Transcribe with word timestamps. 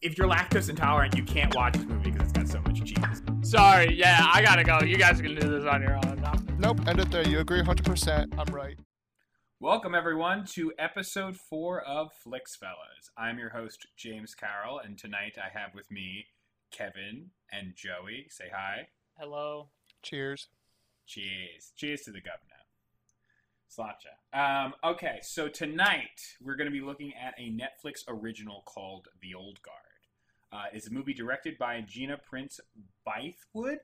if 0.00 0.16
you're 0.16 0.28
lactose 0.28 0.68
intolerant, 0.68 1.16
you 1.16 1.24
can't 1.24 1.54
watch 1.56 1.74
this 1.74 1.84
movie 1.84 2.10
because 2.10 2.28
it's 2.28 2.32
got 2.32 2.48
so 2.48 2.60
much 2.60 2.84
cheese. 2.84 3.22
Sorry, 3.42 3.94
yeah, 3.94 4.26
I 4.32 4.42
gotta 4.42 4.62
go. 4.62 4.80
You 4.80 4.96
guys 4.96 5.20
can 5.20 5.34
do 5.34 5.48
this 5.48 5.64
on 5.64 5.82
your 5.82 5.96
own. 5.96 6.24
Nope, 6.58 6.86
end 6.86 7.00
it 7.00 7.10
there. 7.10 7.26
You 7.26 7.40
agree 7.40 7.62
100%. 7.62 8.38
I'm 8.38 8.54
right. 8.54 8.78
Welcome 9.60 9.94
everyone 9.96 10.44
to 10.52 10.72
episode 10.78 11.36
four 11.36 11.80
of 11.80 12.12
Flix 12.12 12.54
Fellas. 12.54 13.10
I'm 13.16 13.38
your 13.38 13.50
host 13.50 13.88
James 13.96 14.34
Carroll, 14.34 14.78
and 14.78 14.96
tonight 14.96 15.36
I 15.36 15.56
have 15.58 15.74
with 15.74 15.90
me 15.90 16.26
Kevin 16.70 17.30
and 17.50 17.74
Joey. 17.74 18.26
Say 18.30 18.50
hi. 18.54 18.88
Hello. 19.18 19.70
Cheers. 20.02 20.46
Cheers. 21.06 21.72
Cheers 21.76 22.02
to 22.02 22.12
the 22.12 22.20
governor. 22.20 22.58
Slacha. 23.68 24.14
Um, 24.32 24.74
okay, 24.84 25.18
so 25.22 25.48
tonight 25.48 26.36
we're 26.40 26.56
going 26.56 26.70
to 26.70 26.72
be 26.72 26.80
looking 26.80 27.12
at 27.14 27.34
a 27.38 27.50
Netflix 27.50 28.04
original 28.06 28.62
called 28.64 29.08
The 29.20 29.34
Old 29.34 29.60
Guard. 29.62 29.87
Uh, 30.52 30.64
it's 30.72 30.88
a 30.88 30.92
movie 30.92 31.14
directed 31.14 31.58
by 31.58 31.80
Gina 31.82 32.16
Prince 32.16 32.60
Bythewood. 33.06 33.78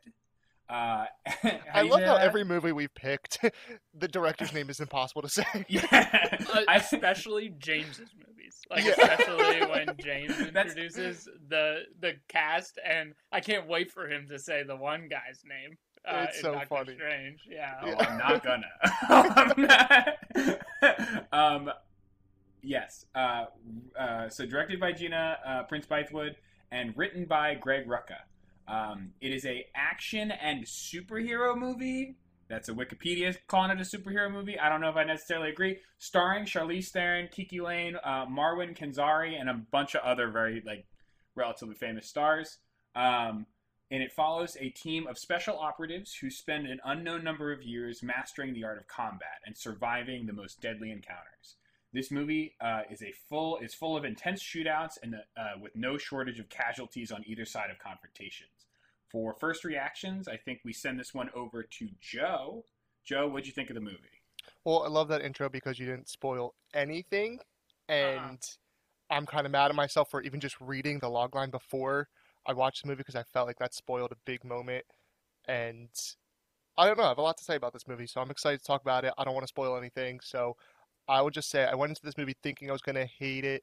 Uh, 0.68 1.04
I 1.74 1.82
love 1.82 2.02
how 2.02 2.16
every 2.16 2.42
movie 2.42 2.72
we've 2.72 2.94
picked, 2.94 3.38
the 3.98 4.08
director's 4.08 4.52
name 4.54 4.70
is 4.70 4.80
impossible 4.80 5.20
to 5.22 5.28
say. 5.28 5.44
Yeah. 5.68 6.38
Uh, 6.54 6.62
especially 6.68 7.50
James's 7.58 8.08
movies, 8.16 8.60
like 8.70 8.82
Yeah. 8.84 8.92
especially 8.92 9.66
when 9.66 9.94
James 9.98 10.38
That's- 10.38 10.68
introduces 10.74 11.28
the 11.48 11.82
the 12.00 12.14
cast, 12.28 12.78
and 12.82 13.12
I 13.30 13.40
can't 13.40 13.68
wait 13.68 13.90
for 13.92 14.08
him 14.10 14.26
to 14.28 14.38
say 14.38 14.62
the 14.62 14.76
one 14.76 15.08
guy's 15.08 15.42
name. 15.44 15.76
Uh, 16.06 16.26
It's 16.28 16.38
in 16.38 16.42
so 16.44 16.52
Doctor 16.52 16.68
funny. 16.68 16.94
Strange, 16.94 17.40
yeah. 17.46 17.74
Oh, 17.82 17.94
I'm 17.98 18.18
not 18.18 18.42
gonna. 18.42 18.66
I'm 19.10 19.62
not. 19.62 21.26
um, 21.32 21.70
yes. 22.62 23.04
Uh, 23.14 23.46
uh, 23.98 24.28
so 24.30 24.46
directed 24.46 24.80
by 24.80 24.92
Gina 24.92 25.38
uh, 25.46 25.62
Prince 25.64 25.86
Bythewood 25.86 26.36
and 26.74 26.92
written 26.96 27.24
by 27.24 27.54
Greg 27.54 27.86
Rucka. 27.86 28.18
Um, 28.66 29.12
it 29.20 29.32
is 29.32 29.46
a 29.46 29.66
action 29.76 30.32
and 30.32 30.64
superhero 30.64 31.56
movie. 31.56 32.16
That's 32.48 32.68
a 32.68 32.72
Wikipedia 32.72 33.36
calling 33.46 33.70
it 33.70 33.80
a 33.80 33.84
superhero 33.84 34.30
movie. 34.30 34.58
I 34.58 34.68
don't 34.68 34.80
know 34.80 34.90
if 34.90 34.96
I 34.96 35.04
necessarily 35.04 35.50
agree. 35.50 35.78
Starring 35.98 36.44
Charlize 36.44 36.88
Theron, 36.88 37.28
Kiki 37.30 37.60
Layne, 37.60 37.96
uh, 38.04 38.26
Marwan 38.26 38.76
Kenzari, 38.76 39.40
and 39.40 39.48
a 39.48 39.54
bunch 39.54 39.94
of 39.94 40.02
other 40.02 40.30
very 40.30 40.62
like 40.66 40.86
relatively 41.36 41.76
famous 41.76 42.08
stars. 42.08 42.58
Um, 42.96 43.46
and 43.90 44.02
it 44.02 44.12
follows 44.12 44.56
a 44.58 44.70
team 44.70 45.06
of 45.06 45.16
special 45.16 45.56
operatives 45.56 46.14
who 46.14 46.28
spend 46.28 46.66
an 46.66 46.80
unknown 46.84 47.22
number 47.22 47.52
of 47.52 47.62
years 47.62 48.02
mastering 48.02 48.52
the 48.52 48.64
art 48.64 48.78
of 48.78 48.88
combat 48.88 49.40
and 49.46 49.56
surviving 49.56 50.26
the 50.26 50.32
most 50.32 50.60
deadly 50.60 50.90
encounters. 50.90 51.56
This 51.94 52.10
movie 52.10 52.56
uh, 52.60 52.82
is 52.90 53.02
a 53.02 53.12
full 53.28 53.58
is 53.58 53.72
full 53.72 53.96
of 53.96 54.04
intense 54.04 54.42
shootouts 54.42 54.98
and 55.00 55.14
uh, 55.14 55.60
with 55.60 55.76
no 55.76 55.96
shortage 55.96 56.40
of 56.40 56.48
casualties 56.48 57.12
on 57.12 57.22
either 57.24 57.44
side 57.44 57.70
of 57.70 57.78
confrontations. 57.78 58.66
For 59.12 59.32
first 59.38 59.64
reactions, 59.64 60.26
I 60.26 60.36
think 60.36 60.58
we 60.64 60.72
send 60.72 60.98
this 60.98 61.14
one 61.14 61.30
over 61.36 61.62
to 61.62 61.88
Joe. 62.00 62.64
Joe, 63.04 63.28
what'd 63.28 63.46
you 63.46 63.52
think 63.52 63.70
of 63.70 63.74
the 63.74 63.80
movie? 63.80 64.22
Well, 64.64 64.82
I 64.82 64.88
love 64.88 65.06
that 65.08 65.22
intro 65.22 65.48
because 65.48 65.78
you 65.78 65.86
didn't 65.86 66.08
spoil 66.08 66.54
anything, 66.74 67.38
and 67.88 68.40
I'm 69.08 69.24
kind 69.24 69.46
of 69.46 69.52
mad 69.52 69.70
at 69.70 69.76
myself 69.76 70.10
for 70.10 70.20
even 70.22 70.40
just 70.40 70.60
reading 70.60 70.98
the 70.98 71.06
logline 71.06 71.52
before 71.52 72.08
I 72.44 72.54
watched 72.54 72.82
the 72.82 72.88
movie 72.88 72.98
because 72.98 73.14
I 73.14 73.22
felt 73.22 73.46
like 73.46 73.58
that 73.60 73.72
spoiled 73.72 74.10
a 74.10 74.16
big 74.24 74.42
moment. 74.42 74.84
And 75.46 75.90
I 76.76 76.88
don't 76.88 76.98
know, 76.98 77.04
I 77.04 77.08
have 77.10 77.18
a 77.18 77.22
lot 77.22 77.36
to 77.38 77.44
say 77.44 77.54
about 77.54 77.72
this 77.72 77.86
movie, 77.86 78.08
so 78.08 78.20
I'm 78.20 78.32
excited 78.32 78.58
to 78.58 78.66
talk 78.66 78.82
about 78.82 79.04
it. 79.04 79.14
I 79.16 79.22
don't 79.22 79.34
want 79.34 79.44
to 79.44 79.48
spoil 79.48 79.76
anything, 79.76 80.18
so 80.20 80.56
I 81.08 81.22
would 81.22 81.34
just 81.34 81.50
say 81.50 81.64
I 81.64 81.74
went 81.74 81.90
into 81.90 82.02
this 82.02 82.16
movie 82.16 82.36
thinking 82.42 82.68
I 82.68 82.72
was 82.72 82.82
going 82.82 82.96
to 82.96 83.06
hate 83.06 83.44
it. 83.44 83.62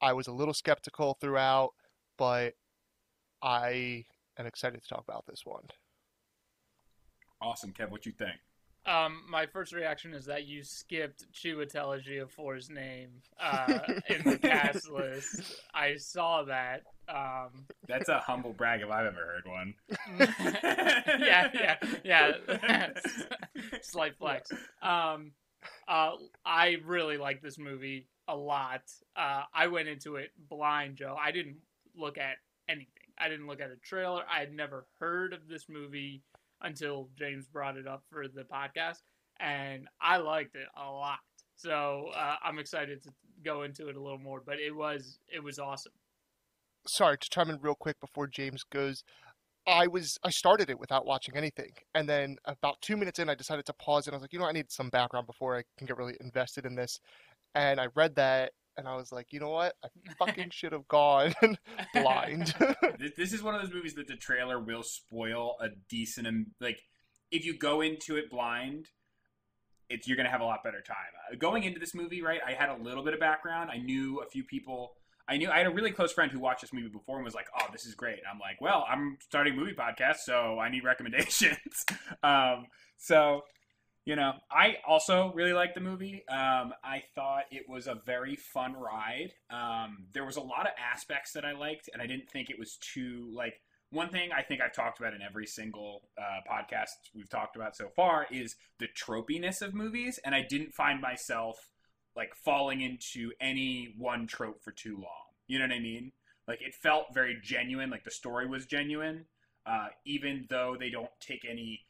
I 0.00 0.12
was 0.12 0.26
a 0.26 0.32
little 0.32 0.54
skeptical 0.54 1.16
throughout, 1.20 1.70
but 2.18 2.54
I 3.42 4.04
am 4.38 4.46
excited 4.46 4.82
to 4.82 4.88
talk 4.88 5.04
about 5.06 5.26
this 5.26 5.42
one. 5.44 5.64
Awesome, 7.40 7.72
Kev. 7.72 7.90
What 7.90 8.06
you 8.06 8.12
think? 8.12 8.36
Um, 8.84 9.22
my 9.28 9.46
first 9.46 9.72
reaction 9.72 10.12
is 10.12 10.24
that 10.26 10.44
you 10.46 10.64
skipped 10.64 11.24
Chiwetel 11.32 12.00
Ejiofor's 12.02 12.68
name 12.68 13.10
uh, 13.40 13.78
in 14.08 14.22
the 14.24 14.38
cast 14.38 14.90
list. 14.90 15.60
I 15.72 15.96
saw 15.96 16.42
that. 16.44 16.82
Um, 17.08 17.66
That's 17.86 18.08
a 18.08 18.18
humble 18.18 18.52
brag 18.52 18.80
if 18.80 18.90
I've 18.90 19.06
ever 19.06 19.20
heard 19.24 19.46
one. 19.46 19.74
yeah, 21.20 21.50
yeah, 21.54 21.76
yeah. 22.04 22.88
Slight 23.82 24.16
flex. 24.16 24.50
Um, 24.82 25.32
uh, 25.88 26.12
I 26.44 26.76
really 26.84 27.18
like 27.18 27.42
this 27.42 27.58
movie 27.58 28.08
a 28.28 28.36
lot. 28.36 28.82
Uh, 29.16 29.42
I 29.54 29.66
went 29.66 29.88
into 29.88 30.16
it 30.16 30.30
blind, 30.48 30.96
Joe. 30.96 31.16
I 31.22 31.32
didn't 31.32 31.56
look 31.96 32.18
at 32.18 32.36
anything. 32.68 32.88
I 33.18 33.28
didn't 33.28 33.46
look 33.46 33.60
at 33.60 33.70
a 33.70 33.76
trailer. 33.76 34.22
I 34.32 34.40
had 34.40 34.52
never 34.52 34.86
heard 34.98 35.32
of 35.32 35.48
this 35.48 35.68
movie 35.68 36.22
until 36.60 37.08
James 37.18 37.46
brought 37.46 37.76
it 37.76 37.86
up 37.86 38.04
for 38.10 38.26
the 38.28 38.42
podcast, 38.44 39.02
and 39.40 39.88
I 40.00 40.16
liked 40.18 40.54
it 40.54 40.68
a 40.76 40.90
lot. 40.90 41.18
So 41.56 42.10
uh, 42.16 42.36
I'm 42.42 42.58
excited 42.58 43.02
to 43.04 43.10
go 43.44 43.62
into 43.62 43.88
it 43.88 43.96
a 43.96 44.00
little 44.00 44.18
more. 44.18 44.42
But 44.44 44.58
it 44.58 44.74
was 44.74 45.18
it 45.32 45.42
was 45.42 45.58
awesome. 45.58 45.92
sorry 46.86 47.18
to 47.18 47.28
chime 47.30 47.50
in 47.50 47.58
real 47.60 47.74
quick 47.74 48.00
before 48.00 48.26
James 48.26 48.64
goes. 48.64 49.04
I 49.66 49.86
was 49.86 50.18
I 50.24 50.30
started 50.30 50.70
it 50.70 50.78
without 50.78 51.06
watching 51.06 51.36
anything, 51.36 51.72
and 51.94 52.08
then 52.08 52.36
about 52.44 52.80
two 52.80 52.96
minutes 52.96 53.18
in, 53.18 53.28
I 53.28 53.34
decided 53.34 53.64
to 53.66 53.72
pause 53.72 54.06
and 54.06 54.14
I 54.14 54.16
was 54.16 54.22
like, 54.22 54.32
you 54.32 54.38
know, 54.38 54.46
I 54.46 54.52
need 54.52 54.70
some 54.70 54.88
background 54.88 55.26
before 55.26 55.56
I 55.56 55.62
can 55.78 55.86
get 55.86 55.96
really 55.96 56.16
invested 56.20 56.66
in 56.66 56.74
this. 56.74 57.00
And 57.54 57.80
I 57.80 57.86
read 57.94 58.16
that, 58.16 58.52
and 58.76 58.88
I 58.88 58.96
was 58.96 59.12
like, 59.12 59.32
you 59.32 59.40
know 59.40 59.50
what, 59.50 59.74
I 59.84 59.88
fucking 60.18 60.50
should 60.52 60.72
have 60.72 60.88
gone 60.88 61.34
blind. 61.94 62.54
This 63.16 63.32
is 63.32 63.42
one 63.42 63.54
of 63.54 63.62
those 63.62 63.72
movies 63.72 63.94
that 63.94 64.06
the 64.06 64.16
trailer 64.16 64.60
will 64.60 64.82
spoil 64.82 65.56
a 65.60 65.68
decent 65.88 66.48
like 66.60 66.82
if 67.32 67.44
you 67.44 67.58
go 67.58 67.80
into 67.80 68.16
it 68.16 68.30
blind 68.30 68.86
it's 69.88 70.06
you're 70.06 70.16
gonna 70.16 70.30
have 70.30 70.40
a 70.40 70.44
lot 70.44 70.62
better 70.62 70.80
time 70.80 70.96
uh, 71.30 71.36
going 71.36 71.64
into 71.64 71.80
this 71.80 71.94
movie 71.94 72.22
right 72.22 72.40
i 72.46 72.52
had 72.52 72.68
a 72.68 72.76
little 72.76 73.02
bit 73.02 73.14
of 73.14 73.20
background 73.20 73.70
i 73.72 73.76
knew 73.76 74.20
a 74.20 74.26
few 74.26 74.44
people 74.44 74.92
i 75.28 75.36
knew 75.36 75.50
i 75.50 75.58
had 75.58 75.66
a 75.66 75.70
really 75.70 75.90
close 75.90 76.12
friend 76.12 76.30
who 76.30 76.38
watched 76.38 76.60
this 76.62 76.72
movie 76.72 76.88
before 76.88 77.16
and 77.16 77.24
was 77.24 77.34
like 77.34 77.46
oh 77.58 77.66
this 77.72 77.84
is 77.86 77.94
great. 77.94 78.20
I'm 78.30 78.38
like 78.38 78.60
well 78.60 78.84
i'm 78.88 79.18
starting 79.20 79.54
a 79.54 79.56
movie 79.56 79.74
podcast 79.74 80.16
so 80.24 80.58
i 80.58 80.68
need 80.70 80.84
recommendations. 80.92 81.84
Um, 82.22 82.66
so 82.98 83.42
you 84.04 84.16
know 84.16 84.32
i 84.50 84.76
also 84.86 85.32
really 85.34 85.52
liked 85.52 85.74
the 85.74 85.80
movie. 85.80 86.24
Um, 86.28 86.72
i 86.84 87.02
thought 87.14 87.44
it 87.50 87.68
was 87.68 87.86
a 87.86 88.00
very 88.06 88.36
fun 88.36 88.74
ride. 88.74 89.32
Um, 89.50 90.06
there 90.12 90.24
was 90.24 90.36
a 90.36 90.40
lot 90.40 90.66
of 90.66 90.72
aspects 90.92 91.32
that 91.32 91.44
i 91.44 91.52
liked 91.52 91.88
and 91.92 92.02
i 92.02 92.06
didn't 92.06 92.30
think 92.30 92.50
it 92.50 92.58
was 92.58 92.76
too 92.76 93.30
like 93.34 93.54
one 93.90 94.08
thing 94.08 94.30
i 94.36 94.42
think 94.42 94.60
i've 94.60 94.72
talked 94.74 94.98
about 94.98 95.14
in 95.14 95.22
every 95.22 95.46
single 95.46 96.02
uh, 96.18 96.40
podcast 96.50 96.88
we've 97.14 97.28
talked 97.28 97.56
about 97.56 97.76
so 97.76 97.88
far 97.94 98.26
is 98.30 98.56
the 98.78 98.88
tropiness 98.88 99.62
of 99.62 99.74
movies 99.74 100.18
and 100.24 100.34
i 100.34 100.42
didn't 100.48 100.72
find 100.72 101.00
myself 101.00 101.70
like 102.16 102.34
falling 102.34 102.80
into 102.80 103.30
any 103.40 103.94
one 103.98 104.26
trope 104.26 104.62
for 104.62 104.70
too 104.70 104.94
long 104.94 105.32
you 105.46 105.58
know 105.58 105.66
what 105.66 105.74
i 105.74 105.78
mean 105.78 106.12
like 106.48 106.60
it 106.60 106.74
felt 106.74 107.06
very 107.14 107.38
genuine 107.42 107.90
like 107.90 108.04
the 108.04 108.10
story 108.10 108.46
was 108.46 108.66
genuine 108.66 109.24
uh, 109.66 109.88
even 110.04 110.46
though 110.50 110.76
they 110.78 110.90
don't 110.90 111.10
take 111.20 111.44
any 111.48 111.84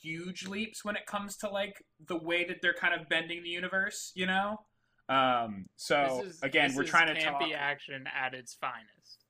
huge 0.00 0.46
leaps 0.46 0.84
when 0.84 0.96
it 0.96 1.06
comes 1.06 1.36
to 1.38 1.48
like 1.48 1.84
the 2.06 2.16
way 2.16 2.44
that 2.44 2.60
they're 2.60 2.74
kind 2.74 2.98
of 2.98 3.08
bending 3.08 3.42
the 3.42 3.48
universe, 3.48 4.12
you 4.14 4.26
know. 4.26 4.60
Um, 5.08 5.66
so 5.76 6.24
is- 6.24 6.42
again, 6.42 6.74
we're 6.74 6.84
trying 6.84 7.14
to 7.14 7.20
talk. 7.20 7.42
action 7.54 8.04
at 8.06 8.34
its 8.34 8.54
finest. 8.54 9.24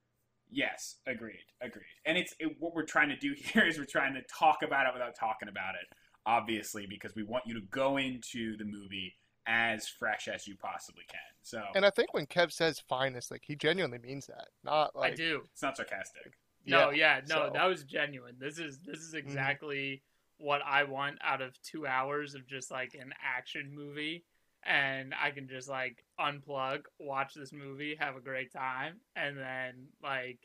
Yes, 0.51 0.97
agreed, 1.07 1.47
agreed. 1.63 1.85
And 2.05 2.19
it's 2.19 2.35
it, 2.39 2.57
what 2.59 2.75
we're 2.75 2.85
trying 2.85 3.09
to 3.09 3.17
do 3.17 3.35
here 3.37 3.67
is 3.67 3.79
we're 3.79 3.85
trying 3.85 4.15
to 4.15 4.23
talk 4.23 4.59
about 4.63 4.87
it 4.87 4.93
without 4.93 5.15
talking 5.15 5.49
about 5.49 5.75
it, 5.75 5.97
obviously, 6.27 6.87
because 6.89 7.15
we 7.15 7.23
want 7.23 7.45
you 7.47 7.55
to 7.55 7.67
go 7.71 7.97
into 7.97 8.57
the 8.57 8.65
movie 8.65 9.15
as 9.47 9.89
fresh 9.89 10.29
as 10.29 10.47
you 10.47 10.57
possibly 10.57 11.05
can. 11.09 11.19
So 11.43 11.63
and 11.75 11.85
I 11.85 11.91
think 11.91 12.15
when 12.15 12.27
Kev 12.27 12.53
says 12.53 12.79
finest, 12.81 13.31
like 13.31 13.43
he 13.45 13.57
genuinely 13.57 13.99
means 13.99 14.27
that, 14.27 14.49
not 14.65 14.95
like 14.95 15.13
I 15.13 15.17
do. 15.17 15.43
it's 15.53 15.63
not 15.63 15.77
sarcastic. 15.77 16.35
No, 16.65 16.91
yeah, 16.91 17.21
no, 17.29 17.35
so- 17.35 17.41
Mm-hmm. 17.43 17.55
that 17.55 17.65
was 17.67 17.83
genuine. 17.85 18.37
This 18.39 18.59
is 18.59 18.79
this 18.85 18.99
is 19.01 19.15
exactly 19.15 20.03
what 20.39 20.61
I 20.65 20.85
want 20.85 21.19
out 21.23 21.41
of 21.43 21.61
two 21.63 21.87
hours 21.87 22.35
of 22.35 22.47
just 22.47 22.71
like 22.71 22.95
an 22.95 23.13
action 23.23 23.73
movie, 23.75 24.25
and 24.65 25.13
I 25.21 25.31
can 25.33 25.49
just 25.49 25.69
like 25.69 26.05
unplug, 26.21 26.83
watch 27.01 27.35
this 27.35 27.53
movie, 27.53 27.97
have 27.99 28.15
a 28.17 28.21
great 28.21 28.53
time, 28.53 29.01
and 29.17 29.37
then 29.37 29.89
like 30.03 30.39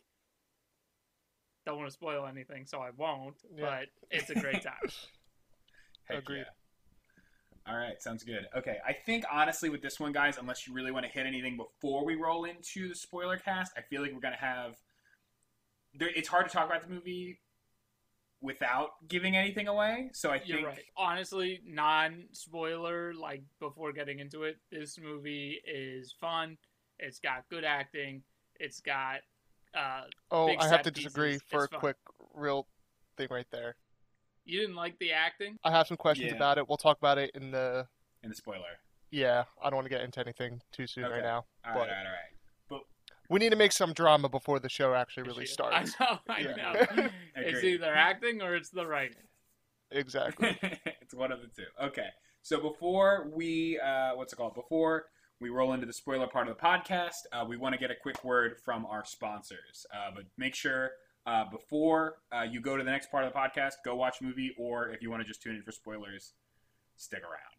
don't 1.65 1.77
want 1.77 1.87
to 1.89 1.93
spoil 1.93 2.25
anything, 2.25 2.65
so 2.65 2.79
I 2.79 2.89
won't. 2.95 3.35
Yeah. 3.55 3.65
But 3.65 3.87
it's 4.09 4.29
a 4.29 4.35
great 4.35 4.63
time. 4.63 4.73
Agreed. 6.09 6.39
yeah. 6.39 6.43
All 7.69 7.75
right, 7.75 8.01
sounds 8.01 8.23
good. 8.23 8.47
Okay, 8.55 8.77
I 8.87 8.93
think 8.93 9.25
honestly 9.31 9.69
with 9.69 9.81
this 9.81 9.99
one, 9.99 10.13
guys, 10.13 10.37
unless 10.37 10.65
you 10.65 10.73
really 10.73 10.91
want 10.91 11.05
to 11.05 11.11
hit 11.11 11.25
anything 11.25 11.57
before 11.57 12.05
we 12.05 12.15
roll 12.15 12.45
into 12.45 12.87
the 12.87 12.95
spoiler 12.95 13.37
cast, 13.37 13.73
I 13.77 13.81
feel 13.81 14.01
like 14.01 14.13
we're 14.13 14.21
gonna 14.21 14.37
have. 14.37 14.75
There, 15.93 16.09
it's 16.15 16.29
hard 16.29 16.47
to 16.47 16.53
talk 16.53 16.67
about 16.69 16.87
the 16.87 16.93
movie 16.93 17.39
without 18.41 18.91
giving 19.07 19.35
anything 19.35 19.67
away. 19.67 20.11
So 20.13 20.29
I 20.29 20.41
You're 20.45 20.57
think 20.57 20.67
right. 20.67 20.83
Honestly, 20.95 21.61
non 21.65 22.25
spoiler, 22.31 23.13
like 23.13 23.43
before 23.59 23.91
getting 23.91 24.19
into 24.19 24.43
it, 24.43 24.57
this 24.71 24.97
movie 24.97 25.59
is 25.65 26.13
fun. 26.21 26.57
It's 26.99 27.19
got 27.19 27.49
good 27.49 27.63
acting. 27.65 28.23
It's 28.59 28.79
got 28.79 29.19
uh, 29.75 30.03
Oh, 30.31 30.47
big 30.47 30.59
I 30.59 30.63
have 30.63 30.71
set 30.71 30.83
to 30.85 30.91
disagree 30.91 31.33
pieces, 31.33 31.47
for 31.49 31.65
a 31.65 31.67
fun. 31.67 31.79
quick, 31.79 31.97
real 32.33 32.67
thing 33.17 33.27
right 33.29 33.47
there. 33.51 33.75
You 34.47 34.59
didn't 34.59 34.75
like 34.75 34.97
the 34.99 35.11
acting. 35.11 35.57
I 35.63 35.71
have 35.71 35.87
some 35.87 35.97
questions 35.97 36.31
Yeah. 36.31 36.37
about 36.37 36.57
it. 36.57 36.67
We'll 36.67 36.77
talk 36.77 36.97
about 36.97 37.17
it 37.17 37.31
in 37.35 37.51
the. 37.51 37.87
In 38.23 38.29
the 38.29 38.35
spoiler. 38.35 38.79
Yeah, 39.11 39.43
I 39.61 39.69
don't 39.69 39.75
want 39.77 39.85
to 39.85 39.89
get 39.89 40.01
into 40.01 40.19
anything 40.19 40.61
too 40.71 40.87
soon 40.87 41.05
Okay. 41.05 41.15
right 41.15 41.23
now. 41.23 41.45
All 41.65 41.71
right, 41.71 41.73
But- 41.73 41.79
all 41.79 41.85
right, 41.87 42.05
all 42.05 42.11
right. 42.11 42.21
We 43.29 43.39
need 43.39 43.49
to 43.49 43.57
make 43.57 43.73
some 43.73 43.91
drama 43.91 44.29
before 44.29 44.59
the 44.59 44.69
show 44.69 44.93
actually 44.93 45.23
really 45.23 45.45
starts. 45.45 45.93
I 45.99 46.03
know, 46.05 46.19
I 46.29 46.39
Yeah. 46.39 46.55
know. 46.55 47.09
it's 47.35 47.61
either 47.63 47.93
acting 47.93 48.41
or 48.41 48.55
it's 48.55 48.69
the 48.69 48.85
writing. 48.87 49.27
Exactly. 49.91 50.57
it's 51.01 51.13
one 51.13 51.33
of 51.33 51.41
the 51.41 51.47
two. 51.47 51.67
Okay. 51.81 52.07
So 52.41 52.61
before 52.61 53.29
we, 53.33 53.77
uh, 53.79 54.15
what's 54.15 54.31
it 54.31 54.37
called? 54.37 54.55
Before 54.55 55.07
we 55.41 55.49
roll 55.49 55.73
into 55.73 55.85
the 55.85 55.91
spoiler 55.93 56.27
part 56.27 56.47
of 56.47 56.55
the 56.57 56.63
podcast, 56.63 57.25
uh, 57.33 57.43
we 57.45 57.57
want 57.57 57.73
to 57.73 57.79
get 57.79 57.91
a 57.91 57.95
quick 58.01 58.23
word 58.23 58.57
from 58.63 58.85
our 58.85 59.03
sponsors. 59.03 59.85
Uh, 59.93 60.11
but 60.15 60.23
make 60.37 60.55
sure 60.55 60.91
uh, 61.27 61.43
before 61.51 62.15
uh, 62.31 62.43
you 62.43 62.61
go 62.61 62.77
to 62.77 62.83
the 62.83 62.89
next 62.89 63.11
part 63.11 63.25
of 63.25 63.33
the 63.33 63.37
podcast, 63.37 63.73
go 63.83 63.95
watch 63.95 64.21
a 64.21 64.23
movie, 64.23 64.55
or 64.57 64.89
if 64.89 65.01
you 65.01 65.11
want 65.11 65.21
to 65.21 65.27
just 65.27 65.41
tune 65.41 65.55
in 65.55 65.61
for 65.61 65.73
spoilers, 65.73 66.33
stick 66.95 67.21
around. 67.21 67.57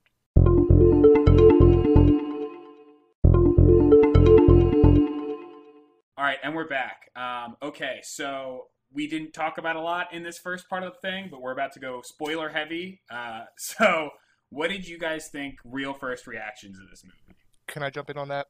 All 6.17 6.25
right, 6.25 6.39
and 6.43 6.55
we're 6.55 6.67
back. 6.67 7.11
Um, 7.15 7.57
okay, 7.63 8.01
so 8.03 8.69
we 8.91 9.07
didn't 9.07 9.33
talk 9.33 9.59
about 9.59 9.77
a 9.77 9.81
lot 9.81 10.15
in 10.15 10.23
this 10.23 10.39
first 10.39 10.69
part 10.71 10.83
of 10.83 10.95
the 10.95 10.99
thing, 11.07 11.29
but 11.31 11.43
we're 11.43 11.53
about 11.53 11.73
to 11.75 11.79
go 11.79 12.01
spoiler 12.03 12.49
heavy. 12.49 13.03
Uh, 13.11 13.43
so, 13.59 14.11
what 14.49 14.71
did 14.71 14.89
you 14.89 14.99
guys 14.99 15.29
think? 15.29 15.57
Real 15.63 15.93
first 15.93 16.27
reactions 16.27 16.79
of 16.79 16.89
this 16.89 17.05
movie? 17.05 17.39
Can 17.67 17.83
I 17.83 17.91
jump 17.91 18.09
in 18.09 18.17
on 18.17 18.29
that? 18.29 18.47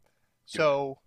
Sure. 0.47 0.61
So, 0.61 0.99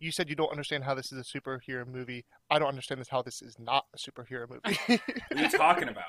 you 0.00 0.10
said 0.10 0.28
you 0.28 0.34
don't 0.34 0.50
understand 0.50 0.82
how 0.84 0.94
this 0.94 1.12
is 1.12 1.18
a 1.18 1.22
superhero 1.22 1.86
movie. 1.86 2.24
I 2.50 2.58
don't 2.58 2.68
understand 2.68 3.00
this 3.00 3.08
how 3.08 3.22
this 3.22 3.42
is 3.42 3.58
not 3.58 3.84
a 3.94 3.98
superhero 3.98 4.48
movie. 4.48 4.78
What 5.28 5.38
are 5.38 5.42
you 5.42 5.50
talking 5.58 5.88
about? 5.88 6.04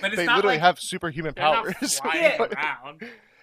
But 0.00 0.12
it's 0.12 0.16
they 0.16 0.24
not 0.24 0.36
literally 0.36 0.56
like 0.56 0.62
have 0.62 0.80
superhuman 0.80 1.34
powers. 1.34 1.98
flying 1.98 2.22
Yeah. 2.22 2.38
around. 2.56 3.02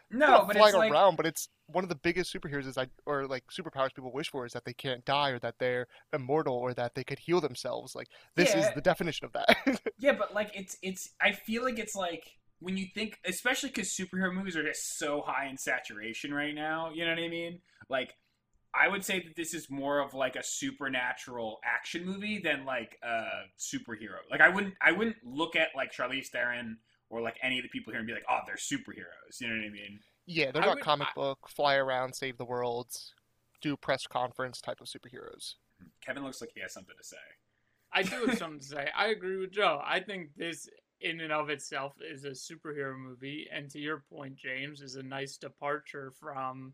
No, 0.09 0.27
not 0.27 0.47
but 0.47 0.57
flying 0.57 0.75
it's 0.75 0.93
like 0.93 1.17
but 1.17 1.25
it's 1.25 1.49
one 1.67 1.83
of 1.83 1.89
the 1.89 1.95
biggest 1.95 2.33
superheroes 2.33 2.67
is 2.67 2.77
I 2.77 2.87
or 3.05 3.27
like 3.27 3.43
superpowers 3.47 3.93
people 3.93 4.11
wish 4.11 4.29
for 4.29 4.45
is 4.45 4.53
that 4.53 4.65
they 4.65 4.73
can't 4.73 5.05
die 5.05 5.29
or 5.29 5.39
that 5.39 5.55
they're 5.59 5.87
immortal 6.13 6.55
or 6.55 6.73
that 6.73 6.95
they 6.95 7.03
could 7.03 7.19
heal 7.19 7.39
themselves. 7.41 7.93
Like 7.93 8.07
this 8.35 8.55
is 8.55 8.65
the 8.73 8.81
definition 8.81 9.25
of 9.25 9.33
that. 9.33 9.81
yeah, 9.99 10.13
but 10.13 10.33
like 10.33 10.51
it's 10.53 10.77
it's. 10.81 11.09
I 11.21 11.33
feel 11.33 11.63
like 11.63 11.79
it's 11.79 11.95
like 11.95 12.31
when 12.59 12.77
you 12.77 12.87
think, 12.93 13.19
especially 13.25 13.69
because 13.69 13.89
superhero 13.89 14.33
movies 14.33 14.55
are 14.55 14.63
just 14.63 14.97
so 14.97 15.21
high 15.25 15.47
in 15.47 15.57
saturation 15.57 16.33
right 16.33 16.55
now. 16.55 16.91
You 16.93 17.05
know 17.05 17.11
what 17.11 17.19
I 17.19 17.29
mean? 17.29 17.59
Like. 17.89 18.15
I 18.73 18.87
would 18.87 19.03
say 19.03 19.19
that 19.21 19.35
this 19.35 19.53
is 19.53 19.69
more 19.69 19.99
of 19.99 20.13
like 20.13 20.35
a 20.35 20.43
supernatural 20.43 21.59
action 21.65 22.05
movie 22.05 22.39
than 22.39 22.65
like 22.65 22.97
a 23.03 23.25
superhero. 23.59 24.19
Like 24.29 24.41
I 24.41 24.49
wouldn't 24.49 24.75
I 24.81 24.91
wouldn't 24.91 25.17
look 25.23 25.55
at 25.55 25.69
like 25.75 25.91
Charlize 25.93 26.27
Theron 26.27 26.77
or 27.09 27.21
like 27.21 27.37
any 27.43 27.59
of 27.59 27.63
the 27.63 27.69
people 27.69 27.91
here 27.91 27.99
and 27.99 28.07
be 28.07 28.13
like, 28.13 28.23
oh, 28.29 28.39
they're 28.45 28.55
superheroes. 28.55 29.39
You 29.41 29.47
know 29.49 29.55
what 29.55 29.65
I 29.65 29.69
mean? 29.69 29.99
yeah, 30.25 30.51
they're 30.51 30.61
I 30.63 30.67
not 30.67 30.75
would- 30.75 30.83
comic 30.83 31.07
I- 31.09 31.13
book, 31.15 31.49
fly 31.49 31.75
around, 31.75 32.13
save 32.15 32.37
the 32.37 32.45
world, 32.45 32.87
do 33.61 33.75
press 33.75 34.07
conference 34.07 34.61
type 34.61 34.79
of 34.79 34.87
superheroes. 34.87 35.55
Kevin 36.05 36.23
looks 36.23 36.39
like 36.41 36.51
he 36.53 36.61
has 36.61 36.73
something 36.73 36.95
to 36.97 37.03
say. 37.03 37.17
I 37.91 38.03
do 38.03 38.25
have 38.27 38.37
something 38.37 38.59
to 38.59 38.65
say. 38.65 38.87
I 38.95 39.07
agree 39.07 39.35
with 39.37 39.51
Joe. 39.51 39.81
I 39.83 39.99
think 39.99 40.29
this, 40.37 40.69
in 41.01 41.19
and 41.19 41.33
of 41.33 41.49
itself, 41.49 41.95
is 42.01 42.23
a 42.23 42.29
superhero 42.29 42.95
movie, 42.97 43.47
and 43.51 43.69
to 43.71 43.79
your 43.79 44.03
point, 44.09 44.37
James, 44.37 44.81
is 44.81 44.95
a 44.95 45.03
nice 45.03 45.35
departure 45.37 46.13
from 46.17 46.73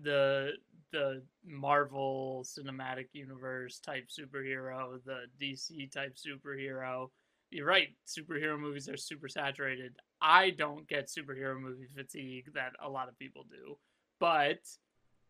the 0.00 0.52
the 0.92 1.22
Marvel 1.44 2.44
Cinematic 2.46 3.08
Universe 3.12 3.80
type 3.80 4.08
superhero, 4.08 5.02
the 5.04 5.26
DC 5.40 5.90
type 5.92 6.16
superhero. 6.16 7.10
You're 7.50 7.66
right. 7.66 7.88
Superhero 8.06 8.58
movies 8.58 8.88
are 8.88 8.96
super 8.96 9.28
saturated. 9.28 9.96
I 10.20 10.50
don't 10.50 10.86
get 10.88 11.08
superhero 11.08 11.60
movie 11.60 11.88
fatigue 11.94 12.52
that 12.54 12.72
a 12.82 12.88
lot 12.88 13.08
of 13.08 13.18
people 13.18 13.44
do, 13.50 13.78
but 14.20 14.58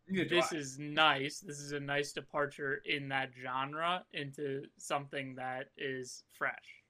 Neither 0.07 0.29
this 0.29 0.51
is 0.51 0.77
nice. 0.79 1.39
This 1.39 1.59
is 1.59 1.71
a 1.71 1.79
nice 1.79 2.11
departure 2.13 2.81
in 2.85 3.09
that 3.09 3.31
genre 3.41 4.05
into 4.13 4.63
something 4.77 5.35
that 5.35 5.69
is 5.77 6.23
fresh, 6.33 6.83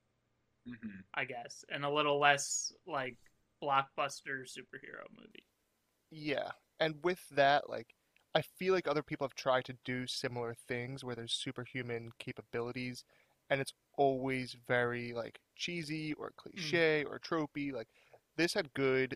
Mhm. 0.68 1.04
I 1.14 1.26
guess, 1.26 1.64
and 1.70 1.86
a 1.86 1.90
little 1.90 2.20
less 2.20 2.74
like 2.86 3.18
blockbuster 3.62 4.44
superhero 4.44 5.10
movie. 5.12 5.46
Yeah, 6.12 6.52
and 6.80 6.96
with 7.04 7.28
that, 7.30 7.70
like, 7.70 7.96
I 8.34 8.42
feel 8.42 8.74
like 8.74 8.88
other 8.88 9.04
people 9.04 9.26
have 9.26 9.36
tried 9.36 9.66
to 9.66 9.78
do 9.86 10.08
similar 10.08 10.56
things 10.68 11.04
where 11.04 11.16
there's 11.16 11.34
superhuman 11.34 12.12
capabilities, 12.20 13.04
and 13.50 13.62
it's 13.62 13.74
always 13.98 14.58
very 14.68 15.14
like 15.14 15.40
cheesy 15.56 16.14
or 16.14 16.32
cliche 16.36 17.04
or 17.06 17.20
tropey. 17.20 17.72
Like, 17.74 17.88
this 18.38 18.54
had 18.54 18.74
good 18.74 19.16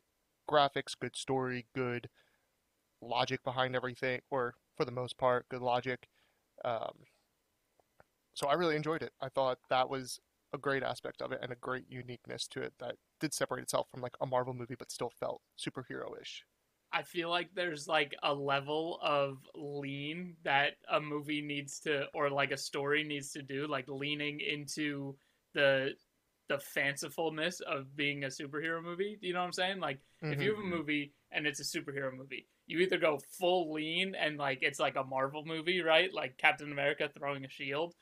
graphics, 0.50 0.98
good 1.00 1.16
story, 1.16 1.66
good 1.76 2.10
logic 3.02 3.44
behind 3.44 3.76
everything, 3.76 4.22
or 4.30 4.56
for 4.76 4.86
the 4.86 4.92
most 4.92 5.18
part, 5.18 5.48
good 5.50 5.62
logic. 5.62 6.08
Um, 6.64 7.06
so 8.34 8.48
I 8.48 8.54
really 8.54 8.76
enjoyed 8.76 9.02
it. 9.04 9.12
I 9.22 9.30
thought 9.30 9.60
that 9.70 9.90
was 9.90 10.20
a 10.54 10.58
great 10.58 10.84
aspect 10.84 11.22
of 11.22 11.32
it 11.32 11.40
and 11.42 11.52
a 11.52 11.56
great 11.56 11.86
uniqueness 11.90 12.48
to 12.48 12.62
it 12.62 12.74
that 12.80 12.96
did 13.20 13.34
separate 13.34 13.64
itself 13.64 13.88
from 13.92 14.02
like 14.02 14.16
a 14.22 14.26
Marvel 14.26 14.54
movie, 14.54 14.76
but 14.78 14.92
still 14.92 15.12
felt 15.20 15.42
superhero-ish. 15.58 16.44
I 16.92 17.04
feel 17.04 17.30
like 17.30 17.54
there's 17.54 17.88
like 17.88 18.16
a 18.24 18.34
level 18.34 19.00
of 19.04 19.48
lean 19.56 20.38
that 20.44 20.74
a 20.92 21.00
movie 21.00 21.42
needs 21.42 21.80
to, 21.82 22.08
or 22.14 22.30
like 22.30 22.52
a 22.52 22.58
story 22.58 23.04
needs 23.04 23.32
to 23.34 23.42
do, 23.44 23.68
like 23.68 23.88
leaning 23.88 24.40
into 24.40 25.18
the 25.54 25.96
the 26.48 26.58
fancifulness 26.58 27.62
of 27.62 27.96
being 27.96 28.24
a 28.24 28.28
superhero 28.28 28.82
movie. 28.84 29.18
Do 29.22 29.28
you 29.28 29.34
know 29.34 29.40
what 29.42 29.46
I'm 29.46 29.54
saying? 29.54 29.80
Like 29.80 30.00
if 30.32 30.42
you 30.42 30.50
have 30.56 30.60
a 30.60 30.64
Mhm. 30.64 30.70
movie 30.70 31.14
and 31.32 31.46
it's 31.46 31.60
a 31.60 31.64
superhero 31.80 32.12
movie, 32.16 32.48
you 32.66 32.80
either 32.80 32.98
go 32.98 33.20
full 33.20 33.72
lean 33.72 34.16
and 34.16 34.38
like 34.38 34.60
it's 34.64 34.80
like 34.80 34.96
a 34.96 35.04
Marvel 35.04 35.46
movie, 35.46 35.82
right? 35.82 36.12
Like 36.12 36.38
Captain 36.38 36.72
America 36.72 37.08
throwing 37.16 37.46
a 37.46 37.50
shield, 37.50 37.96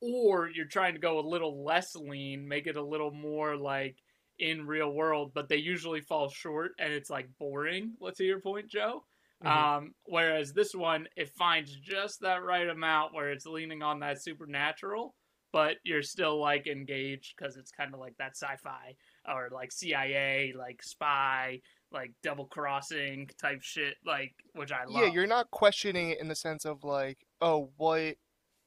or 0.00 0.48
you're 0.48 0.66
trying 0.66 0.94
to 0.94 1.00
go 1.00 1.18
a 1.18 1.28
little 1.28 1.64
less 1.64 1.94
lean, 1.94 2.46
make 2.48 2.66
it 2.66 2.76
a 2.76 2.82
little 2.82 3.10
more 3.10 3.56
like 3.56 3.96
in 4.40 4.66
real 4.66 4.92
world, 4.92 5.32
but 5.34 5.48
they 5.48 5.56
usually 5.56 6.00
fall 6.00 6.28
short 6.28 6.72
and 6.78 6.92
it's 6.92 7.10
like 7.10 7.28
boring. 7.38 7.94
Let's 8.00 8.18
hear 8.18 8.28
your 8.28 8.40
point, 8.40 8.68
Joe. 8.68 9.04
Mhm. 9.44 9.48
Um, 9.48 9.94
whereas 10.04 10.52
this 10.52 10.74
one, 10.74 11.08
it 11.16 11.30
finds 11.30 11.74
just 11.76 12.20
that 12.20 12.42
right 12.42 12.68
amount 12.68 13.14
where 13.14 13.30
it's 13.30 13.46
leaning 13.46 13.82
on 13.82 14.00
that 14.00 14.22
supernatural, 14.22 15.14
but 15.52 15.76
you're 15.84 16.02
still 16.02 16.38
like 16.38 16.66
engaged 16.66 17.34
because 17.36 17.56
it's 17.56 17.70
kind 17.70 17.94
of 17.94 18.00
like 18.00 18.16
that 18.18 18.36
sci-fi 18.36 18.96
or 19.26 19.48
like 19.50 19.72
CIA, 19.72 20.52
like 20.52 20.82
spy, 20.82 21.60
like 21.90 22.12
double 22.22 22.46
crossing 22.46 23.28
type 23.38 23.62
shit, 23.62 23.96
like 24.04 24.34
which 24.52 24.72
I 24.72 24.84
love. 24.84 25.02
Yeah, 25.02 25.12
you're 25.12 25.26
not 25.26 25.50
questioning 25.50 26.10
it 26.10 26.20
in 26.20 26.28
the 26.28 26.34
sense 26.34 26.64
of 26.64 26.84
like, 26.84 27.26
oh, 27.40 27.70
what 27.76 28.16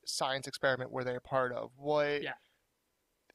science 0.05 0.47
experiment 0.47 0.91
were 0.91 1.03
they 1.03 1.15
a 1.15 1.21
part 1.21 1.53
of? 1.53 1.71
What 1.77 2.21
Yeah. 2.23 2.33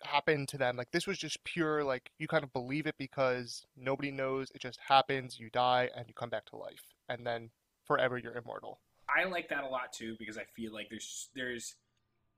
Happened 0.03 0.49
to 0.49 0.59
them? 0.59 0.77
Like 0.77 0.91
this 0.91 1.07
was 1.07 1.19
just 1.19 1.43
pure 1.45 1.85
like 1.85 2.11
you 2.19 2.29
kind 2.29 2.45
of 2.45 2.53
believe 2.53 2.87
it 2.87 2.97
because 2.99 3.65
nobody 3.77 4.11
knows. 4.11 4.51
It 4.55 4.61
just 4.61 4.79
happens. 4.89 5.39
You 5.39 5.51
die 5.51 5.91
and 5.97 6.07
you 6.09 6.15
come 6.15 6.31
back 6.31 6.47
to 6.47 6.57
life, 6.57 6.95
and 7.09 7.27
then 7.27 7.51
forever 7.85 8.19
you're 8.19 8.37
immortal. 8.37 8.81
I 9.09 9.25
like 9.25 9.49
that 9.49 9.65
a 9.65 9.69
lot 9.69 9.93
too 9.93 10.17
because 10.19 10.37
I 10.37 10.45
feel 10.55 10.73
like 10.73 10.89
there's 10.91 11.29
there's 11.35 11.75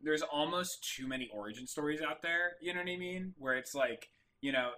there's 0.01 0.23
almost 0.23 0.95
too 0.97 1.07
many 1.07 1.29
origin 1.33 1.67
stories 1.67 2.01
out 2.01 2.23
there. 2.23 2.53
You 2.61 2.73
know 2.73 2.81
what 2.81 2.91
I 2.91 2.97
mean? 2.97 3.35
Where 3.39 3.55
it's 3.55 3.75
like 3.75 4.09
you 4.41 4.53
know 4.53 4.71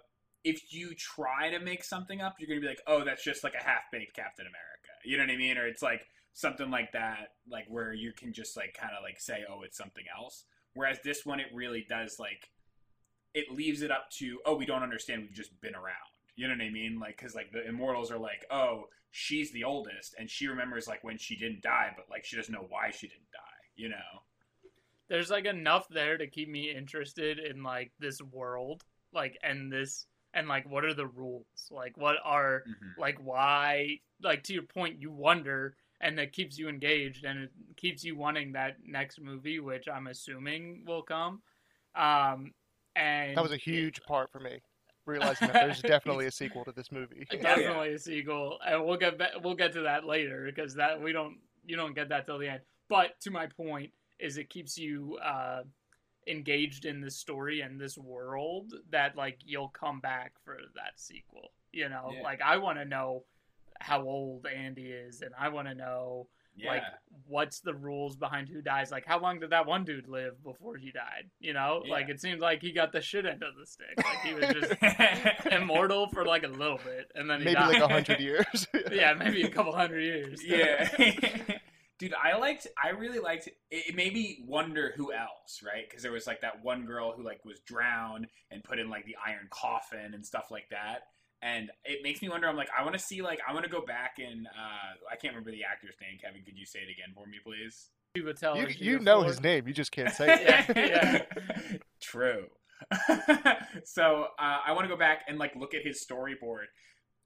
if 0.45 0.73
you 0.73 0.95
try 0.95 1.51
to 1.51 1.61
make 1.61 1.85
something 1.85 2.21
up, 2.21 2.37
you're 2.39 2.49
gonna 2.49 2.61
be 2.61 2.67
like, 2.67 2.83
oh, 2.87 3.05
that's 3.05 3.23
just 3.23 3.45
like 3.45 3.55
a 3.55 3.63
half 3.63 3.83
baked 3.93 4.15
Captain 4.15 4.47
America. 4.47 4.91
You 5.05 5.17
know 5.17 5.25
what 5.25 5.33
I 5.33 5.37
mean? 5.37 5.57
Or 5.57 5.67
it's 5.67 5.83
like 5.83 6.07
something 6.33 6.71
like 6.71 6.93
that, 6.93 7.35
like 7.49 7.67
where 7.69 7.93
you 7.93 8.13
can 8.13 8.33
just 8.33 8.57
like 8.57 8.77
kind 8.79 8.93
of 8.97 9.03
like 9.03 9.21
say, 9.21 9.45
oh, 9.49 9.63
it's 9.63 9.77
something 9.77 10.05
else. 10.17 10.45
Whereas 10.75 10.99
this 11.05 11.25
one, 11.25 11.41
it 11.41 11.47
really 11.53 11.87
does 11.89 12.17
like 12.19 12.51
it 13.35 13.51
leaves 13.51 13.83
it 13.83 13.91
up 13.91 14.11
to, 14.19 14.39
oh, 14.47 14.55
we 14.57 14.67
don't 14.67 14.83
understand. 14.83 15.23
We've 15.23 15.33
just 15.33 15.59
been 15.61 15.75
around. 15.75 15.97
You 16.37 16.49
know 16.49 16.55
what 16.55 16.65
I 16.65 16.71
mean? 16.71 16.99
Like, 16.99 17.17
because 17.17 17.35
like 17.35 17.53
the 17.53 17.67
immortals 17.67 18.11
are 18.11 18.19
like, 18.19 18.47
oh, 18.51 18.85
she's 19.11 19.53
the 19.53 19.65
oldest, 19.65 20.15
and 20.19 20.29
she 20.31 20.47
remembers 20.49 20.87
like 20.89 21.05
when 21.05 21.19
she 21.19 21.37
didn't 21.37 21.63
die, 21.63 21.93
but 21.97 22.07
like 22.11 22.25
she 22.25 22.37
doesn't 22.37 22.53
know 22.53 22.67
why 22.69 22.91
she 22.91 23.07
didn't 23.09 23.31
die. 23.33 23.39
You 23.77 23.91
know? 23.91 24.23
There's 25.09 25.31
like 25.31 25.45
enough 25.45 25.89
there 25.89 26.17
to 26.17 26.27
keep 26.27 26.49
me 26.49 26.71
interested 26.71 27.39
in 27.39 27.63
like 27.63 27.93
this 27.99 28.21
world, 28.23 28.83
like 29.13 29.39
and 29.43 29.71
this 29.71 30.07
and 30.35 30.49
like 30.49 30.69
what 30.69 30.85
are 30.85 30.95
the 30.95 31.07
rules? 31.07 31.69
Like 31.71 31.97
what 31.97 32.17
are 32.25 32.65
Mm-hmm. 32.67 33.01
like 33.01 33.19
why 33.23 33.99
like 34.23 34.43
to 34.45 34.55
your 34.55 34.63
point 34.63 35.01
you 35.01 35.11
wonder 35.11 35.77
and 36.01 36.19
that 36.19 36.33
keeps 36.33 36.59
you 36.59 36.69
engaged 36.69 37.25
and 37.25 37.45
it 37.45 37.51
keeps 37.77 38.05
you 38.05 38.17
wanting 38.17 38.53
that 38.53 38.77
next 38.87 39.21
movie 39.21 39.61
which 39.61 39.89
i'm 39.89 40.07
assuming 40.09 40.85
will 40.87 41.03
come 41.03 41.43
um 41.95 42.53
and 42.97 43.37
That 43.37 43.43
was 43.43 43.53
a 43.53 43.57
huge 43.57 44.03
part 44.03 44.31
for 44.31 44.41
me, 44.41 44.61
realizing 45.07 45.49
that 45.49 45.55
there's 45.67 45.81
definitely 45.95 46.27
a 46.27 46.31
sequel 46.31 46.65
to 46.65 46.73
this 46.73 46.91
movie. 46.93 47.27
yeah. 47.33 47.41
definitely 47.57 47.95
a 47.95 47.99
sequel 47.99 48.59
and 48.67 48.85
we'll 48.85 48.97
get 48.97 49.19
ba- 49.19 49.33
we'll 49.43 49.55
get 49.55 49.73
to 49.73 49.83
that 49.83 50.05
later 50.05 50.45
because 50.47 50.75
that 50.75 51.01
we 51.01 51.13
don't 51.13 51.37
you 51.65 51.77
don't 51.77 51.95
get 51.95 52.09
that 52.09 52.27
till 52.27 52.39
the 52.39 52.49
end 52.49 52.61
but 52.89 53.19
to 53.21 53.31
my 53.31 53.47
point 53.47 53.91
is 54.19 54.37
it 54.37 54.49
keeps 54.51 54.77
you 54.79 55.19
uh, 55.25 55.63
engaged 56.29 56.85
in 56.85 57.01
this 57.01 57.17
story 57.17 57.61
and 57.63 57.81
this 57.81 57.99
world 57.99 58.73
that 58.91 59.17
like 59.17 59.39
you'll 59.45 59.69
come 59.71 59.99
back 60.01 60.33
for 60.45 60.59
that 60.77 60.93
sequel. 60.97 61.51
You 61.73 61.89
know, 61.89 62.11
Yeah. 62.15 62.23
like 62.23 62.41
I 62.41 62.59
want 62.59 62.79
to 62.79 62.85
know 62.85 63.25
how 63.81 64.03
old 64.03 64.47
Andy 64.47 64.93
is, 64.93 65.23
and 65.23 65.33
I 65.37 65.49
want 65.49 65.67
to 65.67 65.75
know 65.75 66.29
Yeah. 66.55 66.71
like 66.71 66.83
what's 67.27 67.61
the 67.61 67.73
rules 67.75 68.15
behind 68.17 68.49
who 68.49 68.61
dies. 68.61 68.91
Like 68.91 69.07
how 69.07 69.19
long 69.21 69.41
did 69.41 69.51
that 69.51 69.67
one 69.67 69.85
dude 69.85 70.07
live 70.09 70.43
before 70.45 70.77
he 70.77 70.93
died? 70.93 71.31
You 71.41 71.55
know, 71.55 71.83
Yeah. 71.85 71.93
like 71.93 72.09
it 72.11 72.21
seems 72.21 72.41
like 72.41 72.61
he 72.61 72.73
got 72.73 72.93
the 72.93 73.01
shit 73.01 73.25
end 73.25 73.43
of 73.43 73.55
the 73.59 73.65
stick. 73.67 73.97
Like 73.97 74.19
he 74.21 74.35
was 74.35 74.69
just 74.69 75.47
immortal 75.53 76.09
for 76.09 76.25
like 76.27 76.43
a 76.45 76.49
little 76.49 76.79
bit, 76.85 77.11
and 77.15 77.29
then 77.31 77.39
he 77.39 77.47
Maybe 77.47 77.55
died. 77.55 77.73
like 77.81 77.83
a 77.83 77.89
hundred 77.89 78.21
years. 78.21 78.67
yeah, 78.93 79.15
maybe 79.15 79.43
a 79.43 79.49
couple 79.51 79.75
hundred 79.75 80.01
years. 80.03 80.43
yeah. 80.45 80.89
Dude, 81.99 82.15
I 82.21 82.37
liked. 82.37 82.67
I 82.83 82.89
really 82.91 83.21
liked. 83.21 83.47
It, 83.47 83.55
it 83.71 83.95
made 83.95 84.13
me 84.13 84.43
wonder 84.47 84.93
who 84.97 85.13
else, 85.13 85.63
right? 85.65 85.89
Because 85.89 86.03
there 86.03 86.11
was 86.11 86.27
like 86.27 86.41
that 86.41 86.65
one 86.65 86.85
girl 86.85 87.13
who 87.17 87.23
like 87.25 87.45
was 87.45 87.61
drowned 87.61 88.27
and 88.51 88.65
put 88.65 88.79
in 88.81 88.91
like 88.91 89.05
the 89.07 89.15
iron 89.25 89.47
coffin 89.51 90.13
and 90.13 90.27
stuff 90.27 90.47
like 90.51 90.69
that. 90.71 91.03
And 91.43 91.71
it 91.85 92.03
makes 92.05 92.23
me 92.23 92.29
wonder. 92.29 92.47
I'm 92.49 92.57
like, 92.57 92.69
I 92.79 92.83
want 92.85 92.95
to 92.95 93.03
see 93.03 93.21
like 93.21 93.41
I 93.47 93.53
want 93.53 93.65
to 93.65 93.71
go 93.71 93.85
back 93.85 94.19
and 94.19 94.47
uh, 94.47 94.95
I 95.11 95.17
can't 95.17 95.35
remember 95.35 95.51
the 95.51 95.65
actor's 95.65 95.97
name. 96.01 96.19
Kevin, 96.23 96.43
could 96.45 96.57
you 96.57 96.65
say 96.65 96.79
it 96.79 96.91
again 96.91 97.13
for 97.15 97.27
me, 97.27 97.39
please? 97.45 97.89
You 98.15 98.33
you 98.79 98.99
know 99.01 99.23
his 99.23 99.41
name, 99.41 99.67
you 99.67 99.73
just 99.75 99.91
can't 99.91 100.15
say 100.15 100.35
it. 100.41 100.77
Yeah, 100.77 101.23
yeah. 101.67 101.77
True. 102.01 102.47
so 103.85 104.27
uh, 104.39 104.59
I 104.67 104.73
want 104.73 104.85
to 104.85 104.89
go 104.89 104.97
back 104.99 105.25
and 105.29 105.39
like 105.39 105.55
look 105.57 105.75
at 105.75 105.83
his 105.83 106.05
storyboard 106.05 106.67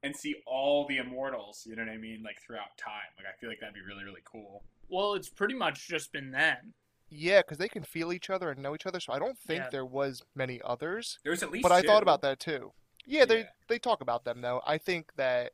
and 0.03 0.15
see 0.15 0.37
all 0.47 0.87
the 0.87 0.99
immortals. 0.99 1.65
You 1.67 1.77
know 1.77 1.83
what 1.85 1.91
I 1.93 1.97
mean? 1.97 2.23
Like 2.25 2.39
throughout 2.47 2.77
time. 2.79 3.11
Like 3.17 3.27
I 3.27 3.39
feel 3.41 3.49
like 3.49 3.61
that'd 3.61 3.75
be 3.75 3.81
really 3.81 4.05
really 4.05 4.23
cool. 4.25 4.63
Well, 4.89 5.15
it's 5.15 5.29
pretty 5.29 5.55
much 5.55 5.89
just 5.89 6.13
been 6.13 6.31
them. 6.31 6.75
Yeah, 7.11 7.41
because 7.41 7.59
they 7.59 7.69
can 7.69 7.83
feel 7.85 8.13
each 8.13 8.31
other 8.31 8.51
and 8.51 8.61
know 8.63 8.75
each 8.75 8.87
other, 8.87 8.99
so 8.99 9.13
I 9.13 9.19
don't 9.19 9.39
think 9.39 9.61
Yeah. 9.65 9.71
there 9.71 9.85
was 9.87 10.23
many 10.35 10.61
others. 10.65 11.19
There 11.23 11.31
was 11.31 11.43
at 11.43 11.51
least. 11.51 11.63
But 11.63 11.73
I 11.73 11.83
thought 11.83 12.03
about 12.03 12.23
that 12.23 12.41
too. 12.41 12.73
Yeah, 13.07 13.25
they 13.25 13.41
Yeah. 13.41 13.51
they 13.69 13.79
talk 13.79 14.01
about 14.01 14.25
them 14.25 14.41
though. 14.41 14.63
I 14.67 14.79
think 14.79 15.15
that 15.17 15.53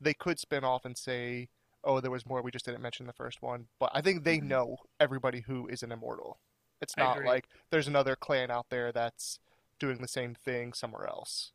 they 0.00 0.14
could 0.14 0.38
spin 0.38 0.64
off 0.64 0.84
and 0.84 0.96
say, 0.98 1.48
"Oh, 1.84 2.00
there 2.00 2.10
was 2.10 2.26
more. 2.26 2.42
We 2.42 2.50
just 2.50 2.64
didn't 2.64 2.82
mention 2.82 3.06
the 3.06 3.12
first 3.12 3.42
one." 3.42 3.68
But 3.78 3.90
I 3.94 4.00
think 4.00 4.24
they 4.24 4.38
Mhm. 4.38 4.44
know 4.44 4.78
everybody 4.98 5.40
who 5.40 5.66
is 5.68 5.82
an 5.82 5.92
immortal. 5.92 6.40
It's 6.80 6.96
not 6.96 7.22
like 7.24 7.48
there's 7.70 7.86
another 7.88 8.16
clan 8.16 8.50
out 8.50 8.70
there 8.70 8.90
that's 8.92 9.38
doing 9.78 9.98
the 9.98 10.08
same 10.08 10.34
thing 10.34 10.72
somewhere 10.72 11.06
else. 11.06 11.52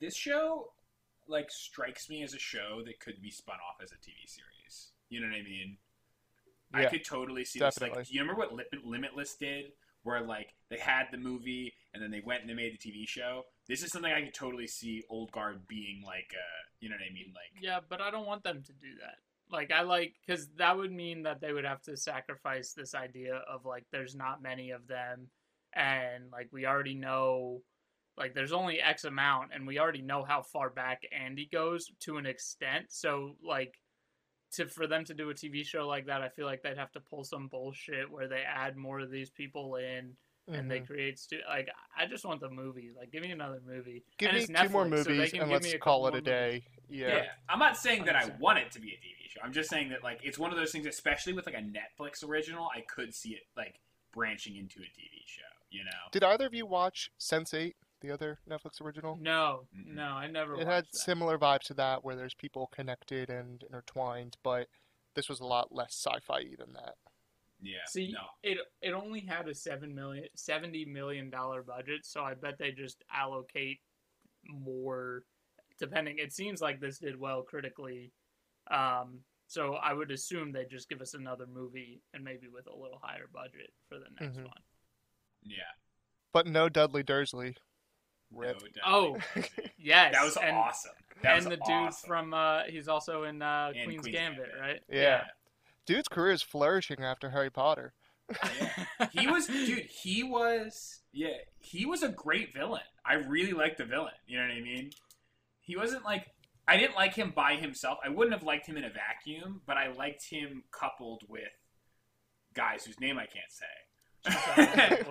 this 0.00 0.16
show 0.16 0.72
like 1.28 1.48
strikes 1.48 2.08
me 2.10 2.24
as 2.24 2.34
a 2.34 2.38
show 2.38 2.82
that 2.82 2.98
could 2.98 3.22
be 3.22 3.30
spun 3.30 3.60
off 3.60 3.80
as 3.80 3.92
a 3.92 3.96
TV 3.98 4.26
series. 4.26 4.90
You 5.08 5.20
know 5.20 5.28
what 5.28 5.36
I 5.36 5.42
mean? 5.42 5.78
Yeah, 6.72 6.80
I 6.80 6.84
could 6.86 7.04
totally 7.04 7.44
see 7.44 7.60
this. 7.60 7.80
Like, 7.80 7.94
do 7.94 8.12
you 8.12 8.20
remember 8.20 8.40
what 8.40 8.52
Lim- 8.52 8.82
Limitless 8.84 9.36
did? 9.36 9.72
Where 10.02 10.20
like 10.20 10.54
they 10.70 10.78
had 10.78 11.12
the 11.12 11.18
movie 11.18 11.72
and 11.94 12.02
then 12.02 12.10
they 12.10 12.18
went 12.20 12.40
and 12.40 12.50
they 12.50 12.54
made 12.54 12.72
the 12.76 12.78
TV 12.78 13.06
show. 13.06 13.46
This 13.72 13.82
is 13.82 13.90
something 13.90 14.12
I 14.12 14.20
could 14.20 14.34
totally 14.34 14.66
see 14.66 15.02
Old 15.08 15.32
Guard 15.32 15.66
being 15.66 16.02
like. 16.04 16.30
Uh, 16.34 16.60
you 16.80 16.90
know 16.90 16.96
what 16.96 17.10
I 17.10 17.14
mean? 17.14 17.32
Like. 17.34 17.62
Yeah, 17.62 17.80
but 17.88 18.02
I 18.02 18.10
don't 18.10 18.26
want 18.26 18.42
them 18.42 18.62
to 18.62 18.72
do 18.74 18.88
that. 19.00 19.14
Like 19.50 19.72
I 19.72 19.80
like 19.80 20.12
because 20.26 20.48
that 20.58 20.76
would 20.76 20.92
mean 20.92 21.22
that 21.22 21.40
they 21.40 21.54
would 21.54 21.64
have 21.64 21.80
to 21.84 21.96
sacrifice 21.96 22.74
this 22.74 22.94
idea 22.94 23.36
of 23.50 23.64
like 23.64 23.86
there's 23.90 24.14
not 24.14 24.42
many 24.42 24.72
of 24.72 24.86
them, 24.88 25.28
and 25.72 26.24
like 26.30 26.48
we 26.52 26.66
already 26.66 26.94
know, 26.94 27.62
like 28.18 28.34
there's 28.34 28.52
only 28.52 28.78
X 28.78 29.04
amount, 29.04 29.52
and 29.54 29.66
we 29.66 29.78
already 29.78 30.02
know 30.02 30.22
how 30.22 30.42
far 30.42 30.68
back 30.68 31.00
Andy 31.10 31.48
goes 31.50 31.90
to 32.00 32.18
an 32.18 32.26
extent. 32.26 32.86
So 32.90 33.36
like, 33.42 33.78
to 34.52 34.68
for 34.68 34.86
them 34.86 35.06
to 35.06 35.14
do 35.14 35.30
a 35.30 35.34
TV 35.34 35.64
show 35.64 35.88
like 35.88 36.08
that, 36.08 36.20
I 36.20 36.28
feel 36.28 36.44
like 36.44 36.62
they'd 36.62 36.76
have 36.76 36.92
to 36.92 37.00
pull 37.00 37.24
some 37.24 37.48
bullshit 37.48 38.10
where 38.10 38.28
they 38.28 38.42
add 38.42 38.76
more 38.76 39.00
of 39.00 39.10
these 39.10 39.30
people 39.30 39.76
in. 39.76 40.12
And 40.48 40.70
they 40.70 40.80
Mhm. 40.80 40.86
create 40.86 41.18
stu- 41.18 41.40
like 41.48 41.68
I 41.96 42.06
just 42.06 42.24
want 42.24 42.40
the 42.40 42.50
movie. 42.50 42.90
Like, 42.96 43.10
give 43.12 43.22
me 43.22 43.30
another 43.30 43.60
movie. 43.64 44.04
give 44.18 44.30
and 44.30 44.38
me 44.38 44.44
it's 44.44 44.60
two 44.60 44.68
more 44.70 44.84
Netflix, 44.84 45.04
so 45.04 45.04
they 45.04 45.16
movies 45.16 45.30
can 45.32 45.42
and 45.42 45.50
let's 45.50 45.72
me 45.72 45.78
call 45.78 46.06
it 46.08 46.14
a 46.14 46.20
day. 46.20 46.64
Yeah. 46.88 47.08
Yeah. 47.08 47.32
I'm 47.48 47.58
not 47.60 47.76
saying 47.76 48.04
that 48.06 48.16
I 48.16 48.26
want 48.40 48.58
it 48.58 48.70
to 48.72 48.80
be 48.80 48.88
a 48.92 48.96
TV 48.96 49.28
show. 49.28 49.40
I'm 49.42 49.52
just 49.52 49.70
saying 49.70 49.90
that 49.90 50.02
like 50.02 50.20
it's 50.24 50.38
one 50.38 50.50
of 50.50 50.56
those 50.58 50.72
things, 50.72 50.86
especially 50.86 51.32
with 51.32 51.46
like 51.46 51.54
a 51.54 51.58
Netflix 51.62 52.26
original, 52.26 52.68
I 52.74 52.80
could 52.80 53.14
see 53.14 53.34
it 53.34 53.44
like 53.56 53.80
branching 54.12 54.56
into 54.56 54.80
a 54.80 54.84
TV 54.86 55.22
show. 55.26 55.42
You 55.70 55.84
know? 55.84 55.90
Did 56.10 56.22
either 56.24 56.46
of 56.46 56.54
you 56.54 56.66
watch 56.66 57.10
Sense8, 57.18 57.74
the 58.00 58.10
other 58.10 58.40
Netflix 58.46 58.80
original? 58.82 59.16
No, 59.16 59.68
no, 59.72 60.04
I 60.08 60.26
never. 60.26 60.54
It 60.54 60.58
watched 60.58 60.68
had 60.68 60.84
that. 60.86 60.96
similar 60.96 61.38
vibes 61.38 61.62
to 61.68 61.74
that, 61.74 62.04
where 62.04 62.14
there's 62.16 62.34
people 62.34 62.66
connected 62.66 63.30
and 63.30 63.62
intertwined, 63.62 64.36
but 64.42 64.68
this 65.14 65.28
was 65.30 65.40
a 65.40 65.46
lot 65.46 65.72
less 65.72 65.94
sci-fi 65.94 66.56
than 66.58 66.72
that. 66.74 66.96
Yeah. 67.62 67.76
See, 67.86 68.12
no. 68.12 68.20
it 68.42 68.58
it 68.80 68.92
only 68.92 69.20
had 69.20 69.48
a 69.48 69.54
seven 69.54 69.94
million, 69.94 70.24
seventy 70.34 70.84
million 70.84 71.30
dollar 71.30 71.62
budget, 71.62 72.04
so 72.04 72.22
I 72.22 72.34
bet 72.34 72.58
they 72.58 72.72
just 72.72 73.04
allocate 73.14 73.80
more, 74.44 75.22
depending. 75.78 76.18
It 76.18 76.32
seems 76.32 76.60
like 76.60 76.80
this 76.80 76.98
did 76.98 77.18
well 77.18 77.42
critically, 77.42 78.10
um, 78.70 79.20
so 79.46 79.74
I 79.74 79.92
would 79.92 80.10
assume 80.10 80.50
they 80.52 80.64
just 80.64 80.88
give 80.88 81.00
us 81.00 81.14
another 81.14 81.46
movie 81.46 82.00
and 82.14 82.24
maybe 82.24 82.48
with 82.48 82.66
a 82.66 82.74
little 82.74 82.98
higher 83.02 83.28
budget 83.32 83.72
for 83.88 83.98
the 83.98 84.06
next 84.20 84.36
Mhm. 84.38 84.44
one. 84.46 84.62
Yeah. 85.44 85.70
But 86.32 86.46
no 86.46 86.68
Dudley 86.68 87.02
Dursley. 87.02 87.56
Rip. 88.30 88.62
No, 88.62 88.82
Oh, 88.86 89.16
definitely. 89.34 89.72
Yes, 89.78 90.14
that 90.14 90.24
was 90.24 90.36
and, 90.38 90.56
awesome. 90.56 90.92
That 91.22 91.36
and 91.36 91.46
was 91.46 91.58
the 91.58 91.64
dude 91.66 91.94
from 92.08 92.32
uh, 92.32 92.62
he's 92.64 92.88
also 92.88 93.24
in 93.24 93.42
uh, 93.42 93.72
Queen's, 93.72 93.86
Queen's 94.02 94.06
Gambit, 94.06 94.46
Gambit. 94.46 94.60
right? 94.60 94.82
Yeah. 94.88 95.24
Dude's 95.86 96.08
career 96.08 96.32
is 96.32 96.42
flourishing 96.42 97.02
after 97.02 97.30
Harry 97.30 97.50
Potter. 97.50 97.94
Yeah. 98.60 99.08
he 99.12 99.26
was 99.26 99.46
dude 99.46 99.80
he 100.02 100.22
was 100.22 101.00
yeah 101.12 101.28
he 101.58 101.84
was 101.84 102.02
a 102.02 102.08
great 102.08 102.54
villain 102.54 102.80
i 103.04 103.14
really 103.14 103.52
liked 103.52 103.76
the 103.76 103.84
villain 103.84 104.12
you 104.26 104.38
know 104.38 104.44
what 104.46 104.52
i 104.56 104.60
mean 104.60 104.90
he 105.60 105.76
wasn't 105.76 106.02
like 106.04 106.28
i 106.66 106.78
didn't 106.78 106.94
like 106.94 107.14
him 107.14 107.32
by 107.34 107.56
himself 107.56 107.98
i 108.02 108.08
wouldn't 108.08 108.32
have 108.32 108.44
liked 108.44 108.64
him 108.66 108.78
in 108.78 108.84
a 108.84 108.90
vacuum 108.90 109.60
but 109.66 109.76
i 109.76 109.92
liked 109.92 110.24
him 110.30 110.62
coupled 110.70 111.24
with 111.28 111.42
guys 112.54 112.84
whose 112.86 112.98
name 113.00 113.18
i 113.18 113.26
can't 113.26 113.50
say 113.50 114.96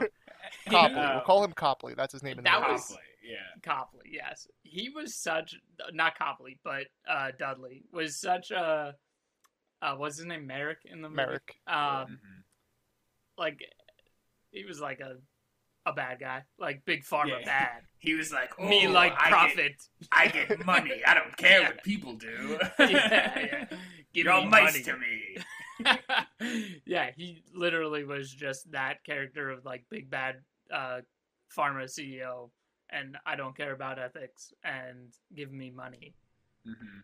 Copley. 0.69 0.95
Uh, 0.95 1.13
we'll 1.15 1.21
call 1.21 1.43
him 1.43 1.51
Copley. 1.51 1.93
That's 1.95 2.13
his 2.13 2.23
name 2.23 2.37
in 2.39 2.43
the 2.43 2.49
That 2.49 2.61
movie. 2.61 2.71
was- 2.73 2.87
Copley, 2.87 3.03
yeah 3.23 3.61
Copley, 3.61 4.05
yes. 4.11 4.47
He 4.63 4.89
was 4.89 5.15
such 5.15 5.55
not 5.93 6.17
Copley, 6.17 6.57
but 6.63 6.85
uh, 7.07 7.31
Dudley 7.37 7.83
was 7.91 8.19
such 8.19 8.51
a 8.51 8.95
uh, 9.81 9.95
what's 9.95 10.17
his 10.17 10.25
name? 10.25 10.45
Merrick 10.47 10.79
in 10.85 11.01
the 11.01 11.09
movie. 11.09 11.15
Merrick. 11.17 11.55
Um, 11.67 11.75
Mhm. 11.75 12.43
like 13.37 13.59
he 14.51 14.65
was 14.65 14.79
like 14.79 14.99
a 14.99 15.17
a 15.85 15.93
bad 15.93 16.19
guy, 16.19 16.43
like 16.59 16.85
big 16.85 17.03
pharma 17.03 17.39
Yeah. 17.39 17.45
bad. 17.45 17.83
he 17.97 18.13
was 18.13 18.31
like 18.31 18.51
oh, 18.59 18.67
Me 18.69 18.87
like 18.87 19.13
I 19.17 19.29
profit. 19.29 19.55
get, 19.55 19.87
I 20.11 20.27
get 20.27 20.65
money 20.65 21.01
i 21.05 21.13
don't 21.13 21.35
care 21.37 21.61
Yeah. 21.61 21.67
what 21.69 21.83
people 21.83 22.13
do 22.13 22.57
yeah, 22.79 22.87
yeah. 23.39 23.65
Give 24.13 24.25
you're 24.25 24.31
all 24.31 24.43
me 24.43 24.49
nice 24.49 24.73
money. 24.73 24.83
to 24.83 24.97
me 24.97 26.81
yeah, 26.85 27.09
he 27.15 27.43
literally 27.53 28.03
was 28.03 28.31
just 28.31 28.71
that 28.71 29.03
character 29.03 29.49
of 29.49 29.65
like 29.65 29.85
big 29.89 30.09
bad 30.09 30.37
uh, 30.71 31.01
pharma 31.55 31.85
CEO, 31.85 32.49
and 32.89 33.17
I 33.25 33.35
don't 33.35 33.55
care 33.57 33.71
about 33.73 33.97
ethics 33.99 34.53
and 34.63 35.09
give 35.35 35.51
me 35.51 35.71
money. 35.71 36.13
hmm 36.65 36.99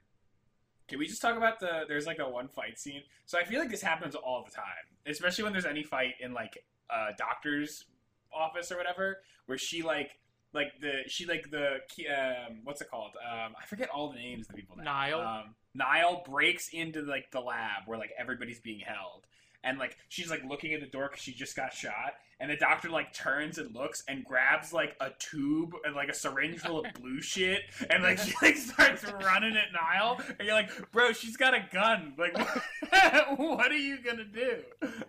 Can 0.87 0.99
we 0.99 1.07
just 1.07 1.21
talk 1.21 1.35
about 1.35 1.59
the? 1.59 1.83
There's 1.87 2.05
like 2.05 2.19
a 2.19 2.29
one 2.29 2.47
fight 2.47 2.79
scene. 2.79 3.01
So 3.25 3.37
I 3.37 3.43
feel 3.43 3.59
like 3.59 3.69
this 3.69 3.81
happens 3.81 4.15
all 4.15 4.43
the 4.45 4.51
time, 4.51 4.65
especially 5.05 5.43
when 5.43 5.53
there's 5.53 5.65
any 5.65 5.83
fight 5.83 6.15
in 6.19 6.33
like 6.33 6.63
a 6.89 7.13
doctor's 7.17 7.85
office 8.33 8.71
or 8.71 8.77
whatever, 8.77 9.17
where 9.45 9.57
she 9.57 9.81
like 9.83 10.19
like 10.53 10.79
the 10.81 11.01
she 11.07 11.25
like 11.25 11.49
the 11.51 11.79
um 12.09 12.59
what's 12.63 12.81
it 12.81 12.89
called? 12.89 13.11
Um, 13.15 13.53
I 13.61 13.65
forget 13.65 13.89
all 13.89 14.09
the 14.11 14.17
names 14.17 14.47
of 14.47 14.55
the 14.55 14.61
people 14.61 14.77
now. 14.77 14.83
Nile. 14.83 15.21
Um, 15.21 15.55
Nile 15.73 16.23
breaks 16.27 16.69
into 16.69 17.01
like 17.01 17.31
the 17.31 17.39
lab 17.41 17.83
where 17.85 17.97
like 17.97 18.11
everybody's 18.17 18.59
being 18.59 18.79
held. 18.79 19.25
And 19.63 19.77
like 19.79 19.97
she's 20.07 20.29
like 20.29 20.43
looking 20.47 20.73
at 20.73 20.79
the 20.81 20.87
door 20.87 21.09
because 21.09 21.21
she 21.23 21.33
just 21.33 21.55
got 21.55 21.73
shot, 21.73 22.13
and 22.39 22.49
the 22.49 22.55
doctor 22.55 22.89
like 22.89 23.11
turns 23.13 23.57
and 23.57 23.73
looks 23.75 24.03
and 24.07 24.23
grabs 24.23 24.71
like 24.71 24.95
a 25.01 25.09
tube 25.19 25.73
and 25.83 25.93
like 25.95 26.07
a 26.09 26.13
syringe 26.13 26.59
full 26.59 26.79
of 26.85 26.93
blue 27.01 27.21
shit, 27.21 27.61
and 27.89 28.01
like 28.03 28.17
she 28.19 28.33
like 28.41 28.55
starts 28.55 29.03
running 29.23 29.57
at 29.57 29.73
Nile, 29.73 30.21
and 30.39 30.45
you're 30.47 30.53
like, 30.55 30.69
bro, 30.91 31.11
she's 31.11 31.35
got 31.35 31.53
a 31.53 31.65
gun. 31.73 32.13
Like, 32.17 32.37
what 33.37 33.71
are 33.71 33.77
you 33.77 33.97
gonna 34.01 34.23
do? 34.25 34.61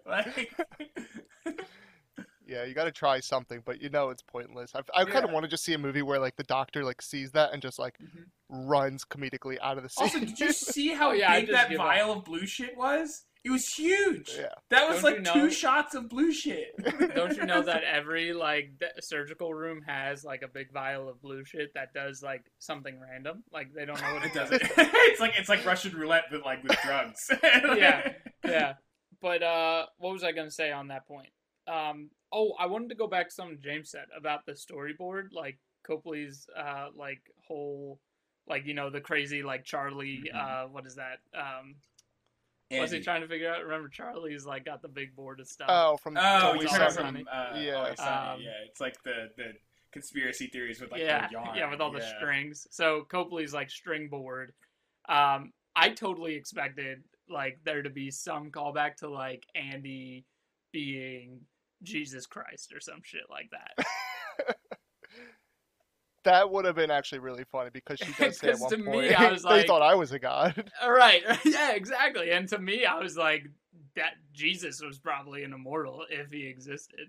Like, 0.06 0.52
Yeah, 2.46 2.64
you 2.64 2.72
got 2.72 2.84
to 2.84 2.92
try 2.92 3.20
something, 3.20 3.62
but 3.66 3.82
you 3.82 3.90
know 3.90 4.08
it's 4.08 4.22
pointless. 4.22 4.72
I, 4.74 4.78
I 4.98 5.04
kind 5.04 5.18
of 5.22 5.24
Yeah. 5.28 5.34
want 5.34 5.44
to 5.44 5.50
just 5.50 5.62
see 5.64 5.74
a 5.74 5.78
movie 5.78 6.00
where 6.00 6.18
like 6.18 6.36
the 6.36 6.44
doctor 6.44 6.82
like 6.82 7.02
sees 7.02 7.32
that 7.32 7.52
and 7.52 7.60
just 7.60 7.78
like 7.78 7.98
Mhm. 7.98 8.24
runs 8.48 9.04
comedically 9.04 9.58
out 9.60 9.76
of 9.76 9.82
the 9.82 9.90
scene. 9.90 10.04
also, 10.04 10.18
did 10.20 10.40
you 10.40 10.52
see 10.52 10.88
how 10.94 11.10
Oh, 11.10 11.12
yeah, 11.12 11.38
big 11.38 11.50
that 11.50 11.68
give 11.68 11.78
up. 11.78 11.86
vial 11.88 12.12
of 12.12 12.24
blue 12.24 12.46
shit 12.46 12.74
was? 12.74 13.26
It 13.48 13.52
was 13.52 13.68
huge. 13.74 14.34
yeah. 14.38 14.48
That 14.70 14.88
was 14.88 15.02
Don't 15.02 15.24
like 15.24 15.34
you 15.34 15.40
two 15.42 15.50
shots 15.50 15.94
of 15.94 16.08
blue 16.08 16.32
shit. 16.32 16.68
Don't 17.14 17.34
you 17.36 17.46
know 17.46 17.62
that 17.62 17.82
every 17.92 18.32
like 18.34 18.72
d- 18.78 18.86
surgical 19.00 19.54
room 19.54 19.82
has 19.86 20.22
like 20.24 20.42
a 20.42 20.48
big 20.48 20.70
vial 20.72 21.08
of 21.08 21.20
blue 21.22 21.44
shit 21.44 21.72
that 21.74 21.94
does 21.94 22.22
like 22.22 22.44
something 22.58 23.00
random? 23.00 23.42
Like 23.52 23.72
they 23.74 23.84
don't 23.86 24.00
know 24.00 24.14
what 24.14 24.24
It 24.24 24.32
it 24.32 24.34
does 24.34 24.50
does. 24.50 24.60
it's 24.76 25.20
like 25.20 25.32
it's 25.38 25.48
like 25.48 25.64
Russian 25.64 25.92
roulette, 25.96 26.24
but 26.30 26.44
like 26.44 26.62
with 26.62 26.76
drugs. 26.84 27.30
Yeah. 27.42 28.12
yeah. 28.44 28.74
but 29.22 29.42
uh, 29.42 29.86
what 29.96 30.12
was 30.12 30.22
I 30.24 30.32
gonna 30.32 30.50
say 30.50 30.70
on 30.70 30.88
that 30.88 31.06
point? 31.08 31.28
Um, 31.66 32.10
oh, 32.32 32.52
I 32.58 32.66
wanted 32.66 32.90
to 32.90 32.94
go 32.96 33.06
back 33.06 33.28
to 33.28 33.34
something 33.34 33.58
James 33.62 33.90
said 33.90 34.06
about 34.16 34.44
the 34.46 34.52
storyboard, 34.52 35.28
like 35.32 35.58
Copley's 35.86 36.46
uh, 36.58 36.88
like 36.96 37.20
whole, 37.46 37.98
like 38.46 38.66
you 38.66 38.74
know 38.74 38.90
the 38.90 39.00
crazy 39.00 39.42
like 39.42 39.64
Charlie. 39.64 40.22
Mhm. 40.34 40.36
Uh, 40.64 40.68
what 40.68 40.86
is 40.86 40.96
that? 40.96 41.18
Um, 41.34 41.76
what's 42.70 42.92
he 42.92 43.00
trying 43.00 43.22
to 43.22 43.28
figure 43.28 43.50
out? 43.52 43.62
Remember 43.64 43.88
Charlie's 43.88 44.44
like 44.46 44.64
got 44.64 44.82
the 44.82 44.88
big 44.88 45.14
board 45.16 45.40
of 45.40 45.48
stuff. 45.48 45.68
Oh, 45.70 45.96
from 45.96 46.16
Oh, 46.16 46.20
Always 46.20 46.60
we 46.60 46.66
Always 46.66 46.70
saw 46.70 46.88
Sunny. 46.88 46.94
Sunny. 46.94 47.24
from 47.24 47.28
uh, 47.32 47.60
Yeah. 47.60 47.94
Um, 48.32 48.40
yeah. 48.40 48.50
It's 48.68 48.80
like 48.80 49.02
the 49.04 49.30
the 49.36 49.52
conspiracy 49.92 50.46
theories 50.48 50.80
with 50.80 50.92
like 50.92 51.00
yeah, 51.00 51.26
the 51.28 51.32
yarn. 51.32 51.56
yeah, 51.56 51.70
with 51.70 51.80
all 51.80 51.90
the 51.92 52.02
strings. 52.18 52.66
So 52.70 53.04
Copley's 53.08 53.54
like 53.54 53.70
string 53.70 54.08
board. 54.08 54.52
Um, 55.08 55.52
I 55.74 55.90
totally 55.90 56.34
expected 56.34 57.02
like 57.30 57.58
there 57.64 57.82
to 57.82 57.90
be 57.90 58.10
some 58.10 58.50
callback 58.50 58.96
to 58.96 59.08
like 59.08 59.44
Andy 59.54 60.24
being 60.72 61.40
Jesus 61.82 62.26
Christ 62.26 62.72
or 62.74 62.80
some 62.80 63.00
shit 63.02 63.22
like 63.30 63.50
that. 63.50 64.56
That 66.28 66.50
would 66.50 66.66
have 66.66 66.74
been 66.76 66.90
actually 66.90 67.20
really 67.20 67.44
funny 67.44 67.70
because 67.72 67.98
she 67.98 68.12
does 68.12 68.38
say 68.38 68.48
at 68.48 68.52
'Cause 68.58 68.60
one 68.60 68.70
to 68.70 68.76
me, 68.76 68.84
point, 68.84 69.18
I 69.18 69.32
was 69.32 69.42
they 69.44 69.48
like- 69.48 69.66
thought 69.66 69.80
I 69.80 69.94
was 69.94 70.12
a 70.12 70.18
god. 70.18 70.70
Uh, 70.84 70.90
right. 70.90 71.22
yeah, 71.44 71.72
exactly. 71.72 72.30
And 72.32 72.46
to 72.50 72.58
me, 72.58 72.84
I 72.84 72.98
was 72.98 73.16
like, 73.16 73.46
that 73.96 74.12
Jesus 74.34 74.82
was 74.82 74.98
probably 74.98 75.42
an 75.42 75.54
immortal 75.54 76.04
if 76.10 76.30
he 76.30 76.46
existed. 76.46 77.08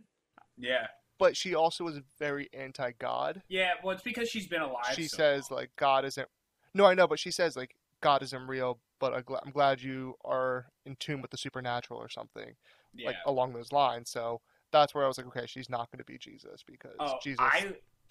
Yeah. 0.58 0.88
But 1.18 1.36
she 1.36 1.54
also 1.54 1.84
was 1.84 2.00
very 2.18 2.50
anti-god. 2.54 3.42
Yeah, 3.50 3.72
well 3.84 3.92
it's 3.94 4.04
because 4.04 4.30
she's 4.30 4.48
been 4.48 4.62
alive. 4.62 4.94
She 4.94 5.08
so 5.08 5.18
says 5.18 5.52
long. 5.52 5.60
like 5.60 5.72
God 5.76 6.06
isn't. 6.06 6.28
No, 6.74 6.86
I 6.86 6.94
know, 6.94 7.06
but 7.08 7.20
she 7.20 7.30
says 7.30 7.58
like 7.58 7.76
God 8.00 8.24
isn't 8.24 8.48
real. 8.48 8.80
But 9.00 9.14
I'm 9.14 9.24
I'm 9.46 9.52
glad 9.52 9.82
you 9.82 10.16
are 10.24 10.68
in 10.86 10.96
tune 10.96 11.22
with 11.22 11.32
the 11.32 11.38
supernatural 11.38 12.00
or 12.00 12.08
something 12.10 12.56
yeah. 12.96 13.08
like 13.08 13.18
along 13.26 13.52
those 13.54 13.72
lines. 13.74 14.10
So 14.10 14.40
that's 14.72 14.96
where 14.96 15.04
I 15.04 15.08
was 15.08 15.18
like, 15.18 15.28
okay, 15.28 15.46
she's 15.46 15.70
not 15.70 15.92
going 15.92 16.00
to 16.00 16.06
be 16.06 16.18
Jesus 16.18 16.64
because 16.66 16.96
oh, 17.00 17.16
Jesus 17.22 17.40
I 17.42 17.60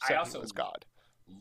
said 0.07 0.17
I 0.17 0.19
also 0.19 0.39
he 0.39 0.43
was 0.43 0.53
God. 0.53 0.85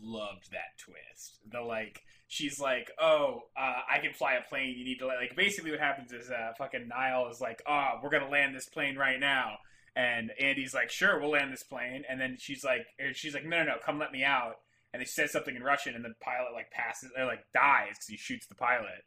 Loved 0.01 0.51
that 0.51 0.77
twist. 0.77 1.39
The 1.51 1.61
like, 1.61 2.01
she's 2.27 2.59
like, 2.59 2.91
"Oh, 2.99 3.43
uh, 3.57 3.81
I 3.89 3.99
can 3.99 4.13
fly 4.13 4.33
a 4.33 4.41
plane. 4.47 4.75
You 4.77 4.85
need 4.85 4.99
to 4.99 5.07
like." 5.07 5.17
like 5.17 5.35
basically, 5.35 5.71
what 5.71 5.79
happens 5.79 6.11
is, 6.11 6.29
uh, 6.29 6.53
fucking 6.57 6.87
Nile 6.87 7.29
is 7.29 7.41
like, 7.41 7.61
"Oh, 7.67 7.99
we're 8.01 8.09
gonna 8.09 8.29
land 8.29 8.55
this 8.55 8.67
plane 8.67 8.97
right 8.97 9.19
now," 9.19 9.57
and 9.95 10.31
Andy's 10.39 10.73
like, 10.73 10.89
"Sure, 10.89 11.19
we'll 11.19 11.31
land 11.31 11.51
this 11.53 11.63
plane." 11.63 12.03
And 12.09 12.19
then 12.19 12.37
she's 12.39 12.63
like, 12.63 12.87
or 12.99 13.13
she's 13.13 13.33
like, 13.33 13.45
"No, 13.45 13.59
no, 13.63 13.71
no, 13.73 13.77
come 13.83 13.97
let 13.99 14.11
me 14.11 14.23
out." 14.23 14.55
And 14.93 15.01
they 15.01 15.05
says 15.05 15.31
something 15.31 15.55
in 15.55 15.63
Russian, 15.63 15.95
and 15.95 16.03
the 16.03 16.13
pilot 16.21 16.53
like 16.53 16.71
passes 16.71 17.11
or 17.17 17.25
like 17.25 17.45
dies 17.53 17.91
because 17.91 18.07
he 18.07 18.17
shoots 18.17 18.47
the 18.47 18.55
pilot. 18.55 19.05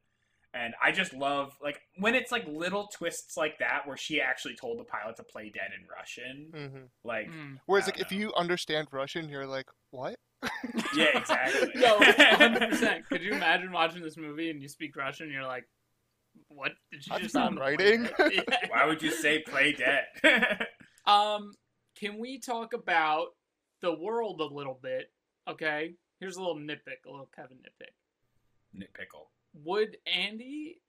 And 0.52 0.74
I 0.82 0.90
just 0.90 1.12
love 1.12 1.56
like 1.62 1.80
when 1.98 2.14
it's 2.16 2.32
like 2.32 2.44
little 2.48 2.88
twists 2.88 3.36
like 3.36 3.58
that 3.60 3.86
where 3.86 3.96
she 3.96 4.20
actually 4.20 4.56
told 4.56 4.80
the 4.80 4.84
pilot 4.84 5.16
to 5.16 5.22
play 5.22 5.48
dead 5.48 5.70
in 5.78 5.86
Russian. 5.86 6.50
hmm 6.52 6.84
Like, 7.04 7.28
Mm. 7.28 7.58
Whereas 7.66 7.86
like 7.86 7.96
don't 7.96 8.06
if 8.06 8.12
you 8.12 8.32
understand 8.34 8.88
Russian, 8.90 9.28
you're 9.28 9.46
like, 9.46 9.66
what? 9.90 10.16
yeah, 10.96 11.18
exactly. 11.18 11.70
Yo, 11.80 11.98
100%. 11.98 13.04
Could 13.08 13.22
you 13.22 13.32
imagine 13.32 13.72
watching 13.72 14.02
this 14.02 14.16
movie 14.16 14.50
and 14.50 14.62
you 14.62 14.68
speak 14.68 14.96
Russian 14.96 15.26
and 15.26 15.34
you're 15.34 15.46
like, 15.46 15.68
what 16.48 16.72
did 16.90 17.06
you 17.06 17.10
That's 17.10 17.22
just 17.24 17.34
bad 17.34 17.42
tell 17.42 17.50
me 17.50 17.56
to 17.56 17.62
play 17.62 17.76
writing. 17.76 18.08
Yeah. 18.32 18.68
Why 18.68 18.86
would 18.86 19.02
you 19.02 19.10
say 19.10 19.40
play 19.40 19.72
dead? 19.72 20.66
Um, 21.06 21.54
can 21.98 22.18
we 22.18 22.38
talk 22.38 22.72
about 22.72 23.28
the 23.82 23.94
world 23.94 24.40
a 24.40 24.54
little 24.54 24.78
bit? 24.80 25.10
Okay, 25.48 25.94
here's 26.20 26.36
a 26.36 26.40
little 26.40 26.56
nitpick, 26.56 27.04
a 27.06 27.10
little 27.10 27.30
Kevin 27.34 27.58
nitpick. 27.58 28.78
Nitpickle. 28.78 29.26
Would 29.64 29.96
Andy, 30.06 30.80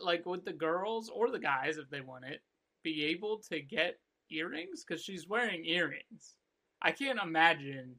like, 0.00 0.24
would 0.26 0.44
the 0.44 0.52
girls 0.52 1.10
or 1.14 1.30
the 1.30 1.38
guys, 1.38 1.76
if 1.76 1.90
they 1.90 2.00
want 2.00 2.24
it, 2.24 2.40
be 2.82 3.04
able 3.06 3.42
to 3.50 3.60
get 3.60 3.98
earrings? 4.30 4.84
Because 4.86 5.02
she's 5.02 5.28
wearing 5.28 5.64
earrings. 5.64 6.36
I 6.80 6.92
can't 6.92 7.20
imagine 7.22 7.96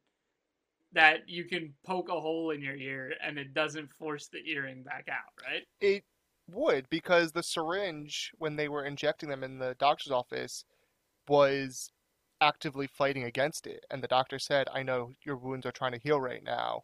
that 0.93 1.27
you 1.27 1.45
can 1.45 1.73
poke 1.85 2.09
a 2.09 2.19
hole 2.19 2.51
in 2.51 2.61
your 2.61 2.75
ear 2.75 3.13
and 3.23 3.37
it 3.37 3.53
doesn't 3.53 3.91
force 3.93 4.27
the 4.27 4.39
earring 4.49 4.83
back 4.83 5.07
out, 5.09 5.33
right? 5.45 5.63
It 5.81 6.03
would 6.49 6.89
because 6.89 7.31
the 7.31 7.43
syringe 7.43 8.31
when 8.37 8.55
they 8.55 8.69
were 8.69 8.85
injecting 8.85 9.29
them 9.29 9.43
in 9.43 9.59
the 9.59 9.75
doctor's 9.79 10.11
office 10.11 10.63
was 11.27 11.91
actively 12.41 12.87
fighting 12.87 13.23
against 13.23 13.67
it, 13.67 13.85
and 13.91 14.03
the 14.03 14.07
doctor 14.07 14.39
said, 14.39 14.67
"I 14.73 14.83
know 14.83 15.13
your 15.23 15.37
wounds 15.37 15.65
are 15.65 15.71
trying 15.71 15.91
to 15.93 15.99
heal 15.99 16.21
right 16.21 16.43
now. 16.43 16.83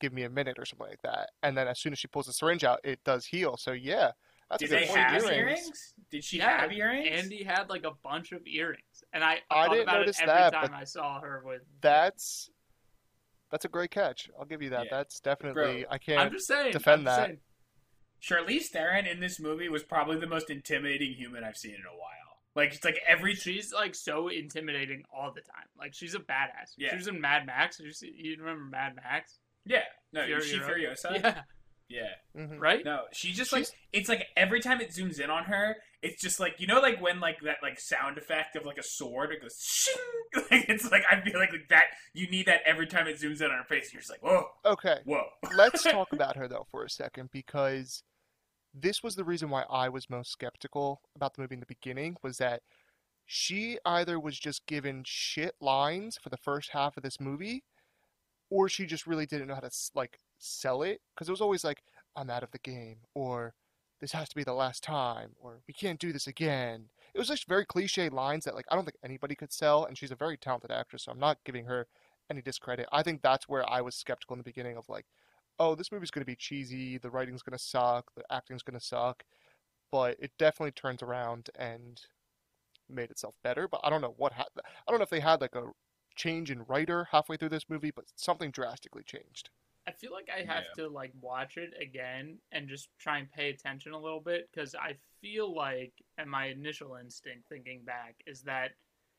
Give 0.00 0.12
me 0.12 0.22
a 0.24 0.30
minute 0.30 0.58
or 0.58 0.64
something 0.64 0.88
like 0.88 1.02
that." 1.02 1.30
And 1.42 1.56
then 1.56 1.68
as 1.68 1.78
soon 1.78 1.92
as 1.92 1.98
she 1.98 2.08
pulls 2.08 2.26
the 2.26 2.32
syringe 2.32 2.64
out, 2.64 2.80
it 2.84 3.04
does 3.04 3.26
heal. 3.26 3.56
So 3.56 3.72
yeah, 3.72 4.12
that's 4.48 4.62
Did 4.62 4.70
a 4.70 4.76
good 4.76 4.80
they 4.80 4.86
point. 4.86 4.98
have 4.98 5.24
earrings. 5.24 5.36
earrings? 5.38 5.94
Did 6.10 6.24
she 6.24 6.38
Yeah, 6.38 6.60
have 6.60 6.72
earrings? 6.72 7.08
Andy 7.08 7.42
had 7.42 7.68
like 7.68 7.84
a 7.84 7.92
bunch 8.02 8.32
of 8.32 8.46
earrings, 8.46 9.04
and 9.12 9.22
I, 9.24 9.40
I 9.50 9.64
thought 9.64 9.70
didn't 9.70 9.84
about 9.84 10.00
notice 10.00 10.18
it 10.18 10.22
every 10.22 10.34
that, 10.34 10.52
time 10.52 10.74
I 10.74 10.84
saw 10.84 11.20
her 11.20 11.42
with. 11.44 11.62
That's 11.80 12.50
that's 13.52 13.64
a 13.64 13.68
great 13.68 13.92
catch. 13.92 14.28
I'll 14.38 14.44
give 14.46 14.62
you 14.62 14.70
that. 14.70 14.86
Yeah. 14.86 14.90
That's 14.96 15.20
definitely 15.20 15.84
I 15.88 15.98
can't. 15.98 16.18
I'm 16.18 16.32
just 16.32 16.48
saying. 16.48 16.72
defend 16.72 17.02
I'm 17.02 17.04
just 17.04 17.16
that. 17.18 17.26
saying. 17.26 17.38
Charlize 18.20 18.66
Theron 18.66 19.06
in 19.06 19.20
this 19.20 19.38
movie 19.40 19.68
was 19.68 19.82
probably 19.82 20.18
the 20.18 20.26
most 20.26 20.50
intimidating 20.50 21.12
human 21.14 21.44
I've 21.44 21.56
seen 21.56 21.74
in 21.74 21.80
a 21.80 21.96
while. 21.96 22.08
Like 22.54 22.74
it's 22.74 22.84
like 22.84 22.98
every 23.06 23.34
She's 23.34 23.72
like 23.72 23.94
so 23.94 24.28
intimidating 24.28 25.04
all 25.16 25.32
the 25.34 25.40
time. 25.40 25.66
Like 25.78 25.94
she's 25.94 26.14
a 26.14 26.18
badass. 26.18 26.72
Yeah. 26.76 26.90
She 26.90 26.96
was 26.96 27.08
in 27.08 27.20
Mad 27.20 27.46
Max. 27.46 27.80
You, 27.80 27.92
see, 27.92 28.12
you 28.14 28.36
remember 28.38 28.64
Mad 28.64 28.96
Max? 28.96 29.38
yeah 29.64 29.82
no 30.12 30.22
Furio. 30.22 30.38
is 30.38 30.44
she 30.46 30.58
Furiosa 30.58 31.22
Yeah. 31.22 31.42
yeah 31.88 32.08
Mhm. 32.36 32.58
Right. 32.58 32.84
no 32.84 33.02
she 33.12 33.30
just 33.32 33.52
like 33.52 33.64
it's 33.92 34.08
like 34.08 34.26
every 34.36 34.58
time 34.58 34.80
it 34.80 34.90
zooms 34.90 35.20
in 35.20 35.30
on 35.30 35.44
her 35.44 35.76
it's 36.02 36.20
just 36.20 36.40
like 36.40 36.56
you 36.58 36.66
know 36.66 36.80
like 36.80 37.00
when 37.00 37.20
like 37.20 37.40
that 37.42 37.56
like 37.62 37.78
sound 37.78 38.18
effect 38.18 38.56
of 38.56 38.66
like 38.66 38.78
a 38.78 38.82
sword 38.82 39.30
it 39.30 39.40
goes 39.40 39.56
shing 39.60 39.94
like 40.50 40.68
it's 40.68 40.90
like 40.90 41.04
I 41.10 41.20
feel 41.20 41.38
like, 41.38 41.52
like 41.52 41.68
that 41.70 41.84
you 42.12 42.28
need 42.28 42.46
that 42.46 42.60
every 42.66 42.86
time 42.86 43.06
it 43.06 43.20
zooms 43.20 43.40
in 43.40 43.50
on 43.50 43.58
her 43.58 43.64
face 43.64 43.84
and 43.84 43.94
you're 43.94 44.00
just 44.00 44.10
like 44.10 44.22
whoa 44.22 44.46
Okay, 44.64 44.98
whoa. 45.04 45.24
Let's 45.56 45.82
talk 45.82 46.08
about 46.12 46.36
her 46.36 46.48
though 46.48 46.66
for 46.70 46.84
a 46.84 46.90
second 46.90 47.30
because 47.32 48.02
this 48.74 49.02
was 49.02 49.16
the 49.16 49.24
reason 49.24 49.50
why 49.50 49.64
I 49.70 49.88
was 49.88 50.08
most 50.08 50.30
skeptical 50.30 51.02
about 51.14 51.34
the 51.34 51.42
movie 51.42 51.54
in 51.54 51.60
the 51.60 51.66
beginning 51.66 52.16
was 52.22 52.38
that 52.38 52.62
she 53.26 53.78
either 53.84 54.18
was 54.18 54.38
just 54.38 54.66
given 54.66 55.02
shit 55.06 55.54
lines 55.60 56.18
for 56.20 56.30
the 56.30 56.36
first 56.36 56.70
half 56.70 56.96
of 56.96 57.02
this 57.02 57.20
movie 57.20 57.64
or 58.50 58.68
she 58.68 58.86
just 58.86 59.06
really 59.06 59.26
didn't 59.26 59.48
know 59.48 59.54
how 59.54 59.60
to 59.60 59.70
like 59.94 60.18
sell 60.38 60.82
it 60.82 61.00
because 61.14 61.28
it 61.28 61.32
was 61.32 61.40
always 61.40 61.64
like 61.64 61.82
I'm 62.16 62.30
out 62.30 62.42
of 62.42 62.50
the 62.50 62.58
game 62.58 62.98
or 63.14 63.54
this 64.02 64.12
has 64.12 64.28
to 64.28 64.36
be 64.36 64.44
the 64.44 64.52
last 64.52 64.82
time 64.82 65.30
or 65.40 65.60
we 65.66 65.72
can't 65.72 66.00
do 66.00 66.12
this 66.12 66.26
again. 66.26 66.90
It 67.14 67.18
was 67.18 67.28
just 67.28 67.48
very 67.48 67.64
cliche 67.64 68.10
lines 68.10 68.44
that 68.44 68.54
like 68.54 68.66
I 68.70 68.74
don't 68.74 68.84
think 68.84 68.96
anybody 69.02 69.34
could 69.34 69.52
sell 69.52 69.84
and 69.86 69.96
she's 69.96 70.10
a 70.10 70.16
very 70.16 70.36
talented 70.36 70.70
actress 70.70 71.04
so 71.04 71.12
I'm 71.12 71.20
not 71.20 71.38
giving 71.44 71.64
her 71.66 71.86
any 72.28 72.42
discredit. 72.42 72.86
I 72.92 73.02
think 73.02 73.22
that's 73.22 73.48
where 73.48 73.68
I 73.70 73.80
was 73.80 73.94
skeptical 73.94 74.34
in 74.34 74.38
the 74.38 74.44
beginning 74.44 74.76
of 74.76 74.88
like 74.88 75.06
oh, 75.58 75.74
this 75.74 75.92
movie's 75.92 76.10
going 76.10 76.22
to 76.22 76.30
be 76.30 76.34
cheesy, 76.34 76.98
the 76.98 77.10
writing's 77.10 77.42
going 77.42 77.56
to 77.56 77.62
suck, 77.62 78.10
the 78.16 78.24
acting's 78.32 78.62
going 78.62 78.78
to 78.78 78.84
suck, 78.84 79.22
but 79.92 80.16
it 80.18 80.32
definitely 80.38 80.72
turns 80.72 81.02
around 81.02 81.50
and 81.56 82.00
made 82.88 83.10
itself 83.10 83.36
better. 83.44 83.68
But 83.68 83.80
I 83.84 83.90
don't 83.90 84.00
know 84.00 84.14
what 84.16 84.32
ha- 84.32 84.46
I 84.56 84.90
don't 84.90 84.98
know 84.98 85.04
if 85.04 85.10
they 85.10 85.20
had 85.20 85.40
like 85.40 85.54
a 85.54 85.70
change 86.16 86.50
in 86.50 86.64
writer 86.64 87.08
halfway 87.12 87.36
through 87.36 87.50
this 87.50 87.68
movie, 87.68 87.92
but 87.94 88.06
something 88.16 88.50
drastically 88.50 89.02
changed. 89.04 89.50
I 89.86 89.92
feel 89.92 90.12
like 90.12 90.28
I 90.34 90.44
have 90.44 90.64
to 90.76 90.88
like 90.88 91.12
watch 91.20 91.56
it 91.56 91.74
again 91.80 92.38
and 92.52 92.68
just 92.68 92.88
try 93.00 93.18
and 93.18 93.30
pay 93.32 93.50
attention 93.50 93.92
a 93.92 93.98
little 93.98 94.20
bit 94.20 94.48
because 94.52 94.74
I 94.74 94.94
feel 95.20 95.54
like, 95.54 95.92
and 96.18 96.30
my 96.30 96.46
initial 96.46 96.96
instinct 96.96 97.48
thinking 97.48 97.82
back 97.84 98.16
is 98.26 98.42
that 98.42 98.72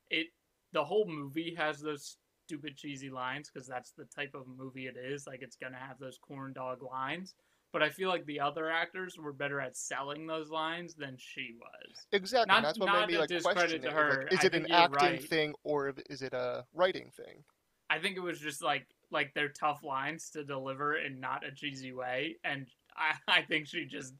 it 0.09 0.27
the 0.71 0.83
whole 0.83 1.05
movie 1.07 1.53
has 1.57 1.79
those 1.81 2.17
stupid 2.47 2.77
cheesy 2.77 3.09
lines 3.09 3.49
because 3.53 3.67
that's 3.67 3.91
the 3.91 4.05
type 4.05 4.33
of 4.35 4.47
movie 4.47 4.87
it 4.87 4.95
is. 4.97 5.27
Like 5.27 5.41
it's 5.41 5.57
gonna 5.57 5.77
have 5.77 5.99
those 5.99 6.17
corn 6.17 6.53
dog 6.53 6.81
lines. 6.81 7.35
But 7.73 7.81
I 7.81 7.89
feel 7.89 8.07
like 8.07 8.25
the 8.27 8.39
other 8.39 8.69
actors 8.69 9.17
were 9.17 9.33
better 9.33 9.59
at 9.59 9.75
selling 9.75 10.27
those 10.27 10.49
lines 10.49 10.93
than 10.93 11.15
she 11.17 11.55
was. 11.59 12.05
Exactly. 12.11 12.53
Not- 12.53 12.63
that's 12.63 12.79
what 12.79 12.85
not 12.85 13.01
made 13.01 13.13
me 13.13 13.15
a 13.15 13.19
like 13.21 13.29
discredit 13.29 13.57
question 13.57 13.81
to 13.81 13.87
it. 13.87 13.93
her, 13.93 14.27
Like, 14.29 14.33
is 14.33 14.39
I 14.43 14.47
it 14.47 14.53
an 14.55 14.71
acting 14.71 15.09
right. 15.09 15.23
thing 15.27 15.55
or 15.63 15.93
is 16.09 16.21
it 16.21 16.33
a 16.33 16.65
writing 16.73 17.09
thing? 17.17 17.43
I 17.89 17.99
think 17.99 18.15
it 18.15 18.21
was 18.21 18.39
just 18.39 18.63
like 18.63 18.87
like 19.13 19.33
they're 19.33 19.49
tough 19.49 19.83
lines 19.83 20.29
to 20.31 20.43
deliver 20.43 20.95
in 20.95 21.19
not 21.19 21.45
a 21.45 21.51
cheesy 21.53 21.93
way, 21.93 22.37
and 22.43 22.67
I, 22.95 23.13
I 23.39 23.41
think 23.43 23.67
she 23.67 23.85
just 23.85 24.13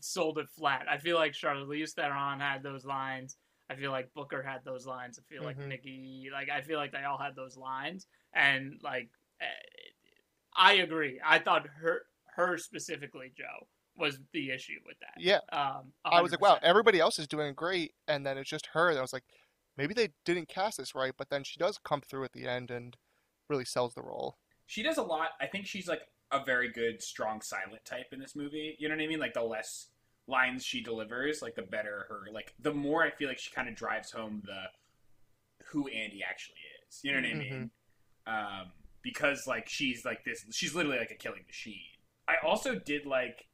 sold 0.00 0.38
it 0.38 0.48
flat. 0.50 0.86
I 0.88 0.98
feel 0.98 1.16
like 1.16 1.32
Charlize 1.32 1.92
Theron 1.92 2.40
had 2.40 2.62
those 2.62 2.84
lines. 2.84 3.36
I 3.70 3.74
feel 3.74 3.90
like 3.90 4.12
Booker 4.14 4.42
had 4.42 4.60
those 4.64 4.86
lines. 4.86 5.18
I 5.18 5.22
feel 5.34 5.42
like 5.42 5.58
Mhm. 5.58 5.68
Nicky, 5.68 6.28
like 6.32 6.48
I 6.50 6.60
feel 6.60 6.78
like 6.78 6.92
they 6.92 7.04
all 7.04 7.18
had 7.18 7.34
those 7.34 7.56
lines, 7.56 8.06
and 8.32 8.80
like 8.82 9.10
eh, 9.40 9.46
I 10.56 10.74
agree. 10.74 11.20
I 11.24 11.38
thought 11.38 11.66
her 11.80 12.02
her 12.36 12.56
specifically, 12.56 13.32
Joe, 13.36 13.66
was 13.96 14.20
the 14.32 14.50
issue 14.50 14.78
with 14.86 14.96
that. 15.00 15.20
Yeah. 15.20 15.40
Um, 15.52 15.92
I 16.04 16.22
was 16.22 16.30
like, 16.30 16.40
wow, 16.40 16.58
everybody 16.62 17.00
else 17.00 17.18
is 17.18 17.26
doing 17.26 17.52
great, 17.54 17.94
and 18.06 18.24
then 18.24 18.38
it's 18.38 18.48
just 18.48 18.66
her. 18.72 18.90
And 18.90 18.98
I 18.98 19.02
was 19.02 19.12
like, 19.12 19.24
maybe 19.76 19.92
they 19.94 20.10
didn't 20.24 20.48
cast 20.48 20.78
this 20.78 20.94
right, 20.94 21.12
but 21.16 21.30
then 21.30 21.42
she 21.44 21.58
does 21.58 21.78
come 21.84 22.00
through 22.00 22.24
at 22.24 22.32
the 22.32 22.46
end 22.46 22.70
and 22.70 22.96
really 23.48 23.64
sells 23.64 23.94
the 23.94 24.02
role. 24.02 24.38
she 24.66 24.82
does 24.82 24.98
a 24.98 25.02
lot. 25.02 25.30
I 25.40 25.46
think 25.46 25.66
she's 25.66 25.88
like 25.88 26.02
a 26.30 26.44
very 26.44 26.70
good, 26.70 27.02
strong, 27.02 27.40
silent 27.40 27.84
type 27.84 28.06
in 28.12 28.20
this 28.20 28.36
movie. 28.36 28.76
You 28.78 28.88
know 28.88 28.94
what 28.94 29.02
I 29.02 29.06
mean? 29.06 29.18
Like 29.18 29.34
the 29.34 29.42
less 29.42 29.88
lines 30.26 30.62
she 30.64 30.82
delivers, 30.82 31.40
like 31.40 31.54
the 31.54 31.62
better 31.62 32.06
her. 32.08 32.32
Like 32.32 32.52
the 32.60 32.74
more 32.74 33.02
I 33.02 33.10
feel 33.10 33.28
like 33.28 33.38
she 33.38 33.50
kind 33.50 33.68
of 33.68 33.74
drives 33.74 34.10
home 34.10 34.42
the 34.44 34.64
who 35.68 35.88
Andy 35.88 36.22
actually 36.28 36.56
is. 36.86 37.00
You 37.02 37.12
know 37.12 37.18
what 37.18 37.30
I 37.30 37.34
mean? 37.34 37.70
Um, 38.26 38.72
because 39.02 39.46
like 39.46 39.68
she's 39.68 40.04
like 40.04 40.24
this, 40.24 40.44
she's 40.50 40.74
literally 40.74 40.98
like 40.98 41.10
a 41.10 41.14
killing 41.14 41.44
machine. 41.46 41.80
I 42.28 42.34
also 42.46 42.74
did 42.74 43.06
like, 43.06 43.46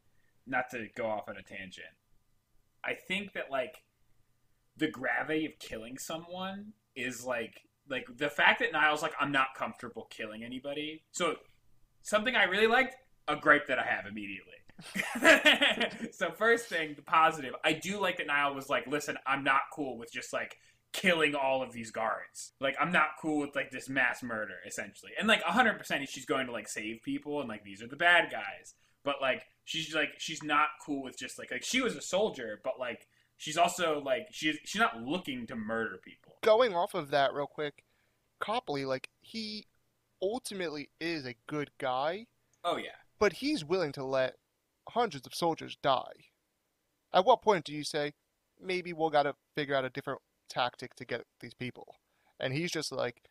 not 0.46 0.68
to 0.72 0.88
go 0.96 1.06
off 1.06 1.28
on 1.28 1.36
a 1.36 1.42
tangent. 1.42 1.86
I 2.84 2.94
think 2.94 3.32
that 3.34 3.50
like 3.50 3.76
the 4.76 4.88
gravity 4.88 5.46
of 5.46 5.52
killing 5.60 5.96
someone 5.96 6.72
is 6.96 7.24
like 7.24 7.60
like 7.88 8.06
the 8.16 8.28
fact 8.28 8.60
that 8.60 8.72
Nile's 8.72 9.02
like 9.02 9.14
I'm 9.20 9.32
not 9.32 9.48
comfortable 9.56 10.06
killing 10.10 10.44
anybody. 10.44 11.02
So 11.12 11.36
something 12.02 12.34
I 12.36 12.44
really 12.44 12.66
liked, 12.66 12.96
a 13.28 13.36
gripe 13.36 13.66
that 13.68 13.78
I 13.78 13.84
have 13.84 14.06
immediately. 14.06 14.52
so 16.12 16.30
first 16.30 16.66
thing, 16.66 16.94
the 16.94 17.02
positive, 17.02 17.54
I 17.64 17.72
do 17.72 18.00
like 18.00 18.18
that 18.18 18.26
Niall 18.26 18.54
was 18.54 18.68
like, 18.68 18.86
listen, 18.86 19.16
I'm 19.26 19.44
not 19.44 19.62
cool 19.72 19.98
with 19.98 20.12
just 20.12 20.32
like 20.32 20.56
killing 20.92 21.34
all 21.34 21.62
of 21.62 21.72
these 21.72 21.90
guards. 21.90 22.52
Like 22.60 22.76
I'm 22.80 22.92
not 22.92 23.08
cool 23.20 23.40
with 23.40 23.54
like 23.54 23.70
this 23.70 23.88
mass 23.88 24.22
murder 24.22 24.54
essentially. 24.66 25.12
And 25.18 25.28
like 25.28 25.42
100% 25.42 26.08
she's 26.08 26.24
going 26.24 26.46
to 26.46 26.52
like 26.52 26.68
save 26.68 27.02
people 27.02 27.40
and 27.40 27.48
like 27.48 27.64
these 27.64 27.82
are 27.82 27.88
the 27.88 27.96
bad 27.96 28.30
guys. 28.30 28.74
But 29.04 29.16
like 29.20 29.44
she's 29.64 29.94
like 29.94 30.14
she's 30.18 30.42
not 30.42 30.68
cool 30.84 31.02
with 31.02 31.18
just 31.18 31.38
like 31.38 31.50
like 31.50 31.64
she 31.64 31.80
was 31.80 31.96
a 31.96 32.00
soldier, 32.00 32.60
but 32.64 32.78
like 32.78 33.06
she's 33.36 33.56
also 33.56 34.00
like 34.04 34.28
she's 34.30 34.56
she's 34.64 34.80
not 34.80 35.02
looking 35.02 35.46
to 35.48 35.56
murder 35.56 35.98
people. 36.02 36.36
Going 36.42 36.74
off 36.74 36.94
of 36.94 37.10
that 37.10 37.32
real 37.32 37.46
quick, 37.46 37.84
Copley, 38.40 38.84
like 38.84 39.08
he 39.20 39.66
ultimately 40.22 40.88
is 41.00 41.26
a 41.26 41.34
good 41.46 41.70
guy, 41.78 42.26
Oh 42.64 42.76
yeah. 42.76 42.96
but 43.18 43.34
he's 43.34 43.64
willing 43.64 43.92
to 43.92 44.04
let 44.04 44.36
hundreds 44.88 45.26
of 45.26 45.34
soldiers 45.34 45.76
die. 45.82 46.28
At 47.12 47.24
what 47.24 47.42
point 47.42 47.64
do 47.64 47.72
you 47.72 47.84
say, 47.84 48.14
maybe 48.60 48.92
we'll 48.92 49.10
gotta 49.10 49.34
figure 49.54 49.74
out 49.74 49.84
a 49.84 49.90
different 49.90 50.20
tactic 50.48 50.94
to 50.96 51.04
get 51.04 51.24
these 51.40 51.54
people? 51.54 51.96
And 52.40 52.52
he's 52.52 52.72
just 52.72 52.90
like, 52.90 53.22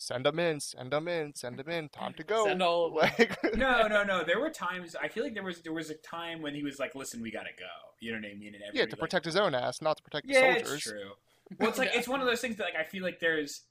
send 0.00 0.24
them 0.24 0.38
in, 0.38 0.60
send 0.60 0.90
them 0.92 1.08
in, 1.08 1.34
send 1.34 1.58
them 1.58 1.68
in, 1.68 1.88
time 1.90 2.14
to 2.14 2.24
go. 2.24 2.44
Send 2.44 2.62
all. 2.62 2.92
Like, 2.94 3.36
No, 3.54 3.86
no, 3.86 4.02
no. 4.02 4.24
There 4.24 4.40
were 4.40 4.50
times 4.50 4.96
I 4.96 5.08
feel 5.08 5.24
like 5.24 5.34
there 5.34 5.42
was 5.42 5.60
there 5.62 5.72
was 5.72 5.90
a 5.90 5.94
time 5.94 6.40
when 6.40 6.54
he 6.54 6.62
was 6.62 6.78
like, 6.78 6.94
"Listen, 6.94 7.20
we 7.20 7.30
gotta 7.30 7.50
go." 7.58 7.66
You 8.00 8.12
know 8.12 8.18
what 8.18 8.30
I 8.30 8.34
mean? 8.34 8.54
And 8.54 8.62
yeah, 8.72 8.82
to 8.82 8.90
like, 8.90 8.98
protect 9.00 9.24
his 9.26 9.36
own 9.36 9.54
ass, 9.54 9.82
not 9.82 9.96
to 9.98 10.02
protect 10.02 10.28
the 10.28 10.32
Yeah, 10.32 10.40
soldiers. 10.40 10.70
it's 10.70 10.80
true. 10.82 11.10
Well, 11.58 11.68
it's 11.68 11.78
like 11.78 11.90
it's 11.94 12.08
one 12.08 12.20
of 12.20 12.26
those 12.26 12.40
things 12.40 12.56
that 12.56 12.64
like 12.64 12.76
I 12.76 12.84
feel 12.84 13.02
like 13.02 13.20
there's 13.20 13.62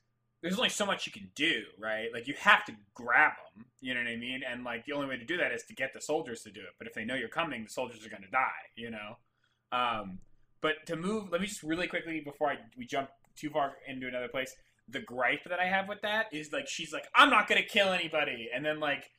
there's 0.42 0.58
only 0.58 0.70
so 0.70 0.86
much 0.86 1.06
you 1.06 1.12
can 1.12 1.30
do, 1.36 1.63
right? 1.80 2.08
Like 2.13 2.28
you 2.28 2.34
have 2.39 2.65
to 2.65 2.74
grab 2.94 3.34
them. 3.56 3.65
You 3.82 3.94
know 3.94 4.02
what 4.02 4.10
I 4.10 4.15
mean? 4.18 4.42
And 4.50 4.63
like 4.63 4.86
the 4.86 4.94
only 4.94 5.08
way 5.08 5.18
to 5.18 5.26
do 5.26 5.38
that 5.38 5.52
is 5.52 5.63
to 5.63 5.74
get 5.74 5.94
the 5.94 6.02
soldiers 6.02 6.42
to 6.44 6.52
do 6.52 6.62
it. 6.62 6.74
But 6.78 6.88
if 6.88 6.94
they 6.94 7.06
know 7.06 7.15
you're 7.15 7.30
coming, 7.30 7.63
the 7.63 7.70
soldiers 7.70 8.06
are 8.06 8.10
going 8.10 8.24
to 8.24 8.30
die. 8.32 8.70
You 8.76 8.92
know. 8.92 9.18
Um, 9.72 10.20
but 10.62 10.86
to 10.88 10.96
move, 10.96 11.32
let 11.32 11.42
me 11.42 11.48
just 11.48 11.63
really 11.63 11.88
quickly 11.88 12.20
before 12.20 12.50
I 12.50 12.58
we 12.78 12.86
jump 12.86 13.10
too 13.36 13.50
far 13.50 13.74
into 13.88 14.08
another 14.08 14.28
place. 14.28 14.56
The 14.91 14.99
gripe 15.02 15.43
that 15.49 15.60
I 15.60 15.65
have 15.65 15.88
with 15.88 16.02
that 16.02 16.28
is 16.32 16.52
like 16.52 16.67
she's 16.67 16.91
like 16.93 17.08
I'm 17.15 17.30
not 17.30 17.47
going 17.47 17.62
to 17.62 17.67
kill 17.67 17.89
anybody, 17.89 18.49
and 18.54 18.65
then 18.65 18.80
like 18.80 19.10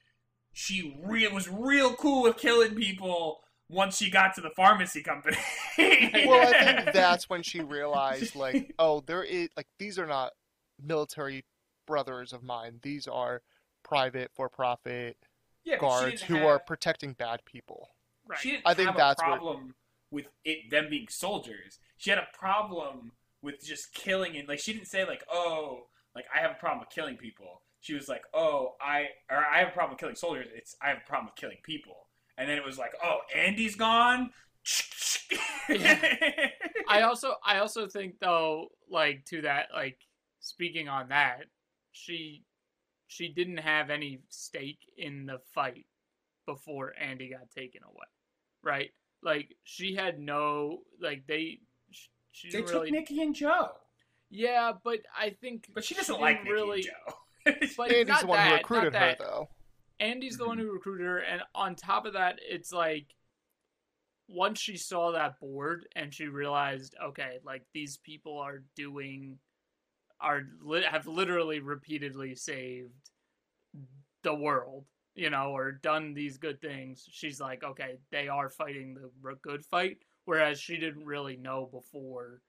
she 0.53 0.99
real 1.05 1.33
was 1.33 1.49
real 1.49 1.95
cool 1.95 2.23
with 2.25 2.37
killing 2.37 2.75
people 2.75 3.41
once 3.69 3.97
she 3.99 4.11
got 4.11 4.35
to 4.35 4.41
the 4.41 4.51
pharmacy 4.51 5.01
company. 5.03 5.37
well, 5.79 6.49
I 6.49 6.75
think 6.83 6.93
that's 6.93 7.29
when 7.31 7.43
she 7.45 7.61
realized, 7.61 8.35
like, 8.35 8.75
oh, 8.81 9.01
there 9.07 9.23
is 9.23 9.49
like 9.57 9.69
these 9.79 9.99
are 9.99 10.07
not 10.07 10.33
military 10.83 11.45
brothers 11.87 12.33
of 12.33 12.43
mine. 12.43 12.81
These 12.83 13.07
are 13.07 13.43
private, 13.85 14.31
for-profit 14.35 15.17
Yeah, 15.65 15.79
guards 15.79 16.23
who 16.23 16.35
have- 16.37 16.47
are 16.47 16.59
protecting 16.59 17.13
bad 17.13 17.45
people. 17.45 17.91
Right. 18.27 18.39
She 18.39 18.51
didn't 18.53 18.63
I 18.67 18.75
think 18.75 18.89
have 18.89 18.97
that's 18.97 19.23
a 19.23 19.27
where- 19.27 19.37
problem 19.37 19.75
with 20.11 20.27
it 20.45 20.71
them 20.71 20.89
being 20.91 21.07
soldiers. 21.09 21.79
She 21.97 22.11
had 22.11 22.19
a 22.19 22.27
problem 22.37 23.13
with 23.43 23.65
just 23.65 23.95
killing 23.95 24.37
and 24.37 24.49
like 24.49 24.59
she 24.59 24.73
didn't 24.73 24.89
say 24.89 25.07
like, 25.07 25.25
oh, 25.31 25.87
like 26.15 26.27
I 26.35 26.41
have 26.41 26.53
a 26.53 26.55
problem 26.55 26.81
with 26.81 26.91
killing 26.91 27.17
people. 27.17 27.63
She 27.81 27.95
was 27.95 28.09
like, 28.09 28.23
oh, 28.35 28.75
I 28.81 29.09
or 29.31 29.39
I 29.39 29.59
have 29.59 29.69
a 29.69 29.73
problem 29.73 29.93
with 29.93 30.01
killing 30.01 30.17
soldiers. 30.17 30.49
It's 30.55 30.77
I 30.83 30.89
have 30.89 30.99
a 30.99 31.09
problem 31.09 31.27
with 31.27 31.37
killing 31.37 31.59
people. 31.63 32.09
And 32.37 32.49
then 32.49 32.57
it 32.57 32.65
was 32.65 32.79
like, 32.79 32.93
oh, 33.03 33.19
Andy's 33.35 33.77
gone. 33.77 34.31
I 35.69 37.03
also 37.03 37.35
I 37.45 37.59
also 37.59 37.87
think 37.87 38.19
though, 38.21 38.69
like 38.91 39.25
to 39.27 39.43
that, 39.43 39.69
like 39.75 39.99
speaking 40.41 40.89
on 40.89 41.09
that, 41.09 41.45
she 41.93 42.45
she 43.07 43.29
didn't 43.29 43.59
have 43.59 43.91
any 43.91 44.21
stake 44.29 44.81
in 44.97 45.27
the 45.27 45.39
fight 45.55 45.87
before 46.47 46.95
Andy 47.01 47.31
got 47.31 47.51
taken 47.51 47.83
away, 47.85 48.07
right? 48.63 48.91
Like 49.23 49.55
she 49.65 49.95
had 49.95 50.19
no 50.19 50.81
like 51.01 51.25
they. 51.27 51.61
Sh- 52.33 52.41
She 52.43 52.49
they 52.49 52.59
didn't 52.59 52.67
took 52.67 52.75
really, 52.75 52.91
Nicky 52.91 53.23
and 53.23 53.35
Joe, 53.35 53.71
yeah, 54.31 54.73
but 54.85 55.01
I 55.19 55.31
think, 55.31 55.69
but 55.75 55.85
she 55.85 55.95
doesn't 55.95 56.15
didn't 56.15 56.23
like 56.23 56.39
Nicky 56.45 56.53
really. 56.53 56.81
and 56.83 56.85
Joe. 56.85 57.15
But 57.77 57.91
Andy's 57.91 58.09
not 58.09 58.21
the 58.23 58.27
one 58.27 58.39
that, 58.39 58.49
who 58.51 58.57
recruited 58.57 58.95
her, 58.95 59.17
though. 59.19 59.49
Andy's 59.99 60.37
the 60.37 60.47
one 60.47 60.59
Mhm. 60.59 60.63
who 60.63 60.73
recruited 60.73 61.07
her, 61.07 61.19
and 61.19 61.43
on 61.55 61.75
top 61.75 62.07
of 62.07 62.13
that, 62.15 62.39
it's 62.47 62.73
like 62.73 63.15
once 64.29 64.61
she 64.61 64.77
saw 64.77 65.13
that 65.13 65.41
board 65.41 65.89
and 65.97 66.15
she 66.15 66.27
realized, 66.27 66.95
okay, 67.03 67.39
like 67.45 67.65
these 67.73 67.97
people 67.99 68.39
are 68.39 68.63
doing, 68.77 69.39
are 70.21 70.43
have 70.89 71.07
literally 71.07 71.61
repeatedly 71.61 72.35
saved 72.35 73.11
the 74.23 74.35
world, 74.35 74.85
you 75.15 75.31
know, 75.31 75.51
or 75.57 75.73
done 75.73 76.15
these 76.15 76.39
good 76.39 76.61
things. 76.61 77.09
She's 77.11 77.41
like, 77.41 77.65
okay, 77.65 77.97
they 78.13 78.29
are 78.29 78.51
fighting 78.51 78.95
the 78.95 79.11
good 79.43 79.65
fight, 79.65 79.99
whereas 80.25 80.61
she 80.61 80.77
didn't 80.77 81.05
really 81.05 81.37
know 81.37 81.69
before 81.71 82.41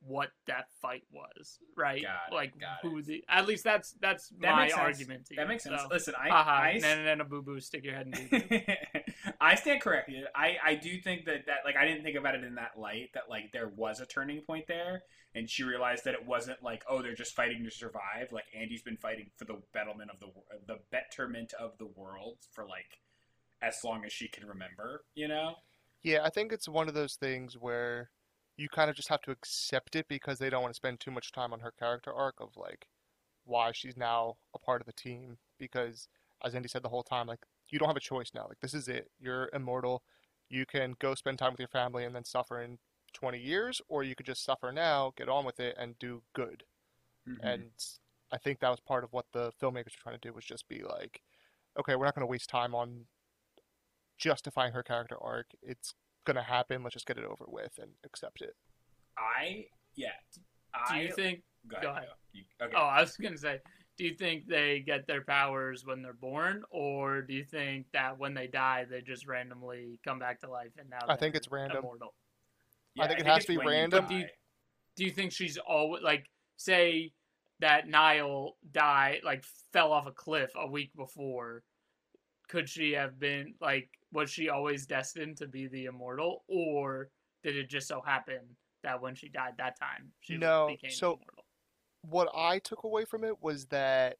what 0.00 0.30
that 0.46 0.66
fight 0.80 1.02
was, 1.12 1.58
right? 1.76 2.02
Got 2.02 2.32
it, 2.32 2.34
like 2.34 2.54
who 2.82 3.02
the 3.02 3.24
at 3.28 3.46
least 3.46 3.64
that's 3.64 3.92
that's 4.00 4.28
That 4.40 4.54
my 4.54 4.70
argument 4.70 5.26
to 5.26 5.34
you. 5.34 5.40
that 5.40 5.48
makes 5.48 5.64
sense. 5.64 5.82
so. 5.82 5.88
Listen, 5.90 6.14
I, 6.18 6.28
Haha, 6.28 6.52
I 6.52 7.16
boo 7.28 7.42
boo, 7.42 7.60
stick 7.60 7.84
your 7.84 7.94
head 7.94 8.06
in. 8.30 8.62
I 9.40 9.54
stand 9.56 9.80
corrected. 9.80 10.24
I, 10.34 10.56
I 10.64 10.74
do 10.76 10.98
think 11.00 11.24
that, 11.26 11.46
that 11.46 11.58
like 11.64 11.76
I 11.76 11.84
didn't 11.84 12.04
think 12.04 12.16
about 12.16 12.34
it 12.34 12.44
in 12.44 12.54
that 12.56 12.78
light 12.78 13.10
that 13.14 13.24
like 13.28 13.50
there 13.52 13.68
was 13.68 14.00
a 14.00 14.06
turning 14.06 14.40
point 14.42 14.66
there 14.68 15.02
and 15.34 15.48
she 15.48 15.62
realized 15.62 16.04
that 16.04 16.14
it 16.14 16.26
wasn't 16.26 16.62
like 16.62 16.82
oh 16.88 17.02
they're 17.02 17.14
just 17.14 17.34
fighting 17.34 17.64
to 17.64 17.70
survive 17.70 18.28
like 18.32 18.46
Andy's 18.58 18.82
been 18.82 18.96
fighting 18.96 19.30
for 19.36 19.44
the 19.44 19.60
betterment 19.72 20.10
of 20.10 20.20
the 20.20 20.26
the 20.66 20.78
betterment 20.90 21.52
of 21.58 21.72
the 21.78 21.86
world 21.86 22.38
for 22.52 22.66
like 22.66 23.00
as 23.60 23.78
long 23.84 24.04
as 24.04 24.12
she 24.12 24.28
can 24.28 24.46
remember 24.46 25.04
you 25.14 25.28
know 25.28 25.54
Yeah, 26.08 26.24
I 26.24 26.30
think 26.30 26.52
it's 26.52 26.66
one 26.66 26.88
of 26.88 26.94
those 26.94 27.16
things 27.16 27.58
where 27.58 28.08
you 28.56 28.70
kind 28.70 28.88
of 28.88 28.96
just 28.96 29.10
have 29.10 29.20
to 29.22 29.30
accept 29.30 29.94
it 29.94 30.06
because 30.08 30.38
they 30.38 30.48
don't 30.48 30.62
want 30.62 30.72
to 30.72 30.76
spend 30.76 31.00
too 31.00 31.10
much 31.10 31.32
time 31.32 31.52
on 31.52 31.60
her 31.60 31.70
character 31.70 32.14
arc 32.14 32.36
of 32.40 32.56
like 32.56 32.88
why 33.44 33.72
she's 33.72 33.94
now 33.94 34.36
a 34.54 34.58
part 34.58 34.80
of 34.80 34.86
the 34.86 34.92
team. 34.94 35.36
Because 35.58 36.08
as 36.42 36.54
Andy 36.54 36.66
said 36.66 36.82
the 36.82 36.88
whole 36.88 37.02
time, 37.02 37.26
like 37.26 37.40
you 37.68 37.78
don't 37.78 37.88
have 37.88 37.96
a 37.96 38.00
choice 38.00 38.30
now. 38.34 38.46
Like 38.48 38.60
this 38.60 38.72
is 38.72 38.88
it. 38.88 39.10
You're 39.20 39.50
immortal. 39.52 40.02
You 40.48 40.64
can 40.64 40.94
go 40.98 41.14
spend 41.14 41.38
time 41.38 41.52
with 41.52 41.60
your 41.60 41.68
family 41.68 42.04
and 42.04 42.14
then 42.14 42.24
suffer 42.24 42.62
in 42.62 42.78
20 43.12 43.38
years, 43.38 43.82
or 43.88 44.02
you 44.02 44.14
could 44.14 44.24
just 44.24 44.42
suffer 44.42 44.72
now, 44.72 45.12
get 45.14 45.28
on 45.28 45.44
with 45.44 45.60
it, 45.60 45.76
and 45.78 45.98
do 45.98 46.22
good. 46.32 46.64
Mhm. 47.28 47.52
And 47.52 47.72
I 48.32 48.38
think 48.38 48.60
that 48.60 48.70
was 48.70 48.80
part 48.80 49.04
of 49.04 49.12
what 49.12 49.26
the 49.32 49.52
filmmakers 49.60 49.92
were 49.92 50.02
trying 50.02 50.18
to 50.18 50.26
do 50.26 50.32
was 50.32 50.46
just 50.46 50.68
be 50.68 50.82
like, 50.82 51.20
okay, 51.78 51.96
we're 51.96 52.06
not 52.06 52.14
going 52.14 52.26
to 52.26 52.30
waste 52.30 52.48
time 52.48 52.74
on 52.74 53.04
justifying 54.18 54.72
her 54.72 54.82
character 54.82 55.16
arc. 55.20 55.46
It's 55.62 55.94
gonna 56.24 56.42
happen. 56.42 56.82
Let's 56.82 56.94
just 56.94 57.06
get 57.06 57.16
it 57.18 57.24
over 57.24 57.44
with 57.48 57.78
and 57.80 57.92
accept 58.04 58.42
it. 58.42 58.54
I 59.16 59.66
yeah 59.94 60.10
Do 60.34 60.40
I 60.74 61.00
you 61.02 61.12
think? 61.12 61.42
go 61.66 61.76
ahead, 61.76 61.82
go 61.84 61.90
ahead. 61.92 62.08
You- 62.32 62.44
okay 62.62 62.74
Oh, 62.76 62.82
I 62.82 63.00
was 63.00 63.16
gonna 63.16 63.38
say, 63.38 63.60
do 63.96 64.04
you 64.04 64.14
think 64.14 64.46
they 64.46 64.80
get 64.80 65.06
their 65.06 65.24
powers 65.24 65.84
when 65.84 66.02
they're 66.02 66.12
born, 66.12 66.62
or 66.70 67.22
do 67.22 67.34
you 67.34 67.44
think 67.44 67.86
that 67.92 68.18
when 68.18 68.34
they 68.34 68.46
die 68.46 68.84
they 68.88 69.00
just 69.00 69.26
randomly 69.26 69.98
come 70.04 70.18
back 70.18 70.40
to 70.40 70.50
life 70.50 70.72
and 70.78 70.88
now? 70.90 70.98
I 71.08 71.16
think 71.16 71.34
it's 71.34 71.50
random. 71.50 71.78
Immortal. 71.78 72.14
Yeah, 72.94 73.06
think 73.08 73.20
it 73.20 73.26
has 73.26 73.44
to 73.46 73.52
be 73.52 73.56
random. 73.58 74.06
Do 74.06 74.16
you- 74.16 74.28
Do 74.96 75.04
you 75.04 75.10
think 75.12 75.30
she's 75.32 75.56
always 75.58 76.02
like, 76.02 76.28
say 76.56 77.12
that 77.60 77.86
Nile 77.88 78.56
died, 78.72 79.20
like 79.24 79.44
fell 79.72 79.92
off 79.92 80.06
a 80.06 80.12
cliff 80.12 80.50
a 80.56 80.66
week 80.66 80.92
before? 80.96 81.62
Could 82.48 82.68
she 82.68 82.92
have 82.92 83.18
been 83.18 83.54
like? 83.60 83.90
Was 84.12 84.30
she 84.30 84.48
always 84.48 84.86
destined 84.86 85.36
to 85.38 85.46
be 85.46 85.66
the 85.66 85.84
immortal, 85.86 86.44
or 86.48 87.10
did 87.42 87.56
it 87.56 87.68
just 87.68 87.88
so 87.88 88.00
happen 88.00 88.40
that 88.82 89.00
when 89.00 89.14
she 89.14 89.28
died 89.28 89.54
that 89.58 89.78
time 89.78 90.12
she 90.20 90.36
No, 90.36 90.68
became 90.68 90.90
so- 90.90 91.14
immortal? 91.14 91.44
What 92.02 92.28
I 92.34 92.58
took 92.60 92.84
away 92.84 93.04
from 93.04 93.24
it 93.24 93.42
was 93.42 93.66
that 93.66 94.18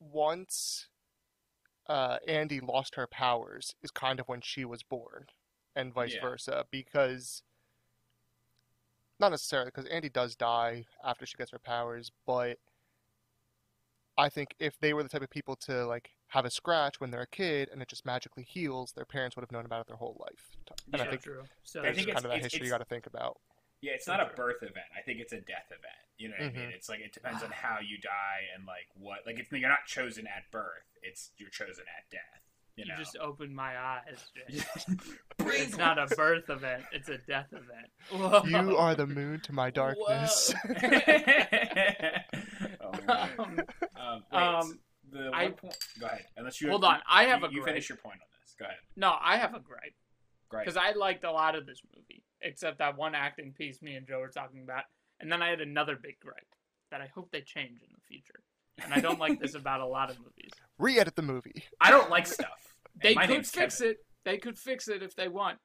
once 0.00 0.88
uh, 1.88 2.18
Andy 2.26 2.58
lost 2.60 2.96
her 2.96 3.06
powers 3.06 3.76
is 3.82 3.92
kind 3.92 4.18
of 4.18 4.26
when 4.28 4.40
she 4.40 4.64
was 4.64 4.82
born, 4.82 5.26
and 5.76 5.94
vice 5.94 6.14
Yeah. 6.14 6.20
versa. 6.20 6.66
Because 6.70 7.42
not 9.20 9.30
necessarily 9.30 9.68
because 9.68 9.86
Andy 9.86 10.08
does 10.08 10.34
die 10.36 10.84
after 11.04 11.24
she 11.24 11.36
gets 11.36 11.52
her 11.52 11.60
powers, 11.60 12.10
but 12.26 12.58
I 14.18 14.28
think 14.28 14.54
if 14.58 14.78
they 14.80 14.94
were 14.94 15.02
the 15.02 15.08
type 15.08 15.22
of 15.22 15.30
people 15.30 15.56
to 15.56 15.86
like 15.86 16.10
have 16.28 16.44
a 16.44 16.50
scratch 16.50 17.00
when 17.00 17.10
they're 17.10 17.22
a 17.22 17.26
kid 17.26 17.68
and 17.70 17.82
it 17.82 17.88
just 17.88 18.06
magically 18.06 18.42
heals, 18.44 18.92
their 18.92 19.04
parents 19.04 19.36
would 19.36 19.42
have 19.42 19.52
known 19.52 19.66
about 19.66 19.82
it 19.82 19.86
their 19.88 19.96
whole 19.96 20.16
life. 20.20 20.56
And 20.92 21.00
Yeah. 21.00 21.02
I 21.06 21.10
think 21.10 21.22
true. 21.22 21.44
So 21.64 21.80
I 21.80 21.92
think 21.92 21.96
kind 21.96 22.08
it's- 22.08 22.16
of 22.24 22.30
that 22.30 22.36
it's- 22.38 22.52
history 22.52 22.66
you 22.66 22.72
got 22.72 22.78
to 22.78 22.84
think 22.86 23.06
about. 23.06 23.40
Yeah, 23.82 23.92
it's 23.92 24.06
not 24.06 24.20
a 24.20 24.34
birth 24.34 24.62
event. 24.62 24.86
I 24.96 25.02
think 25.02 25.20
it's 25.20 25.32
a 25.34 25.40
death 25.40 25.66
event. 25.68 25.94
You 26.16 26.30
know 26.30 26.36
what 26.38 26.46
I 26.46 26.50
mean? 26.50 26.70
Mhm. 26.70 26.72
It's 26.72 26.88
like 26.88 27.00
it 27.00 27.12
depends 27.12 27.42
on 27.42 27.50
how 27.52 27.78
you 27.80 27.98
die 27.98 28.48
and 28.54 28.64
like 28.66 28.88
what. 28.94 29.26
Like 29.26 29.38
it's 29.38 29.52
you're 29.52 29.68
not 29.68 29.84
chosen 29.86 30.26
at 30.26 30.50
birth. 30.50 30.96
It's 31.02 31.30
you're 31.36 31.50
chosen 31.50 31.84
at 31.96 32.08
death. 32.10 32.40
You 32.76 32.84
you 32.84 32.92
know. 32.92 32.96
just 32.98 33.16
opened 33.18 33.54
my 33.54 33.76
eyes. 33.78 34.24
Jay. 34.50 34.60
It's 35.48 35.76
not 35.78 35.96
a 35.98 36.06
birth 36.16 36.50
event; 36.50 36.82
it's 36.92 37.08
a 37.08 37.18
death 37.18 37.46
event. 37.52 37.88
Whoa. 38.10 38.42
You 38.44 38.76
are 38.76 38.94
the 38.96 39.06
moon 39.06 39.40
to 39.44 39.52
my 39.52 39.70
darkness. 39.70 40.52
oh. 42.80 42.92
Um, 43.08 43.60
Um, 43.98 44.22
wait, 44.32 44.42
um, 44.42 44.78
the 45.10 45.30
I- 45.32 45.48
point. 45.50 45.76
Go 46.00 46.06
ahead. 46.06 46.24
Unless 46.36 46.60
you 46.60 46.68
hold 46.70 46.84
on, 46.84 46.98
I 47.08 47.24
have 47.24 47.40
you, 47.40 47.46
a 47.46 47.50
you 47.50 47.56
gripe. 47.60 47.66
finish 47.74 47.88
your 47.88 47.98
point 47.98 48.16
on 48.20 48.26
this. 48.42 48.54
Go 48.58 48.64
ahead. 48.66 48.76
No, 48.96 49.14
I 49.20 49.36
have 49.36 49.54
a 49.54 49.60
gripe 49.60 49.94
Great. 50.48 50.64
because 50.64 50.76
I 50.76 50.92
liked 50.92 51.24
a 51.24 51.30
lot 51.32 51.54
of 51.54 51.66
this 51.66 51.80
movie, 51.94 52.24
except 52.42 52.78
that 52.78 52.96
one 52.96 53.14
acting 53.14 53.52
piece 53.52 53.82
me 53.82 53.94
and 53.96 54.06
Joe 54.06 54.18
were 54.20 54.28
talking 54.28 54.62
about, 54.62 54.84
and 55.20 55.30
then 55.30 55.42
I 55.42 55.48
had 55.50 55.60
another 55.60 55.96
big 55.96 56.18
gripe 56.20 56.36
that 56.90 57.00
I 57.00 57.06
hope 57.14 57.30
they 57.32 57.40
change 57.40 57.80
in 57.82 57.88
the 57.92 58.00
future. 58.08 58.40
And 58.82 58.92
I 58.92 59.00
don't 59.00 59.18
like 59.18 59.40
this 59.40 59.54
about 59.54 59.80
a 59.80 59.86
lot 59.86 60.10
of 60.10 60.18
movies. 60.18 60.50
Re-edit 60.78 61.16
the 61.16 61.22
movie. 61.22 61.64
I 61.80 61.90
don't 61.90 62.10
like 62.10 62.26
stuff. 62.26 62.65
They 63.02 63.14
could 63.14 63.46
fix 63.46 63.78
Kevin. 63.78 63.92
it. 63.92 63.96
They 64.24 64.38
could 64.38 64.58
fix 64.58 64.88
it 64.88 65.02
if 65.02 65.14
they 65.14 65.28
want, 65.28 65.58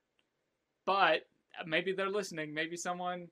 but 0.86 1.22
uh, 1.60 1.63
maybe 1.65 1.94
they're 1.94 2.10
listening. 2.12 2.54
Maybe 2.54 2.78
someone, 2.78 3.28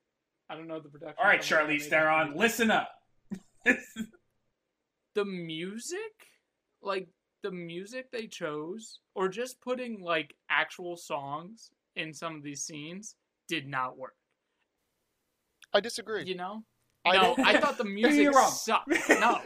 I 0.48 0.56
don't 0.56 0.66
know 0.66 0.80
the 0.80 0.88
production. 0.88 1.16
All 1.22 1.26
right, 1.28 1.40
company, 1.40 1.76
Charlize 1.78 1.80
maybe- 1.80 1.90
Theron, 1.90 2.36
listen 2.36 2.70
up. 2.70 2.88
the 5.14 5.24
music 5.24 5.98
like 6.82 7.08
the 7.42 7.50
music 7.50 8.10
they 8.10 8.26
chose 8.26 9.00
or 9.14 9.28
just 9.28 9.60
putting 9.60 10.00
like 10.00 10.34
actual 10.50 10.96
songs 10.96 11.70
in 11.96 12.12
some 12.14 12.36
of 12.36 12.42
these 12.42 12.62
scenes 12.62 13.16
did 13.48 13.66
not 13.66 13.98
work 13.98 14.14
I 15.72 15.80
disagree. 15.80 16.24
you 16.24 16.36
know 16.36 16.62
I 17.04 17.16
no 17.16 17.34
i 17.44 17.58
thought 17.58 17.76
the 17.78 17.84
music 18.00 18.32
sucked 18.34 18.88
no 19.08 19.40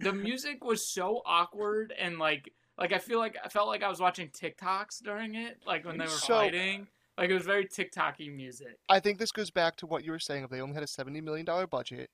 the 0.00 0.12
music 0.12 0.64
was 0.64 0.86
so 0.92 1.22
awkward 1.26 1.92
and 1.98 2.18
like 2.18 2.52
like 2.78 2.92
i 2.92 2.98
feel 2.98 3.18
like 3.18 3.36
i 3.44 3.48
felt 3.48 3.68
like 3.68 3.82
i 3.82 3.88
was 3.88 4.00
watching 4.00 4.28
tiktoks 4.28 5.02
during 5.02 5.34
it 5.34 5.58
like 5.66 5.84
when 5.84 5.98
they 5.98 6.04
were 6.04 6.10
So- 6.10 6.34
fighting 6.34 6.86
like 7.18 7.30
it 7.30 7.34
was 7.34 7.46
very 7.46 7.66
tiktoky 7.66 8.32
music 8.32 8.78
I 8.88 9.00
think 9.00 9.18
this 9.18 9.32
goes 9.32 9.50
back 9.50 9.76
to 9.78 9.86
what 9.86 10.04
you 10.04 10.12
were 10.12 10.20
saying 10.20 10.44
of 10.44 10.50
they 10.50 10.60
only 10.60 10.74
had 10.74 10.84
a 10.84 10.86
$70 10.86 11.20
million 11.20 11.44
budget 11.68 12.10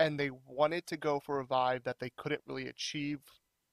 and 0.00 0.18
they 0.18 0.30
wanted 0.44 0.86
to 0.88 0.96
go 0.96 1.20
for 1.20 1.38
a 1.38 1.46
vibe 1.46 1.84
that 1.84 2.00
they 2.00 2.10
couldn't 2.16 2.40
really 2.48 2.66
achieve 2.66 3.20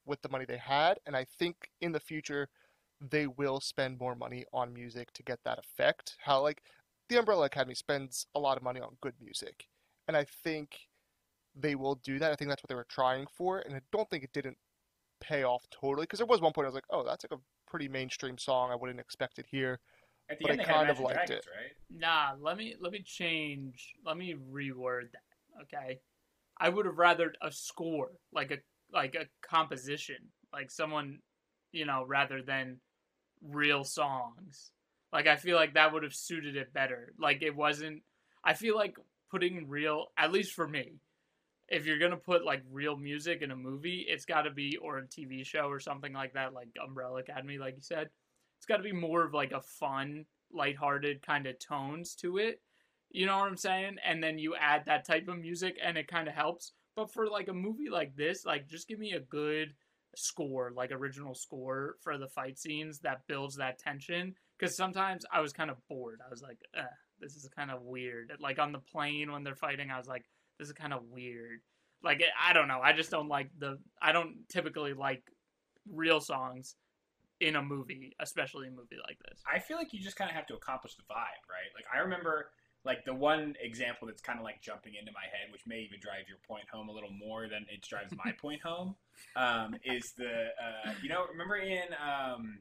with 0.05 0.21
the 0.21 0.29
money 0.29 0.45
they 0.45 0.57
had. 0.57 0.99
And 1.05 1.15
I 1.15 1.25
think 1.39 1.71
in 1.81 1.93
the 1.93 1.99
future, 1.99 2.49
they 3.01 3.27
will 3.27 3.59
spend 3.59 3.99
more 3.99 4.13
money 4.13 4.45
on 4.53 4.73
music 4.73 5.11
to 5.13 5.23
get 5.23 5.39
that 5.45 5.57
effect. 5.57 6.17
How, 6.19 6.41
like, 6.41 6.61
the 7.09 7.17
Umbrella 7.17 7.45
Academy 7.45 7.75
spends 7.75 8.27
a 8.35 8.39
lot 8.39 8.57
of 8.57 8.63
money 8.63 8.81
on 8.81 8.97
good 9.01 9.13
music. 9.21 9.67
And 10.07 10.15
I 10.17 10.25
think 10.43 10.77
they 11.55 11.75
will 11.75 11.95
do 11.95 12.19
that. 12.19 12.31
I 12.31 12.35
think 12.35 12.49
that's 12.49 12.61
what 12.61 12.69
they 12.69 12.75
were 12.75 12.87
trying 12.89 13.25
for. 13.35 13.59
And 13.59 13.75
I 13.75 13.81
don't 13.91 14.09
think 14.09 14.23
it 14.23 14.33
didn't 14.33 14.57
pay 15.19 15.43
off 15.43 15.63
totally. 15.69 16.03
Because 16.03 16.19
there 16.19 16.25
was 16.25 16.41
one 16.41 16.53
point 16.53 16.65
I 16.65 16.69
was 16.69 16.75
like, 16.75 16.85
oh, 16.89 17.03
that's 17.03 17.23
like 17.23 17.37
a 17.37 17.41
pretty 17.69 17.87
mainstream 17.87 18.37
song. 18.37 18.71
I 18.71 18.75
wouldn't 18.75 18.99
expect 18.99 19.39
it 19.39 19.45
here. 19.49 19.79
At 20.29 20.39
the 20.39 20.43
But 20.43 20.51
end, 20.51 20.61
I 20.61 20.63
they 20.63 20.67
had 20.67 20.75
kind 20.75 20.89
of 20.89 20.99
liked 20.99 21.15
Dragons, 21.27 21.45
it. 21.45 21.51
right? 21.55 21.99
Nah, 21.99 22.33
let 22.39 22.57
me 22.57 22.75
let 22.79 22.91
me 22.91 23.01
change. 23.05 23.93
Let 24.05 24.17
me 24.17 24.35
reword 24.51 25.11
that. 25.11 25.63
Okay, 25.63 25.99
I 26.59 26.69
would 26.69 26.85
have 26.85 26.97
rather 26.97 27.33
a 27.41 27.51
score, 27.51 28.11
like 28.33 28.51
a 28.51 28.57
like 28.91 29.15
a 29.15 29.27
composition, 29.41 30.17
like 30.53 30.69
someone, 30.71 31.19
you 31.71 31.85
know, 31.85 32.03
rather 32.05 32.41
than 32.41 32.79
real 33.41 33.83
songs. 33.83 34.71
Like 35.13 35.27
I 35.27 35.37
feel 35.37 35.55
like 35.55 35.75
that 35.75 35.93
would 35.93 36.03
have 36.03 36.13
suited 36.13 36.55
it 36.57 36.73
better. 36.73 37.13
Like 37.17 37.41
it 37.41 37.55
wasn't. 37.55 38.03
I 38.43 38.53
feel 38.53 38.75
like 38.75 38.97
putting 39.31 39.67
real, 39.67 40.07
at 40.17 40.31
least 40.31 40.53
for 40.53 40.67
me, 40.67 40.99
if 41.69 41.85
you're 41.85 41.99
gonna 41.99 42.17
put 42.17 42.45
like 42.45 42.63
real 42.71 42.95
music 42.95 43.41
in 43.41 43.51
a 43.51 43.55
movie, 43.55 44.05
it's 44.07 44.25
got 44.25 44.43
to 44.43 44.51
be 44.51 44.77
or 44.77 44.99
a 44.99 45.07
TV 45.07 45.45
show 45.45 45.67
or 45.67 45.79
something 45.79 46.13
like 46.13 46.33
that, 46.33 46.53
like 46.53 46.69
Umbrella 46.83 47.19
Academy, 47.19 47.57
like 47.57 47.75
you 47.75 47.81
said. 47.81 48.09
It's 48.57 48.65
got 48.65 48.77
to 48.77 48.83
be 48.83 48.93
more 48.93 49.23
of 49.23 49.33
like 49.33 49.51
a 49.51 49.61
fun, 49.61 50.25
lighthearted 50.51 51.25
kind 51.25 51.45
of 51.45 51.59
tones 51.59 52.15
to 52.15 52.37
it. 52.37 52.61
You 53.09 53.25
know 53.25 53.37
what 53.37 53.47
I'm 53.47 53.57
saying? 53.57 53.97
And 54.05 54.23
then 54.23 54.37
you 54.37 54.55
add 54.55 54.83
that 54.85 55.05
type 55.05 55.27
of 55.27 55.39
music, 55.39 55.77
and 55.83 55.97
it 55.97 56.07
kind 56.07 56.27
of 56.27 56.33
helps. 56.33 56.73
But 56.95 57.11
for 57.11 57.27
like 57.27 57.47
a 57.47 57.53
movie 57.53 57.89
like 57.89 58.15
this, 58.15 58.45
like 58.45 58.67
just 58.67 58.87
give 58.87 58.99
me 58.99 59.11
a 59.13 59.19
good 59.19 59.73
score, 60.15 60.71
like 60.75 60.91
original 60.91 61.35
score 61.35 61.95
for 62.01 62.17
the 62.17 62.27
fight 62.27 62.57
scenes 62.57 62.99
that 62.99 63.27
builds 63.27 63.55
that 63.57 63.77
tension. 63.77 64.33
Because 64.57 64.75
sometimes 64.75 65.23
I 65.31 65.41
was 65.41 65.53
kind 65.53 65.69
of 65.69 65.77
bored. 65.87 66.19
I 66.25 66.29
was 66.29 66.41
like, 66.41 66.57
eh, 66.75 66.81
this 67.19 67.35
is 67.35 67.47
kind 67.55 67.69
of 67.69 67.83
weird. 67.83 68.31
Like 68.39 68.57
on 68.57 68.71
the 68.71 68.79
plane 68.79 69.31
when 69.31 69.43
they're 69.43 69.55
fighting, 69.55 69.91
I 69.91 69.97
was 69.97 70.07
like, 70.07 70.25
this 70.59 70.67
is 70.67 70.73
kind 70.73 70.93
of 70.93 71.03
weird. 71.09 71.59
Like 72.03 72.21
I 72.39 72.53
don't 72.53 72.67
know. 72.67 72.79
I 72.81 72.93
just 72.93 73.11
don't 73.11 73.27
like 73.27 73.49
the. 73.57 73.79
I 74.01 74.11
don't 74.11 74.47
typically 74.49 74.93
like 74.93 75.23
real 75.91 76.19
songs 76.19 76.75
in 77.39 77.55
a 77.55 77.61
movie, 77.61 78.15
especially 78.19 78.67
a 78.67 78.71
movie 78.71 78.97
like 79.07 79.17
this. 79.29 79.41
I 79.51 79.59
feel 79.59 79.77
like 79.77 79.93
you 79.93 79.99
just 79.99 80.15
kind 80.15 80.29
of 80.29 80.35
have 80.35 80.47
to 80.47 80.55
accomplish 80.55 80.95
the 80.95 81.03
vibe, 81.03 81.45
right? 81.49 81.69
Like 81.75 81.85
I 81.93 81.99
remember, 81.99 82.49
like 82.83 83.05
the 83.05 83.13
one 83.13 83.55
example 83.61 84.07
that's 84.07 84.21
kind 84.21 84.39
of 84.39 84.45
like 84.45 84.61
jumping 84.61 84.93
into 84.99 85.11
my 85.11 85.23
head, 85.23 85.51
which 85.51 85.61
may 85.67 85.79
even 85.79 85.99
drive 85.99 86.27
your 86.27 86.37
point 86.47 86.65
home 86.71 86.89
a 86.89 86.91
little 86.91 87.11
more 87.11 87.47
than 87.47 87.65
it 87.71 87.81
drives 87.81 88.13
my 88.23 88.31
point 88.41 88.61
home, 88.61 88.95
um, 89.35 89.75
is 89.83 90.13
the 90.17 90.47
uh, 90.61 90.91
you 91.01 91.09
know 91.09 91.25
remember 91.29 91.57
in 91.57 91.87
um, 92.01 92.59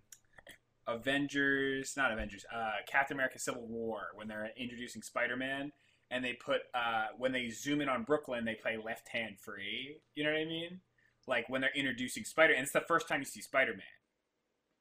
Avengers, 0.87 1.94
not 1.96 2.12
Avengers, 2.12 2.44
uh, 2.54 2.82
Captain 2.87 3.16
America: 3.16 3.38
Civil 3.38 3.66
War 3.66 4.09
when 4.14 4.28
they're 4.28 4.50
introducing 4.56 5.02
Spider 5.02 5.37
Man. 5.37 5.72
And 6.10 6.24
they 6.24 6.34
put 6.34 6.60
uh, 6.74 7.06
when 7.18 7.32
they 7.32 7.50
zoom 7.50 7.80
in 7.80 7.88
on 7.88 8.04
Brooklyn, 8.04 8.44
they 8.44 8.54
play 8.54 8.76
"Left 8.76 9.08
Hand 9.08 9.36
Free." 9.40 9.98
You 10.14 10.24
know 10.24 10.30
what 10.30 10.40
I 10.40 10.44
mean? 10.44 10.80
Like 11.26 11.48
when 11.48 11.60
they're 11.60 11.70
introducing 11.74 12.24
Spider, 12.24 12.52
and 12.54 12.62
it's 12.62 12.72
the 12.72 12.84
first 12.86 13.08
time 13.08 13.20
you 13.20 13.24
see 13.26 13.40
Spider 13.42 13.72
Man, 13.72 13.82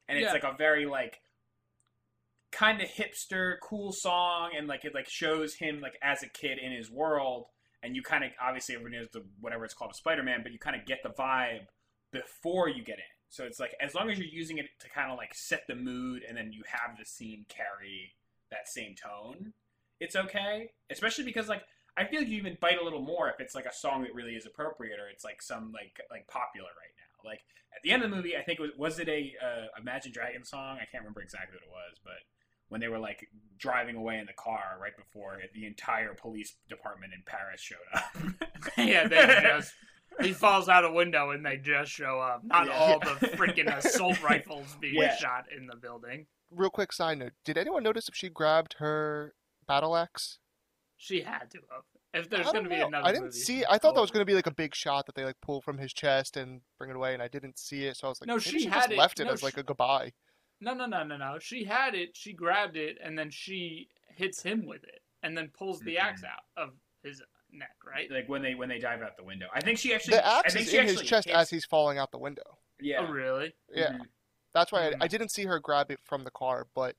and 0.08 0.18
it's 0.18 0.26
Yeah. 0.26 0.32
like 0.32 0.44
a 0.44 0.56
very 0.56 0.86
like 0.86 1.20
kind 2.52 2.80
of 2.80 2.88
hipster 2.88 3.56
cool 3.62 3.92
song 3.92 4.52
and 4.56 4.66
like 4.68 4.84
it 4.84 4.94
like 4.94 5.08
shows 5.08 5.54
him 5.54 5.80
like 5.80 5.98
as 6.02 6.22
a 6.22 6.28
kid 6.28 6.58
in 6.58 6.72
his 6.72 6.90
world 6.90 7.46
and 7.82 7.94
you 7.94 8.02
kind 8.02 8.24
of 8.24 8.30
obviously 8.40 8.74
everybody 8.74 8.96
knows 8.96 9.08
the 9.12 9.22
whatever 9.40 9.64
it's 9.64 9.74
called 9.74 9.94
spider-man 9.94 10.40
but 10.42 10.52
you 10.52 10.58
kind 10.58 10.76
of 10.76 10.86
get 10.86 11.02
the 11.02 11.10
vibe 11.10 11.66
before 12.12 12.68
you 12.68 12.82
get 12.82 12.96
in 12.98 13.04
so 13.28 13.44
it's 13.44 13.58
like 13.60 13.72
as 13.80 13.94
long 13.94 14.08
as 14.08 14.16
you're 14.18 14.28
using 14.28 14.56
it 14.58 14.66
to 14.80 14.88
kind 14.88 15.10
of 15.10 15.18
like 15.18 15.34
set 15.34 15.62
the 15.68 15.74
mood 15.74 16.22
and 16.26 16.38
then 16.38 16.50
you 16.52 16.62
have 16.66 16.96
the 16.96 17.04
scene 17.04 17.44
carry 17.48 18.14
that 18.50 18.66
same 18.68 18.94
tone 18.94 19.52
it's 20.00 20.16
okay 20.16 20.70
especially 20.90 21.24
because 21.24 21.48
like 21.48 21.62
i 21.96 22.04
feel 22.04 22.20
like 22.20 22.28
you 22.28 22.36
even 22.36 22.56
bite 22.60 22.78
a 22.80 22.84
little 22.84 23.02
more 23.02 23.28
if 23.28 23.40
it's 23.40 23.54
like 23.54 23.66
a 23.66 23.72
song 23.74 24.02
that 24.02 24.14
really 24.14 24.32
is 24.34 24.46
appropriate 24.46 24.98
or 25.00 25.08
it's 25.08 25.24
like 25.24 25.40
some 25.42 25.72
like 25.72 25.98
like 26.10 26.26
popular 26.28 26.68
right 26.68 26.94
now 26.98 27.28
like 27.30 27.40
at 27.74 27.82
the 27.82 27.90
end 27.90 28.02
of 28.02 28.10
the 28.10 28.16
movie 28.16 28.36
i 28.36 28.42
think 28.42 28.58
it 28.58 28.62
was 28.62 28.72
was 28.76 28.98
it 28.98 29.08
a 29.08 29.32
uh, 29.42 29.66
imagine 29.80 30.12
dragon 30.12 30.44
song 30.44 30.76
i 30.76 30.84
can't 30.90 31.02
remember 31.02 31.20
exactly 31.22 31.54
what 31.56 31.62
it 31.62 31.70
was 31.70 31.98
but 32.04 32.14
when 32.68 32.80
they 32.80 32.88
were 32.88 32.98
like 32.98 33.28
driving 33.58 33.94
away 33.94 34.18
in 34.18 34.26
the 34.26 34.32
car 34.32 34.76
right 34.82 34.96
before 34.96 35.38
the 35.54 35.66
entire 35.66 36.14
police 36.14 36.56
department 36.68 37.12
in 37.14 37.22
Paris 37.24 37.60
showed 37.60 37.76
up. 37.94 38.12
yeah, 38.76 39.06
they 39.06 39.24
just 39.40 39.72
he 40.20 40.32
falls 40.32 40.68
out 40.68 40.84
a 40.84 40.90
window 40.90 41.30
and 41.30 41.46
they 41.46 41.58
just 41.58 41.92
show 41.92 42.18
up. 42.18 42.42
Not 42.42 42.66
Yeah. 42.66 42.72
all 42.72 42.98
the 42.98 43.28
freaking 43.36 43.72
assault 43.72 44.20
rifles 44.20 44.76
being 44.80 44.94
Yeah. 44.96 45.14
shot 45.14 45.44
in 45.56 45.68
the 45.68 45.76
building. 45.76 46.26
Real 46.50 46.68
quick 46.70 46.92
side 46.92 47.18
note: 47.18 47.34
Did 47.44 47.56
anyone 47.56 47.84
notice 47.84 48.08
if 48.08 48.16
she 48.16 48.28
grabbed 48.28 48.74
her 48.80 49.34
battle 49.66 49.96
axe? 49.96 50.38
She 50.96 51.20
had 51.22 51.50
to 51.50 51.58
have. 51.70 51.82
If 52.14 52.30
there's 52.30 52.50
going 52.50 52.64
to 52.64 52.70
be 52.70 52.76
know. 52.78 52.86
another 52.86 53.06
I 53.06 53.12
didn't 53.12 53.24
movie, 53.26 53.38
see. 53.38 53.64
I 53.68 53.76
thought 53.76 53.94
that 53.94 54.00
was 54.00 54.10
going 54.10 54.22
to 54.22 54.26
be 54.30 54.32
like 54.34 54.46
a 54.46 54.54
big 54.54 54.74
shot 54.74 55.04
that 55.06 55.14
they 55.14 55.24
like 55.24 55.40
pull 55.42 55.60
from 55.60 55.76
his 55.78 55.92
chest 55.92 56.36
and 56.38 56.62
bring 56.78 56.88
it 56.90 56.96
away, 56.96 57.12
and 57.12 57.22
I 57.22 57.28
didn't 57.28 57.58
see 57.58 57.84
it. 57.84 57.96
So 57.98 58.06
I 58.06 58.10
was 58.10 58.20
like, 58.20 58.28
No, 58.28 58.34
maybe 58.34 58.42
she 58.44 58.58
she 58.60 58.66
had 58.66 58.76
just 58.82 58.90
it- 58.92 58.98
left 58.98 59.20
it 59.20 59.24
no, 59.26 59.32
as 59.32 59.42
like 59.42 59.58
a 59.58 59.62
goodbye. 59.62 60.12
No, 60.60 60.72
no, 60.72 60.86
no, 60.86 61.02
no, 61.04 61.18
no. 61.18 61.38
She 61.38 61.64
had 61.64 61.94
it. 61.94 62.16
She 62.16 62.32
grabbed 62.32 62.78
it, 62.78 62.96
and 63.04 63.18
then 63.18 63.30
she 63.30 63.88
hits 64.14 64.42
him 64.42 64.64
with 64.64 64.82
it, 64.84 65.02
and 65.22 65.36
then 65.36 65.50
pulls 65.56 65.80
the 65.80 65.98
axe 65.98 66.22
Mhm. 66.22 66.28
out 66.28 66.42
of 66.56 66.70
his 67.02 67.20
neck. 67.52 67.76
Right? 67.86 68.10
like 68.10 68.28
when 68.28 68.40
they 68.42 68.54
when 68.54 68.68
they 68.70 68.78
dive 68.78 69.02
out 69.02 69.16
the 69.18 69.24
window. 69.24 69.46
I 69.54 69.60
think 69.60 69.78
she 69.78 69.94
actually 69.94 70.16
The 70.16 70.26
I 70.26 70.38
axe 70.38 70.54
think 70.54 70.64
is 70.66 70.70
she 70.72 70.78
in 70.78 70.86
his 70.86 71.02
chest 71.02 71.26
hits- 71.28 71.36
as 71.36 71.50
he's 71.50 71.66
falling 71.66 71.98
out 71.98 72.10
the 72.12 72.18
window. 72.18 72.58
yeah. 72.80 72.98
Oh, 73.00 73.06
really? 73.12 73.54
Yeah, 73.74 73.92
Mhm. 73.92 74.06
that's 74.54 74.72
why 74.72 74.90
Mhm. 74.90 74.94
I, 75.02 75.04
I 75.04 75.08
didn't 75.08 75.28
see 75.30 75.44
her 75.44 75.58
grab 75.60 75.90
it 75.90 76.00
from 76.04 76.24
the 76.24 76.30
car, 76.30 76.66
but 76.74 76.96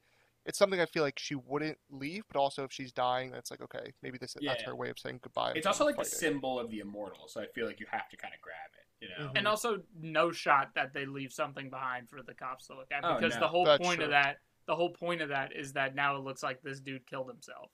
it's 0.47 0.57
something 0.57 0.79
I 0.81 0.85
feel 0.87 1.03
like 1.03 1.19
she 1.19 1.35
wouldn't 1.35 1.77
leave. 1.91 2.23
But 2.31 2.39
also, 2.39 2.63
if 2.63 2.71
she's 2.71 2.91
dying, 2.91 3.29
that's 3.31 3.51
like 3.51 3.61
okay, 3.61 3.93
maybe 4.01 4.17
this 4.17 4.33
that's 4.33 4.43
Yeah. 4.61 4.65
her 4.65 4.75
way 4.75 4.89
of 4.89 4.97
saying 4.97 5.19
goodbye. 5.21 5.53
It's 5.55 5.67
also 5.67 5.85
like 5.85 5.95
the 5.97 6.03
fighting. 6.03 6.17
symbol 6.19 6.59
of 6.59 6.71
the 6.71 6.79
immortal, 6.79 7.27
so 7.27 7.41
I 7.41 7.47
feel 7.47 7.67
like 7.67 7.79
you 7.79 7.85
have 7.91 8.09
to 8.09 8.17
kind 8.17 8.33
of 8.33 8.41
grab 8.41 8.55
it, 8.73 9.05
you 9.05 9.09
know. 9.09 9.31
Mhm. 9.31 9.37
And 9.37 9.47
also, 9.47 9.83
no 9.99 10.31
shot 10.31 10.73
that 10.75 10.93
they 10.93 11.05
leave 11.05 11.31
something 11.31 11.69
behind 11.69 12.09
for 12.09 12.23
the 12.23 12.33
cops 12.33 12.67
to 12.67 12.75
look 12.75 12.91
at 12.91 13.03
Oh, 13.03 13.15
because 13.15 13.35
no. 13.35 13.41
the 13.41 13.47
whole 13.47 13.65
That's 13.65 13.85
point 13.85 14.01
of 14.01 14.09
that, 14.09 14.37
the 14.65 14.75
whole 14.75 14.89
point 14.91 15.21
of 15.21 15.29
that 15.29 15.53
is 15.55 15.73
that 15.73 15.93
now 15.95 16.15
it 16.15 16.19
looks 16.23 16.41
like 16.41 16.61
this 16.63 16.79
dude 16.79 17.05
killed 17.05 17.27
himself. 17.27 17.71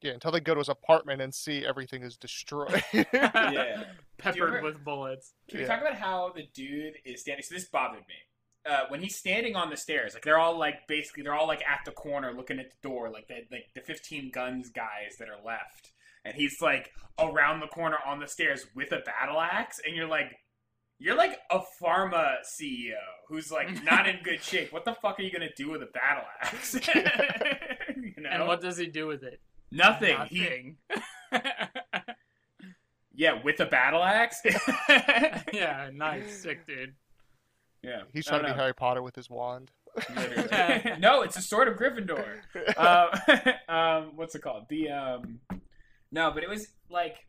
Yeah, 0.00 0.12
until 0.12 0.32
they 0.32 0.40
go 0.40 0.52
to 0.52 0.58
his 0.58 0.68
apartment 0.68 1.22
and 1.22 1.34
see 1.34 1.64
everything 1.64 2.02
is 2.02 2.18
destroyed. 2.18 2.84
yeah. 2.92 3.84
peppered 4.18 4.40
remember- 4.42 4.62
with 4.68 4.84
bullets. 4.84 5.32
Can 5.48 5.58
we 5.58 5.62
Yeah. 5.64 5.68
talk 5.70 5.80
about 5.80 5.94
how 5.94 6.30
the 6.30 6.42
dude 6.52 6.96
is 7.06 7.22
standing? 7.22 7.42
So 7.42 7.54
this 7.54 7.64
bothered 7.70 8.06
me. 8.06 8.14
Uh, 8.66 8.84
when 8.88 9.00
he's 9.02 9.14
standing 9.16 9.56
on 9.56 9.68
the 9.68 9.76
stairs, 9.76 10.14
like 10.14 10.22
they're 10.24 10.38
all 10.38 10.58
like 10.58 10.86
basically 10.88 11.22
they're 11.22 11.34
all 11.34 11.46
like 11.46 11.62
at 11.62 11.80
the 11.84 11.90
corner 11.92 12.32
looking 12.32 12.58
at 12.58 12.70
the 12.70 12.88
door, 12.88 13.10
like 13.10 13.28
the 13.28 13.42
like 13.50 13.66
the 13.74 13.80
fifteen 13.82 14.30
guns 14.30 14.70
guys 14.70 15.16
that 15.18 15.28
are 15.28 15.44
left, 15.44 15.92
and 16.24 16.34
he's 16.34 16.62
like 16.62 16.90
around 17.18 17.60
the 17.60 17.66
corner 17.66 17.98
on 18.06 18.20
the 18.20 18.26
stairs 18.26 18.66
with 18.74 18.90
a 18.92 19.00
battle 19.04 19.38
axe, 19.40 19.80
and 19.86 19.94
you're 19.94 20.08
like, 20.08 20.34
you're 20.98 21.14
like 21.16 21.38
a 21.50 21.60
pharma 21.82 22.36
CEO 22.42 22.94
who's 23.28 23.50
like 23.52 23.82
not 23.84 24.08
in 24.08 24.16
good 24.24 24.42
shape. 24.42 24.72
What 24.72 24.86
the 24.86 24.94
fuck 24.94 25.18
are 25.20 25.22
you 25.22 25.30
gonna 25.30 25.52
do 25.56 25.70
with 25.70 25.82
a 25.82 25.86
battle 25.92 26.24
axe? 26.40 26.74
you 26.94 28.14
know, 28.22 28.30
And 28.30 28.46
what 28.46 28.62
does 28.62 28.78
he 28.78 28.86
do 28.86 29.06
with 29.06 29.22
it? 29.24 29.40
nothing. 29.70 30.16
He, 30.28 30.40
Nothing. 30.40 30.76
yeah, 33.14 33.42
with 33.42 33.60
a 33.60 33.66
battle 33.66 34.02
axe. 34.02 34.40
yeah, 35.52 35.90
nice, 35.92 36.42
sick 36.42 36.66
dude. 36.66 36.94
Yeah, 37.84 38.02
He's 38.12 38.26
trying 38.26 38.40
to 38.40 38.46
be 38.46 38.50
know. 38.52 38.56
Harry 38.56 38.74
Potter 38.74 39.02
with 39.02 39.14
his 39.14 39.28
wand. 39.30 39.70
No, 40.98 41.22
it's 41.22 41.36
a 41.36 41.42
sword 41.42 41.68
of 41.68 41.76
Gryffindor. 41.76 42.24
Um, 42.76 43.48
um, 43.76 44.12
what's 44.16 44.34
it 44.34 44.42
called? 44.42 44.64
The 44.68 44.90
um, 44.90 45.40
no, 46.10 46.30
but 46.32 46.42
it 46.42 46.48
was 46.48 46.68
like 46.90 47.26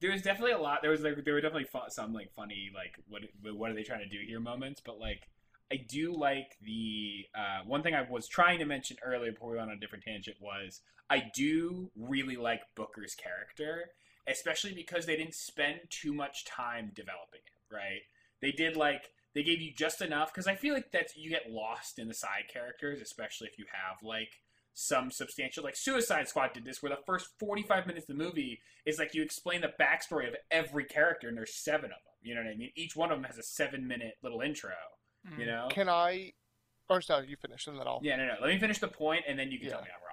there 0.00 0.10
was 0.10 0.22
definitely 0.22 0.52
a 0.52 0.58
lot. 0.58 0.82
There 0.82 0.90
was 0.90 1.02
like 1.02 1.24
there 1.24 1.34
were 1.34 1.40
definitely 1.40 1.64
fun, 1.64 1.90
some 1.90 2.12
like 2.12 2.32
funny 2.34 2.70
like 2.74 2.96
what 3.08 3.22
what 3.54 3.70
are 3.70 3.74
they 3.74 3.82
trying 3.82 4.00
to 4.00 4.08
do 4.08 4.18
here 4.26 4.40
moments, 4.40 4.80
but 4.84 4.98
like 4.98 5.28
I 5.70 5.76
do 5.76 6.12
like 6.12 6.56
the 6.62 7.26
uh, 7.34 7.64
one 7.66 7.82
thing 7.82 7.94
I 7.94 8.02
was 8.08 8.28
trying 8.28 8.58
to 8.60 8.64
mention 8.64 8.96
earlier 9.04 9.32
before 9.32 9.50
we 9.50 9.56
went 9.56 9.70
on 9.70 9.76
a 9.76 9.80
different 9.80 10.04
tangent 10.04 10.36
was 10.40 10.80
I 11.10 11.30
do 11.34 11.90
really 11.96 12.36
like 12.36 12.62
Booker's 12.74 13.14
character, 13.14 13.90
especially 14.28 14.72
because 14.72 15.06
they 15.06 15.16
didn't 15.16 15.34
spend 15.34 15.80
too 15.90 16.12
much 16.12 16.44
time 16.44 16.92
developing 16.94 17.40
it. 17.44 17.74
Right? 17.74 18.02
They 18.40 18.52
did 18.52 18.76
like 18.76 19.10
they 19.36 19.42
gave 19.42 19.60
you 19.60 19.70
just 19.70 20.00
enough 20.00 20.32
because 20.32 20.46
I 20.46 20.54
feel 20.54 20.72
like 20.72 20.90
that's 20.90 21.14
you 21.14 21.28
get 21.28 21.50
lost 21.50 21.98
in 21.98 22.08
the 22.08 22.14
side 22.14 22.44
characters, 22.50 23.02
especially 23.02 23.48
if 23.48 23.58
you 23.58 23.66
have 23.70 23.98
like 24.02 24.40
some 24.72 25.10
substantial 25.10 25.62
like 25.62 25.76
Suicide 25.76 26.26
Squad 26.26 26.54
did 26.54 26.64
this, 26.64 26.82
where 26.82 26.88
the 26.88 27.02
first 27.04 27.28
forty 27.38 27.62
five 27.62 27.86
minutes 27.86 28.08
of 28.08 28.16
the 28.16 28.24
movie 28.24 28.60
is 28.86 28.98
like 28.98 29.14
you 29.14 29.22
explain 29.22 29.60
the 29.60 29.74
backstory 29.78 30.26
of 30.26 30.36
every 30.50 30.84
character, 30.84 31.28
and 31.28 31.36
there's 31.36 31.54
seven 31.54 31.90
of 31.90 31.90
them. 31.90 32.14
You 32.22 32.34
know 32.34 32.40
what 32.40 32.50
I 32.50 32.56
mean? 32.56 32.70
Each 32.76 32.96
one 32.96 33.12
of 33.12 33.18
them 33.18 33.24
has 33.24 33.36
a 33.36 33.42
seven 33.42 33.86
minute 33.86 34.14
little 34.22 34.40
intro. 34.40 34.70
Mm. 35.30 35.38
You 35.38 35.46
know? 35.46 35.68
Can 35.70 35.90
I? 35.90 36.32
Or 36.88 37.02
sorry, 37.02 37.28
you 37.28 37.36
finish 37.36 37.66
and 37.66 37.78
then 37.78 37.86
I'll. 37.86 38.00
Yeah, 38.02 38.16
no, 38.16 38.26
no. 38.26 38.34
Let 38.40 38.48
me 38.48 38.58
finish 38.58 38.78
the 38.78 38.88
point, 38.88 39.24
and 39.28 39.38
then 39.38 39.50
you 39.50 39.58
can 39.58 39.68
tell 39.68 39.82
me 39.82 39.88
I'm 39.94 40.00
wrong. 40.00 40.12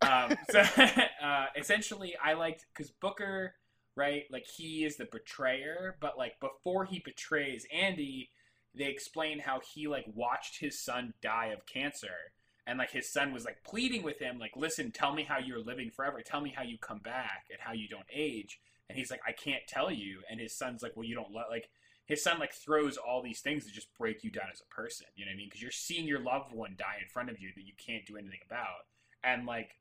Um, 0.00 0.36
so 0.48 0.60
uh, 1.26 1.46
essentially, 1.56 2.14
I 2.22 2.34
liked 2.34 2.66
because 2.72 2.92
Booker, 2.92 3.54
right? 3.96 4.22
Like 4.30 4.46
he 4.46 4.84
is 4.84 4.96
the 4.96 5.08
betrayer, 5.10 5.96
but 6.00 6.16
like 6.16 6.38
before 6.38 6.84
he 6.84 7.00
betrays 7.00 7.66
Andy, 7.72 8.30
they 8.74 8.86
explain 8.86 9.40
how 9.40 9.60
he 9.60 9.86
like 9.88 10.06
watched 10.14 10.60
his 10.60 10.78
son 10.78 11.14
die 11.22 11.46
of 11.46 11.66
cancer, 11.66 12.32
and 12.66 12.78
like 12.78 12.90
his 12.90 13.12
son 13.12 13.32
was 13.32 13.44
like 13.44 13.64
pleading 13.64 14.02
with 14.02 14.18
him, 14.18 14.38
like, 14.38 14.56
"Listen, 14.56 14.90
tell 14.92 15.14
me 15.14 15.24
how 15.24 15.38
you're 15.38 15.62
living 15.62 15.90
forever. 15.90 16.22
Tell 16.22 16.40
me 16.40 16.54
how 16.56 16.62
you 16.62 16.78
come 16.78 17.00
back 17.00 17.46
and 17.50 17.60
how 17.60 17.72
you 17.72 17.88
don't 17.88 18.06
age." 18.12 18.60
And 18.88 18.98
he's 18.98 19.10
like, 19.10 19.22
"I 19.26 19.32
can't 19.32 19.66
tell 19.66 19.90
you." 19.90 20.22
And 20.30 20.40
his 20.40 20.56
son's 20.56 20.82
like, 20.82 20.96
"Well, 20.96 21.06
you 21.06 21.14
don't 21.14 21.34
let 21.34 21.50
like." 21.50 21.68
His 22.04 22.22
son 22.22 22.40
like 22.40 22.52
throws 22.52 22.96
all 22.96 23.22
these 23.22 23.40
things 23.40 23.64
that 23.64 23.72
just 23.72 23.94
break 23.96 24.24
you 24.24 24.30
down 24.30 24.48
as 24.52 24.60
a 24.60 24.74
person. 24.74 25.06
You 25.14 25.24
know 25.24 25.30
what 25.30 25.34
I 25.34 25.38
mean? 25.38 25.46
Because 25.46 25.62
you're 25.62 25.70
seeing 25.70 26.06
your 26.06 26.18
loved 26.18 26.52
one 26.52 26.74
die 26.76 26.98
in 27.00 27.08
front 27.08 27.30
of 27.30 27.40
you 27.40 27.50
that 27.54 27.64
you 27.64 27.74
can't 27.78 28.04
do 28.04 28.16
anything 28.16 28.40
about 28.44 28.86
and 29.24 29.46
like 29.46 29.76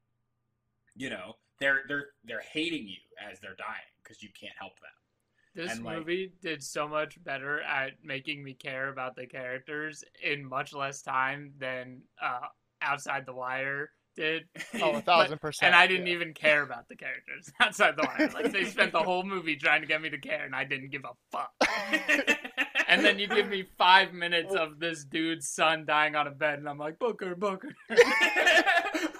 you 0.95 1.09
know 1.09 1.33
they're 1.59 1.81
they're 1.87 2.07
they're 2.23 2.41
hating 2.53 2.87
you 2.87 2.97
as 3.31 3.39
they're 3.39 3.55
dying 3.55 3.91
because 4.03 4.21
you 4.21 4.29
can't 4.39 4.53
help 4.57 4.79
them 4.79 4.91
This 5.53 5.71
And, 5.71 5.83
like- 5.83 5.97
movie 5.99 6.31
did 6.41 6.63
so 6.63 6.87
much 6.87 7.21
better 7.23 7.61
at 7.61 7.91
making 8.03 8.43
me 8.43 8.53
care 8.53 8.87
about 8.89 9.15
the 9.15 9.25
characters 9.27 10.03
in 10.23 10.45
much 10.45 10.73
less 10.73 11.01
time 11.01 11.53
than 11.57 12.01
uh, 12.21 12.47
Outside 12.81 13.25
the 13.25 13.33
Wire 13.33 13.91
did. 14.15 14.43
Oh, 14.81 14.91
a 14.91 14.93
But- 14.93 15.05
thousand 15.05 15.41
percent. 15.41 15.67
and 15.67 15.75
I 15.75 15.87
didn't 15.87 16.07
yeah. 16.07 16.13
even 16.13 16.33
care 16.33 16.63
about 16.63 16.87
the 16.87 16.95
characters 16.95 17.51
outside 17.59 17.95
the 17.97 18.03
wire. 18.07 18.29
Like 18.33 18.51
they 18.53 18.63
spent 18.65 18.91
the 18.93 19.01
whole 19.03 19.23
movie 19.23 19.55
trying 19.57 19.81
to 19.81 19.87
get 19.87 20.01
me 20.01 20.09
to 20.09 20.17
care, 20.17 20.45
and 20.45 20.55
I 20.55 20.63
didn't 20.63 20.89
give 20.91 21.03
a 21.05 21.13
fuck. 21.31 21.51
And 22.87 23.05
then 23.05 23.19
you 23.19 23.27
give 23.27 23.47
me 23.47 23.63
five 23.77 24.11
minutes 24.11 24.53
of 24.53 24.77
this 24.77 25.05
dude's 25.05 25.47
son 25.47 25.85
dying 25.85 26.13
on 26.17 26.27
a 26.27 26.31
bed, 26.31 26.59
and 26.59 26.67
I'm 26.67 26.77
like, 26.77 26.99
Booker, 26.99 27.35
Booker. 27.35 27.69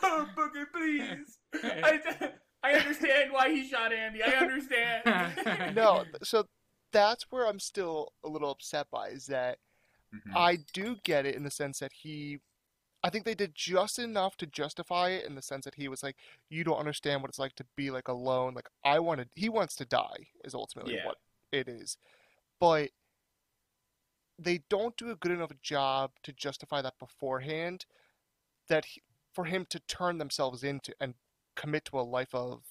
oh, 0.04 0.28
Booker, 0.36 0.67
please. 0.74 1.39
I, 1.63 2.32
I 2.63 2.74
understand 2.74 3.32
why 3.32 3.50
he 3.50 3.67
shot 3.67 3.91
Andy. 3.93 4.21
I 4.24 4.32
understand. 4.32 5.76
No, 5.76 6.06
so 6.24 6.45
that's 6.91 7.26
where 7.32 7.47
I'm 7.47 7.60
still 7.60 8.13
a 8.24 8.30
little 8.30 8.52
upset 8.52 8.88
by 8.91 9.10
is 9.10 9.28
that 9.28 9.58
Mhm. 10.13 10.36
I 10.36 10.58
do 10.74 10.97
get 11.04 11.26
it 11.26 11.36
in 11.36 11.43
the 11.43 11.50
sense 11.52 11.80
that 11.80 11.93
he, 11.93 12.39
I 13.02 13.10
think 13.10 13.24
they 13.24 13.34
did 13.34 13.56
just 13.56 13.97
enough 13.97 14.36
to 14.38 14.45
justify 14.45 15.10
it 15.12 15.26
in 15.26 15.36
the 15.36 15.41
sense 15.41 15.63
that 15.65 15.76
he 15.76 15.88
was 15.88 16.04
like, 16.04 16.17
you 16.50 16.63
don't 16.65 16.78
understand 16.78 17.21
what 17.21 17.30
it's 17.30 17.39
like 17.39 17.56
to 17.56 17.65
be 17.78 17.89
like 17.91 18.10
alone. 18.10 18.54
Like 18.54 18.67
I 18.84 19.00
wanted, 19.00 19.30
he 19.36 19.47
wants 19.47 19.76
to 19.78 19.86
die 19.86 20.28
is 20.43 20.54
ultimately 20.54 20.95
Yeah. 20.95 21.06
what 21.08 21.17
it 21.54 21.67
is, 21.69 21.97
but 22.60 22.91
they 24.38 24.60
don't 24.69 24.97
do 24.97 25.12
a 25.12 25.15
good 25.15 25.32
enough 25.32 25.52
job 25.62 26.12
to 26.24 26.34
justify 26.34 26.82
that 26.82 27.00
beforehand. 27.00 27.86
That 28.67 28.86
he, 28.86 29.02
for 29.34 29.45
him 29.45 29.65
to 29.69 29.80
turn 29.80 30.17
themselves 30.17 30.62
into 30.63 30.93
and 31.00 31.13
commit 31.55 31.85
to 31.85 31.99
a 31.99 32.01
life 32.01 32.33
of 32.33 32.61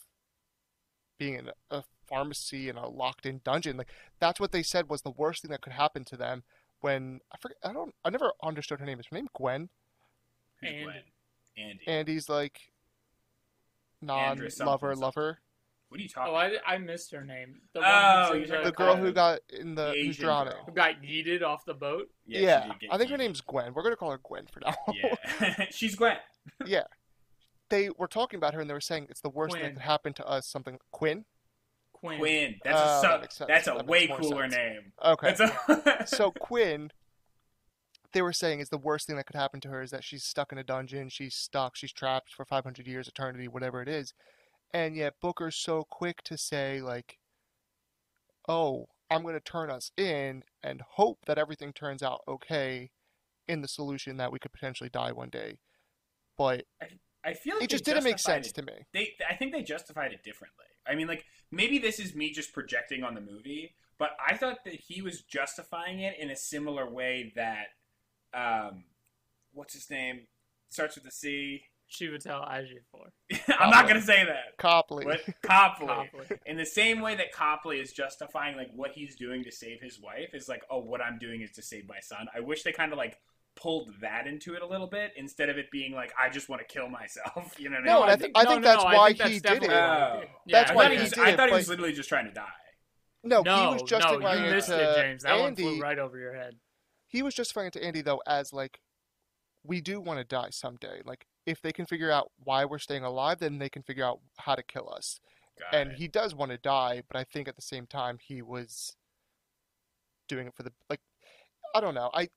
being 1.18 1.34
in 1.34 1.50
a 1.70 1.82
pharmacy 2.06 2.68
in 2.68 2.76
a 2.76 2.88
locked-in 2.88 3.40
dungeon, 3.44 3.76
like 3.76 3.88
that's 4.18 4.40
what 4.40 4.52
they 4.52 4.62
said 4.62 4.88
was 4.88 5.02
the 5.02 5.10
worst 5.10 5.42
thing 5.42 5.50
that 5.50 5.60
could 5.60 5.72
happen 5.74 6.04
to 6.04 6.16
them 6.16 6.42
when 6.80 7.20
I 7.32 7.36
forget 7.38 7.58
I 7.64 7.72
don't 7.72 7.94
I 8.04 8.10
never 8.10 8.32
understood 8.42 8.80
her 8.80 8.86
name. 8.86 8.98
Is 9.00 9.06
her 9.10 9.16
name 9.16 9.28
Gwen? 9.34 9.68
Who's 10.60 10.70
Andy. 10.70 10.84
Gwen? 10.84 11.02
Andy. 11.58 11.88
Andy's 11.88 12.28
like 12.28 12.72
Andra 14.08 14.50
something, 14.50 14.64
non-lover 14.66 14.96
lover. 14.96 15.38
what 15.90 16.00
are 16.00 16.02
you 16.02 16.08
talking 16.08 16.32
Oh, 16.32 16.36
I, 16.36 16.52
I 16.66 16.78
missed 16.78 17.10
her 17.12 17.22
name. 17.24 17.60
The 17.74 17.80
Oh, 17.84 18.32
who 18.32 18.38
you're 18.38 18.46
sings 18.46 18.48
talking 18.48 18.64
her- 18.64 18.70
The 18.70 18.76
girl 18.76 18.96
who 18.96 19.12
got 19.12 19.40
in 19.50 19.74
the, 19.74 19.86
the 19.88 19.88
who's 19.90 20.08
Asian 20.08 20.24
drowning. 20.24 20.52
girl. 20.54 20.62
who 20.66 20.72
got 20.72 21.02
yeeted 21.02 21.42
off 21.42 21.64
the 21.66 21.74
boat. 21.74 22.08
she 22.26 22.40
Yeah, 22.40 22.72
I 22.90 22.96
think 22.96 23.10
her 23.10 23.18
name's 23.18 23.42
Gwen. 23.42 23.74
We're 23.74 23.82
gonna 23.82 23.96
call 23.96 24.10
her 24.12 24.20
Gwen 24.22 24.46
for 24.50 24.60
now. 24.60 24.74
Yeah. 24.94 25.66
She's 25.70 25.94
Gwen. 25.96 26.16
They 27.70 27.88
were 27.96 28.09
talking 28.09 28.37
about 28.37 28.54
her 28.54 28.61
and 28.61 28.68
they 28.68 28.74
were 28.74 28.80
saying 28.80 29.06
it's 29.09 29.20
the 29.20 29.30
worst 29.30 29.54
thing 29.54 29.62
that 29.62 29.70
Quynh. 29.72 29.74
could 29.76 29.83
happen 29.83 30.12
to 30.14 30.26
us. 30.26 30.46
Something 30.46 30.78
Quynh. 30.94 31.24
Quynh. 32.02 32.18
Quynh. 32.18 32.59
That's 32.64 32.80
a 32.80 32.83
oh, 32.83 32.87
that 32.87 33.00
sub, 33.00 33.20
makes 33.20 33.37
sense. 33.37 33.48
that's 33.48 33.66
a 33.68 33.70
That 33.72 33.87
way 33.87 34.06
cooler 34.09 34.50
sense. 34.50 34.56
name. 34.56 34.92
Okay. 35.04 35.35
A 35.38 36.06
so 36.06 36.33
Quynh, 36.33 36.90
they 38.12 38.22
were 38.22 38.33
saying 38.33 38.61
is 38.61 38.70
the 38.70 38.78
worst 38.78 39.06
thing 39.06 39.16
that 39.16 39.26
could 39.26 39.37
happen 39.37 39.61
to 39.61 39.68
her 39.68 39.83
is 39.83 39.90
that 39.90 40.04
she's 40.04 40.24
stuck 40.24 40.50
in 40.52 40.59
a 40.59 40.64
dungeon, 40.64 41.09
she's 41.09 41.35
stuck, 41.35 41.76
she's 41.76 41.92
trapped 41.92 42.33
for 42.35 42.44
500 42.44 42.87
years, 42.87 43.06
eternity, 43.06 43.46
whatever 43.48 43.80
it 43.83 43.88
is, 43.88 44.12
and 44.72 44.96
yet 44.96 45.14
Booker's 45.20 45.56
so 45.56 45.85
quick 45.88 46.22
to 46.24 46.37
say 46.37 46.80
like, 46.80 47.18
"Oh, 48.48 48.87
I'm 49.11 49.22
going 49.22 49.35
to 49.35 49.40
turn 49.40 49.70
us 49.70 49.92
in 49.96 50.42
and 50.62 50.83
hope 50.94 51.18
that 51.26 51.38
everything 51.38 51.72
turns 51.72 52.02
out 52.02 52.22
okay 52.26 52.90
in 53.46 53.61
the 53.62 53.68
solution 53.68 54.16
that 54.16 54.33
we 54.33 54.38
could 54.38 54.52
potentially 54.52 54.90
die 54.90 55.12
one 55.12 55.30
day," 55.30 55.59
but 56.37 56.64
I 57.24 57.35
feel 57.35 57.56
like 57.56 57.64
it 57.64 57.70
just 57.70 57.85
didn't 57.85 58.04
make 58.04 58.18
sense 58.18 58.48
it 58.48 58.54
to 58.54 58.62
me. 58.62 58.72
they 58.92 59.14
I 59.28 59.35
think 59.35 59.52
they 59.52 59.62
justified 59.62 60.12
it 60.12 60.22
differently. 60.22 60.64
I 60.87 60.94
mean, 60.94 61.06
like 61.06 61.24
maybe 61.50 61.78
this 61.78 62.00
is 62.00 62.14
me 62.14 62.30
just 62.30 62.52
projecting 62.52 63.04
on 63.04 63.14
the 63.14 63.20
movie, 63.20 63.74
but 63.98 64.11
I 64.24 64.37
thought 64.37 64.64
that 64.64 64.74
he 64.74 65.02
was 65.02 65.22
justifying 65.22 66.00
it 66.00 66.16
in 66.18 66.30
a 66.30 66.37
similar 66.37 66.88
way 66.88 67.33
that 67.37 67.66
um, 68.33 68.85
what's 69.52 69.74
his 69.74 69.90
name 69.90 70.26
starts 70.70 70.96
with 70.96 71.06
a 71.06 71.11
C. 71.11 71.62
Chiwetel 71.90 72.48
Ejiofor. 72.48 73.11
I'm 73.59 73.70
not 73.70 73.88
gonna 73.88 74.00
say 74.00 74.24
that. 74.24 74.56
Copley. 74.59 75.04
What 75.04 75.20
Copley? 75.42 75.87
Copley. 75.87 76.38
In 76.46 76.56
the 76.56 76.64
same 76.64 77.00
way 77.00 77.16
that 77.16 77.33
Copley 77.33 77.80
is 77.80 77.92
justifying 77.92 78.56
like 78.56 78.70
what 78.74 78.92
he's 78.92 79.16
doing 79.16 79.42
to 79.44 79.50
save 79.50 79.80
his 79.80 80.00
wife 80.00 80.33
is 80.33 80.48
like, 80.48 80.62
oh, 80.70 80.78
what 80.78 81.00
I'm 81.00 81.18
doing 81.18 81.42
is 81.42 81.50
to 81.52 81.62
save 81.62 81.88
my 81.88 81.98
son. 82.00 82.28
I 82.35 82.40
wish 82.40 82.62
they 82.62 82.72
kind 82.72 82.92
of 82.92 82.98
like 82.98 83.18
pulled 83.56 83.90
that 84.00 84.26
into 84.26 84.54
it 84.54 84.62
a 84.62 84.66
little 84.66 84.86
bit 84.86 85.12
instead 85.16 85.48
of 85.48 85.58
it 85.58 85.70
being 85.70 85.92
like, 85.92 86.12
I 86.18 86.29
just 86.31 86.48
want 86.48 86.66
to 86.66 86.72
kill 86.72 86.88
myself. 86.88 87.54
You 87.58 87.68
know 87.70 87.77
what 87.77 87.85
No, 87.85 88.02
I 88.02 88.12
and 88.12 88.20
mean? 88.22 88.31
I, 88.35 88.42
th- 88.44 88.46
I 88.48 88.52
think 88.52 88.64
that's 88.64 88.85
why 88.85 89.12
think 89.12 89.22
he 89.33 89.38
that's 89.38 89.42
did 89.60 89.62
it. 89.64 89.68
definitely 89.68 89.68
why 89.68 89.75
he 89.85 90.02
Oh. 90.02 90.20
did. 90.20 90.54
That's 90.54 90.70
I 90.70 90.75
why 90.75 90.88
he 90.90 90.96
he 90.96 91.02
was, 91.02 91.10
did 91.10 91.18
I 91.18 91.29
it, 91.31 91.37
thought 91.37 91.48
he 91.48 91.54
was 91.54 91.68
literally 91.68 91.92
just 91.92 92.08
trying 92.08 92.27
to 92.27 92.33
die. 92.33 92.46
No, 93.22 93.42
No, 93.42 93.56
he 93.60 93.66
was 93.75 93.83
no, 93.83 93.87
justifying 93.87 94.44
you 94.44 94.50
missed 94.50 94.68
to 94.68 94.90
it, 94.90 94.96
James. 94.96 95.22
That 95.25 95.38
one 95.40 95.54
flew 95.54 95.79
right 95.81 95.98
over 95.98 96.18
your 96.18 96.35
head. 96.35 96.54
he 97.06 97.22
was 97.22 97.35
justifying 97.35 97.66
it 97.66 97.72
to 97.75 97.85
Andy 97.85 98.00
though 98.00 98.22
as 98.27 98.52
like 98.52 98.81
we 99.62 99.83
do 99.83 100.00
want 100.00 100.18
to 100.20 100.25
die 100.25 100.48
someday. 100.50 101.02
Like 101.04 101.27
if 101.44 101.60
they 101.60 101.72
can 101.72 101.85
figure 101.85 102.10
out 102.10 102.31
why 102.42 102.64
we're 102.64 102.79
staying 102.79 103.04
alive, 103.04 103.38
then 103.40 103.58
they 103.58 103.68
can 103.68 103.83
figure 103.83 104.04
out 104.06 104.20
how 104.38 104.54
to 104.54 104.62
kill 104.62 104.90
us. 104.90 105.20
Got 105.58 105.79
and 105.79 105.90
it. 105.92 105.98
he 105.98 106.08
does 106.08 106.35
want 106.35 106.50
to 106.52 106.56
die, 106.56 107.02
but 107.06 107.18
I 107.18 107.25
think 107.25 107.46
at 107.46 107.56
the 107.56 107.62
same 107.62 107.87
time 107.87 108.16
he 108.22 108.40
was 108.40 108.96
doing 110.29 110.46
it 110.46 110.54
for 110.54 110.62
the 110.62 110.72
like 110.88 111.00
I 111.75 111.81
don't 111.83 111.94
know. 111.94 112.10
I 112.14 112.29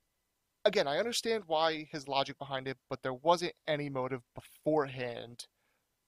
again, 0.66 0.88
I 0.88 0.98
understand 0.98 1.44
why 1.48 1.88
his 1.92 2.08
logic 2.08 2.38
behind 2.38 2.68
it, 2.68 2.78
but 2.90 3.02
there 3.04 3.14
wasn't 3.14 3.54
any 3.68 3.90
motive 3.90 4.22
beforehand 4.36 5.46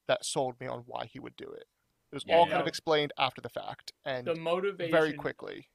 that 0.08 0.24
sold 0.24 0.58
me 0.60 0.66
on 0.66 0.84
why 0.86 1.06
he 1.06 1.18
would 1.18 1.36
do 1.36 1.48
it. 1.50 1.66
It 2.12 2.14
was 2.14 2.24
Yeah, 2.26 2.36
all 2.36 2.46
yeah. 2.46 2.50
kind 2.52 2.60
of 2.62 2.68
explained 2.68 3.12
after 3.18 3.40
the 3.40 3.48
fact 3.48 3.92
and 4.04 4.26
The 4.26 4.34
motivation 4.36 4.90
very 4.92 5.12
quickly. 5.12 5.68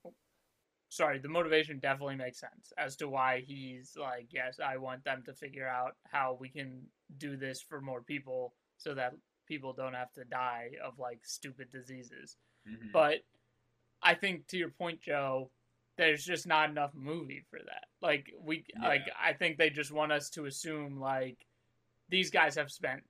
sorry, 0.90 1.20
the 1.20 1.28
motivation 1.30 1.80
definitely 1.80 2.16
makes 2.16 2.40
sense 2.40 2.74
as 2.78 2.96
to 2.98 3.08
why 3.08 3.42
he's 3.42 3.96
like, 3.98 4.28
yes, 4.32 4.60
I 4.60 4.78
want 4.78 5.04
them 5.04 5.24
to 5.26 5.34
figure 5.34 5.68
out 5.68 5.96
how 6.12 6.38
we 6.40 6.50
can 6.50 6.82
do 7.18 7.38
this 7.38 7.62
for 7.62 7.82
more 7.82 8.02
people 8.02 8.54
so 8.78 8.94
that 8.94 9.14
people 9.48 9.74
don't 9.74 9.94
have 9.94 10.12
to 10.14 10.24
die 10.26 10.72
of 10.84 11.00
like 11.00 11.20
stupid 11.24 11.72
diseases. 11.72 12.38
Mhm. 12.68 12.92
But 12.92 13.24
I 14.02 14.16
think 14.16 14.48
to 14.48 14.58
your 14.58 14.70
point, 14.70 15.02
Joe, 15.02 15.52
there's 16.02 16.26
just 16.26 16.48
not 16.48 16.72
enough 16.72 16.96
movie 16.96 17.44
for 17.52 17.60
that. 17.60 17.86
Like 18.02 18.34
we 18.44 18.66
like 18.82 19.04
I 19.24 19.34
think 19.34 19.58
they 19.60 19.70
just 19.70 19.92
want 19.92 20.12
us 20.12 20.32
to 20.32 20.46
assume 20.46 21.00
like 21.00 21.38
these 22.10 22.32
guys 22.32 22.56
have 22.56 22.72
spent 22.72 23.04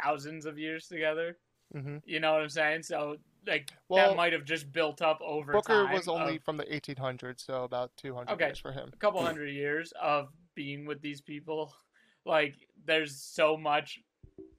thousands 0.00 0.46
of 0.46 0.56
years 0.56 0.86
together. 0.86 1.36
hmm 1.72 1.96
You 2.04 2.20
know 2.20 2.32
what 2.32 2.42
I'm 2.42 2.48
saying? 2.48 2.84
So 2.84 3.16
like 3.44 3.72
Well, 3.88 4.10
that 4.10 4.16
might 4.16 4.32
have 4.32 4.44
just 4.44 4.70
built 4.70 5.02
up 5.02 5.18
over 5.20 5.52
Booker 5.52 5.82
time 5.86 5.92
was 5.92 6.06
only 6.06 6.36
of- 6.36 6.44
from 6.44 6.56
the 6.58 6.64
1800s, 6.72 7.42
so 7.44 7.64
about 7.64 7.90
200 7.96 8.32
Okay. 8.34 8.46
years 8.46 8.58
for 8.60 8.70
him. 8.70 8.90
a 8.92 8.96
couple 8.98 9.20
hundred 9.20 9.48
years 9.50 9.92
of 10.00 10.28
being 10.54 10.86
with 10.86 11.02
these 11.02 11.20
people 11.20 11.74
like 12.24 12.54
there's 12.84 13.20
so 13.20 13.56
much 13.56 13.98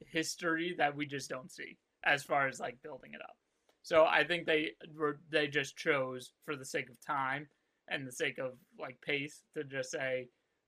history 0.05 0.75
that 0.77 0.93
we 0.93 1.05
just 1.05 1.29
don't 1.29 1.49
see 1.49 1.77
as 2.03 2.23
far 2.23 2.49
as 2.49 2.59
like 2.59 2.75
building 2.81 3.13
it 3.13 3.21
up 3.21 3.37
so 3.83 4.05
i 4.05 4.23
think 4.23 4.45
they 4.45 4.71
were 4.95 5.19
they 5.29 5.47
just 5.47 5.75
chose 5.77 6.33
for 6.45 6.55
the 6.55 6.65
sake 6.65 6.89
of 6.89 6.99
time 7.05 7.47
and 7.89 8.07
the 8.07 8.11
sake 8.11 8.37
of 8.37 8.51
like 8.79 8.99
pace 9.01 9.43
to 9.53 9.63
just 9.63 9.91
say 9.91 10.27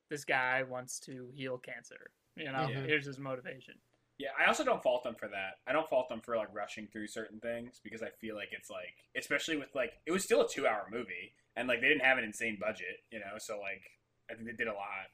this 0.09 0.25
guy 0.25 0.63
wants 0.63 0.99
to 0.99 1.29
heal 1.35 1.57
cancer 1.57 2.09
you 2.35 2.45
know 2.51 2.67
Mhm. 2.69 2.85
here's 2.85 3.05
his 3.05 3.19
motivation 3.19 3.75
Yeah, 4.19 4.29
I 4.39 4.45
also 4.45 4.63
don't 4.63 4.81
fault 4.83 5.03
them 5.03 5.15
for 5.15 5.27
that. 5.29 5.57
I 5.67 5.73
don't 5.73 5.89
fault 5.89 6.07
them 6.07 6.21
for 6.21 6.37
like 6.37 6.53
rushing 6.53 6.87
through 6.87 7.07
certain 7.07 7.39
things 7.39 7.81
because 7.83 8.03
I 8.03 8.09
feel 8.21 8.35
like 8.35 8.49
it's 8.51 8.69
like, 8.69 8.93
especially 9.17 9.57
with 9.57 9.73
like, 9.73 9.93
it 10.05 10.11
was 10.11 10.23
still 10.23 10.41
a 10.41 10.47
two-hour 10.47 10.87
movie, 10.91 11.33
and 11.55 11.67
like 11.67 11.81
they 11.81 11.87
didn't 11.89 12.05
have 12.05 12.19
an 12.19 12.23
insane 12.23 12.57
budget, 12.61 13.01
you 13.11 13.19
know. 13.19 13.37
So 13.39 13.59
like, 13.59 13.81
I 14.29 14.35
think 14.35 14.45
they 14.45 14.53
did 14.53 14.67
a 14.67 14.73
lot. 14.73 15.09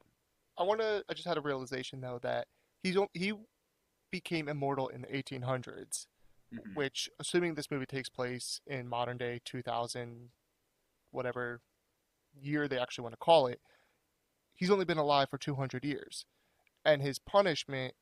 I 0.58 0.64
want 0.64 0.82
to. 0.82 1.04
I 1.10 1.14
just 1.14 1.28
had 1.28 1.38
a 1.38 1.42
realization 1.42 2.02
though 2.02 2.20
that 2.24 2.48
he's 2.84 2.98
o- 2.98 3.10
he 3.14 3.34
became 4.12 4.50
immortal 4.50 4.90
in 4.90 5.02
the 5.02 5.16
1800s, 5.16 6.06
Mhm. 6.52 6.74
which, 6.76 7.10
assuming 7.20 7.56
this 7.56 7.72
movie 7.72 7.86
takes 7.86 8.10
place 8.10 8.62
in 8.68 8.88
modern 8.88 9.18
day 9.18 9.42
2000, 9.46 10.32
whatever 11.12 11.62
year 12.40 12.68
they 12.68 12.80
actually 12.80 13.04
want 13.04 13.14
to 13.14 13.18
call 13.18 13.48
it, 13.48 13.62
he's 14.56 14.72
only 14.72 14.86
been 14.86 14.98
alive 14.98 15.30
for 15.30 15.38
200 15.38 15.86
years, 15.86 16.26
and 16.86 17.02
his 17.02 17.20
punishment 17.20 17.96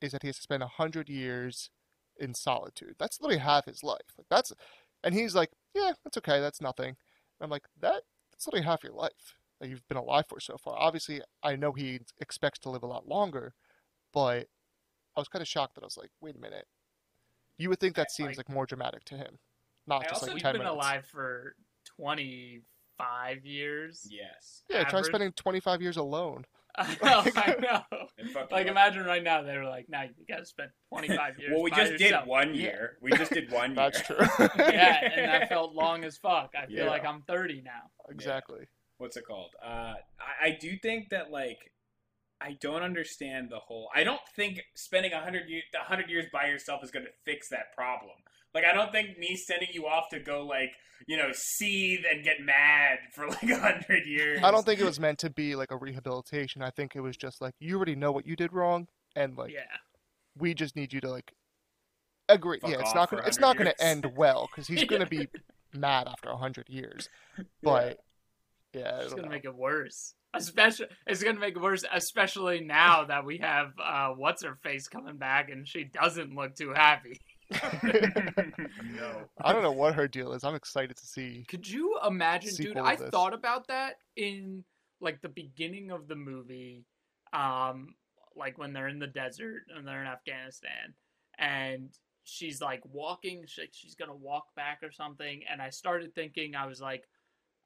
is 0.00 0.12
that 0.12 0.22
he 0.22 0.28
has 0.28 0.36
to 0.36 0.42
spend 0.42 0.62
100 0.62 1.08
years 1.08 1.70
in 2.18 2.34
solitude. 2.34 2.96
That's 2.98 3.20
literally 3.20 3.40
half 3.40 3.66
his 3.66 3.82
life. 3.84 4.14
Like 4.18 4.28
that's, 4.30 4.52
and 5.04 5.14
he's 5.14 5.34
like, 5.34 5.50
yeah, 5.74 5.92
that's 6.04 6.18
okay. 6.18 6.40
That's 6.40 6.60
nothing. 6.62 6.90
And 6.90 6.96
I'm 7.42 7.50
like, 7.50 7.66
that 7.80 8.02
that's 8.32 8.46
literally 8.46 8.66
half 8.66 8.84
your 8.84 8.92
life 8.94 9.36
that 9.60 9.68
you've 9.68 9.86
been 9.88 9.98
alive 9.98 10.26
for 10.28 10.40
so 10.40 10.56
far. 10.58 10.76
Obviously, 10.78 11.22
I 11.42 11.56
know 11.56 11.72
he 11.72 12.00
expects 12.20 12.60
to 12.60 12.70
live 12.70 12.82
a 12.84 12.86
lot 12.88 13.08
longer, 13.08 13.54
but 14.12 14.48
I 15.16 15.20
was 15.20 15.28
kind 15.28 15.42
of 15.42 15.48
shocked 15.48 15.74
that 15.76 15.84
I 15.84 15.86
was 15.86 15.96
like, 15.98 16.10
wait 16.20 16.36
a 16.36 16.40
minute. 16.40 16.66
You 17.58 17.68
would 17.68 17.80
think 17.80 17.96
that 17.96 18.10
seems 18.10 18.28
like- 18.36 18.36
like 18.38 18.48
more 18.48 18.66
dramatic 18.66 19.04
to 19.06 19.16
him, 19.16 19.38
not 19.86 20.00
I 20.02 20.08
just 20.08 20.14
also- 20.14 20.26
like 20.26 20.34
we've 20.34 20.42
10 20.42 20.52
been 20.54 20.62
minutes. 20.62 20.74
alive 20.74 21.06
for 21.06 21.54
25 21.96 23.44
years 23.44 24.06
Yes. 24.10 24.62
Yeah, 24.68 24.84
try 24.84 25.00
average. 25.00 25.06
spending 25.06 25.32
25 25.32 25.82
years 25.82 25.96
alone. 25.96 26.44
I 26.78 26.96
know, 27.02 27.24
I 27.34 27.56
know. 27.60 28.46
Like 28.52 28.68
imagine 28.68 29.04
right 29.04 29.22
now 29.22 29.42
they 29.42 29.56
were 29.56 29.64
like, 29.64 29.86
"Now 29.88 30.02
you 30.02 30.10
gotta 30.28 30.44
spend 30.46 30.70
25 30.90 31.36
years." 31.40 31.50
Well, 31.52 31.62
we 31.64 31.70
by 31.72 31.78
just 31.78 31.92
yourself." 32.00 32.22
did 32.24 32.28
one 32.30 32.48
Yeah. 32.54 32.60
year. 32.62 32.98
We 33.00 33.10
just 33.12 33.32
did 33.32 33.50
one 33.50 33.74
That's 33.74 34.00
true. 34.02 34.16
yeah, 34.38 35.10
and 35.12 35.24
that 35.32 35.48
felt 35.48 35.74
long 35.74 36.04
as 36.04 36.18
fuck. 36.18 36.52
I 36.56 36.66
feel 36.66 36.84
Yeah. 36.84 36.90
like 36.90 37.04
I'm 37.04 37.22
30 37.22 37.62
now. 37.62 37.90
exactly. 38.08 38.68
What's 38.98 39.16
it 39.16 39.24
called? 39.26 39.50
Uh, 39.60 39.94
I, 40.20 40.46
I 40.46 40.58
do 40.60 40.76
think 40.78 41.08
that 41.10 41.32
like 41.32 41.58
I 42.40 42.56
don't 42.60 42.82
understand 42.82 43.50
the 43.50 43.58
whole. 43.58 43.88
I 43.94 44.04
don't 44.04 44.20
think 44.36 44.60
spending 44.74 45.12
a 45.12 45.20
hundred 45.20 45.48
years, 45.48 45.64
a 45.74 45.84
hundred 45.84 46.08
years 46.10 46.26
by 46.32 46.46
yourself 46.46 46.84
is 46.84 46.90
going 46.90 47.04
to 47.04 47.12
fix 47.24 47.48
that 47.48 47.74
problem. 47.74 48.14
Like 48.54 48.64
I 48.64 48.72
don't 48.72 48.92
think 48.92 49.18
me 49.18 49.36
sending 49.36 49.68
you 49.72 49.86
off 49.86 50.08
to 50.10 50.20
go 50.20 50.46
like 50.46 50.72
you 51.06 51.16
know 51.16 51.30
seethe 51.32 52.04
and 52.10 52.24
get 52.24 52.40
mad 52.40 52.98
for 53.14 53.28
like 53.28 53.42
a 53.42 53.58
hundred 53.58 54.06
years. 54.06 54.40
I 54.42 54.50
don't 54.50 54.64
think 54.64 54.80
it 54.80 54.84
was 54.84 55.00
meant 55.00 55.18
to 55.20 55.30
be 55.30 55.54
like 55.54 55.70
a 55.70 55.76
rehabilitation. 55.76 56.62
I 56.62 56.70
think 56.70 56.96
it 56.96 57.00
was 57.00 57.16
just 57.16 57.40
like 57.40 57.54
you 57.58 57.76
already 57.76 57.94
know 57.94 58.12
what 58.12 58.26
you 58.26 58.36
did 58.36 58.52
wrong, 58.52 58.88
and 59.16 59.36
like 59.36 59.52
yeah, 59.52 59.60
we 60.36 60.54
just 60.54 60.76
need 60.76 60.92
you 60.92 61.00
to 61.00 61.10
like 61.10 61.32
agree. 62.28 62.60
Fuck 62.60 62.70
yeah, 62.70 62.80
it's 62.80 62.94
not 62.94 63.10
gonna 63.10 63.22
it's 63.26 63.38
100 63.38 63.40
not 63.40 63.56
gonna 63.56 63.70
years. 63.70 63.76
end 63.80 64.16
well 64.16 64.48
because 64.50 64.66
he's 64.66 64.84
gonna 64.84 65.06
be 65.10 65.28
mad 65.74 66.08
after 66.08 66.30
a 66.30 66.36
hundred 66.36 66.68
years. 66.68 67.08
But 67.62 67.98
yeah, 68.72 68.92
I 68.94 69.02
it's 69.02 69.10
gonna 69.14 69.24
know. 69.24 69.28
make 69.28 69.44
it 69.44 69.54
worse. 69.54 70.14
Especially, 70.34 70.86
it's 71.06 71.22
gonna 71.22 71.40
make 71.40 71.56
it 71.56 71.62
worse, 71.62 71.84
especially 71.92 72.60
now 72.60 73.04
that 73.04 73.24
we 73.24 73.38
have 73.38 73.72
uh, 73.82 74.10
what's 74.10 74.42
her 74.42 74.56
face 74.62 74.86
coming 74.86 75.16
back 75.16 75.50
and 75.50 75.66
she 75.66 75.84
doesn't 75.84 76.34
look 76.34 76.54
too 76.54 76.72
happy. 76.74 77.18
no. 77.50 79.22
I 79.42 79.52
don't 79.52 79.62
know 79.62 79.72
what 79.72 79.94
her 79.94 80.06
deal 80.06 80.32
is. 80.32 80.44
I'm 80.44 80.54
excited 80.54 80.96
to 80.96 81.06
see. 81.06 81.46
Could 81.48 81.68
you 81.68 81.98
imagine, 82.06 82.54
dude? 82.54 82.76
I 82.76 82.96
this. 82.96 83.08
thought 83.10 83.32
about 83.32 83.68
that 83.68 83.94
in 84.16 84.64
like 85.00 85.22
the 85.22 85.28
beginning 85.28 85.90
of 85.90 86.08
the 86.08 86.16
movie, 86.16 86.84
um, 87.32 87.94
like 88.36 88.58
when 88.58 88.72
they're 88.72 88.88
in 88.88 88.98
the 88.98 89.06
desert 89.06 89.62
and 89.74 89.86
they're 89.86 90.02
in 90.02 90.08
Afghanistan, 90.08 90.94
and 91.38 91.88
she's 92.24 92.60
like 92.60 92.82
walking, 92.84 93.44
she, 93.46 93.68
she's 93.72 93.94
gonna 93.94 94.14
walk 94.14 94.54
back 94.54 94.80
or 94.82 94.92
something, 94.92 95.42
and 95.50 95.62
I 95.62 95.70
started 95.70 96.14
thinking, 96.14 96.54
I 96.54 96.66
was 96.66 96.80
like, 96.80 97.04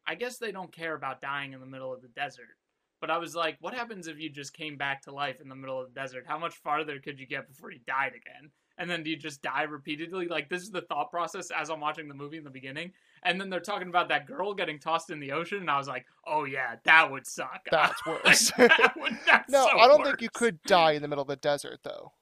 I 0.06 0.14
guess 0.14 0.38
they 0.38 0.52
don't 0.52 0.72
care 0.72 0.94
about 0.94 1.20
dying 1.20 1.52
in 1.52 1.60
the 1.60 1.66
middle 1.66 1.92
of 1.92 2.02
the 2.02 2.08
desert. 2.08 2.56
But 3.00 3.10
I 3.10 3.18
was 3.18 3.34
like, 3.34 3.56
what 3.60 3.74
happens 3.74 4.06
if 4.06 4.20
you 4.20 4.30
just 4.30 4.52
came 4.52 4.76
back 4.76 5.02
to 5.02 5.12
life 5.12 5.40
in 5.40 5.48
the 5.48 5.56
middle 5.56 5.80
of 5.80 5.88
the 5.92 6.00
desert? 6.00 6.24
How 6.26 6.38
much 6.38 6.54
farther 6.56 7.00
could 7.00 7.18
you 7.18 7.26
get 7.26 7.48
before 7.48 7.72
you 7.72 7.80
died 7.86 8.12
again? 8.14 8.50
And 8.78 8.88
then 8.88 9.02
do 9.02 9.10
you 9.10 9.16
just 9.16 9.42
die 9.42 9.62
repeatedly? 9.64 10.28
Like 10.28 10.48
this 10.48 10.62
is 10.62 10.70
the 10.70 10.82
thought 10.82 11.10
process 11.10 11.50
as 11.50 11.68
I'm 11.68 11.80
watching 11.80 12.08
the 12.08 12.14
movie 12.14 12.38
in 12.38 12.44
the 12.44 12.50
beginning. 12.50 12.92
And 13.24 13.40
then 13.40 13.50
they're 13.50 13.60
talking 13.60 13.88
about 13.88 14.08
that 14.08 14.26
girl 14.26 14.54
getting 14.54 14.78
tossed 14.78 15.10
in 15.10 15.20
the 15.20 15.32
ocean, 15.32 15.58
and 15.58 15.70
I 15.70 15.76
was 15.78 15.88
like, 15.88 16.06
"Oh 16.26 16.44
yeah, 16.44 16.76
that 16.84 17.10
would 17.10 17.26
suck." 17.26 17.60
That's 17.70 18.04
worse. 18.06 18.50
that 18.56 18.94
would, 18.96 19.18
that's 19.26 19.48
no, 19.52 19.66
so 19.70 19.78
I 19.78 19.86
don't 19.88 20.02
think 20.04 20.22
you 20.22 20.30
could 20.32 20.60
die 20.62 20.92
in 20.92 21.02
the 21.02 21.08
middle 21.08 21.22
of 21.22 21.28
the 21.28 21.36
desert 21.36 21.80
though. 21.84 22.12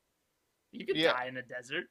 You 0.73 0.85
could 0.87 0.97
Yeah. 0.97 1.13
die 1.13 1.27
in 1.29 1.37
a 1.37 1.43
desert. 1.43 1.85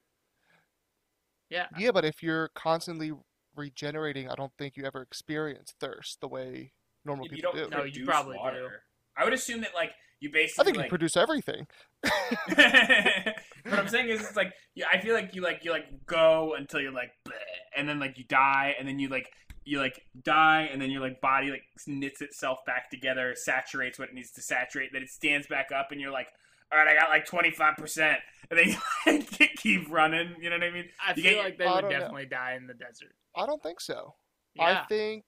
Yeah. 1.50 1.66
Yeah, 1.78 1.92
but 1.92 2.06
if 2.06 2.22
you're 2.22 2.50
constantly 2.50 3.12
regenerating, 3.60 4.30
I 4.30 4.36
don't 4.36 4.54
think 4.58 4.78
you 4.78 4.86
ever 4.86 5.02
experience 5.02 5.74
thirst 5.80 6.22
the 6.22 6.28
way 6.28 6.74
normal 7.06 7.26
If 7.26 7.32
you 7.32 7.38
people 7.38 7.54
don't 7.54 7.70
do. 7.70 7.78
No, 7.78 7.84
you 7.84 7.92
produce 7.92 8.08
probably 8.08 8.38
do. 8.38 8.40
water, 8.40 8.84
I 9.18 9.24
would 9.24 9.34
assume 9.34 9.62
that 9.62 9.72
like 9.76 9.92
you 10.20 10.32
basically. 10.32 10.62
I 10.62 10.64
basically 10.64 10.74
think 10.74 10.86
you 10.86 10.90
produce 10.90 11.18
everything. 11.18 11.68
what 12.04 13.80
I'm 13.80 13.88
saying 13.88 14.10
is, 14.10 14.22
it's 14.22 14.36
like 14.36 14.54
yeah, 14.76 14.86
I 14.92 15.00
feel 15.00 15.14
like 15.14 15.36
you 15.36 15.42
like 15.42 15.64
you 15.64 15.72
like 15.72 16.06
go 16.06 16.56
until 16.58 16.80
you're 16.80 16.94
like, 16.94 17.12
bleh, 17.28 17.34
and 17.76 17.88
then 17.88 18.00
like 18.00 18.18
you 18.18 18.24
die, 18.24 18.76
and 18.80 18.88
then 18.88 19.00
you 19.00 19.10
like 19.10 19.30
you 19.66 19.80
like 19.80 20.02
die, 20.24 20.70
and 20.72 20.82
then 20.82 20.90
your 20.90 21.02
like 21.02 21.22
body 21.22 21.52
like 21.52 21.64
knits 21.88 22.22
itself 22.22 22.60
back 22.66 22.90
together, 22.90 23.34
saturates 23.36 24.00
what 24.00 24.10
it 24.10 24.16
needs 24.16 24.32
to 24.32 24.42
saturate, 24.42 24.92
then 24.94 25.04
it 25.04 25.10
stands 25.10 25.48
back 25.48 25.72
up, 25.72 25.92
and 25.92 26.02
you're 26.02 26.12
like, 26.12 26.28
all 26.72 26.78
right, 26.78 26.88
I 26.88 27.00
got 27.00 27.10
like 27.10 27.26
25 27.26 27.78
percent, 27.78 28.20
and 28.50 28.60
they 28.60 28.78
like, 29.12 29.56
keep 29.58 29.90
running. 29.90 30.36
You 30.42 30.50
know 30.50 30.58
what 30.58 30.64
I 30.64 30.72
mean? 30.72 30.86
I 31.06 31.14
You 31.16 31.24
feel 31.24 31.34
get- 31.34 31.44
like 31.44 31.58
they 31.58 31.66
I 31.66 31.76
would 31.76 31.82
don't 31.82 31.92
know. 31.92 32.00
definitely 32.00 32.26
die 32.28 32.56
in 32.56 32.68
the 32.68 32.74
desert. 32.74 33.16
I 33.36 33.46
don't 33.46 33.62
think 33.64 33.80
so. 33.82 34.16
Yeah. 34.56 34.82
I 34.84 34.86
think 34.88 35.24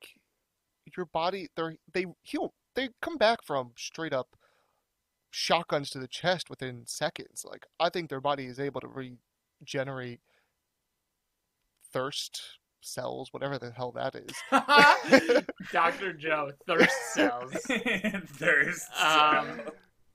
your 0.97 1.05
body 1.05 1.47
they 1.55 1.77
they 1.93 2.05
heal 2.23 2.53
they 2.75 2.89
come 3.01 3.17
back 3.17 3.43
from 3.43 3.71
straight 3.77 4.13
up 4.13 4.29
shotguns 5.29 5.89
to 5.91 5.99
the 5.99 6.07
chest 6.07 6.49
within 6.49 6.83
seconds. 6.85 7.45
Like 7.49 7.65
I 7.79 7.89
think 7.89 8.09
their 8.09 8.19
body 8.21 8.45
is 8.45 8.59
able 8.59 8.81
to 8.81 9.15
regenerate 9.61 10.19
thirst 11.93 12.41
cells, 12.81 13.31
whatever 13.31 13.57
the 13.59 13.71
hell 13.71 13.91
that 13.91 14.15
is. 14.15 14.33
Dr. 15.71 16.13
Joe, 16.13 16.51
thirst 16.67 17.13
cells. 17.13 17.53
Thirst. 18.33 18.87
Um, 18.99 19.61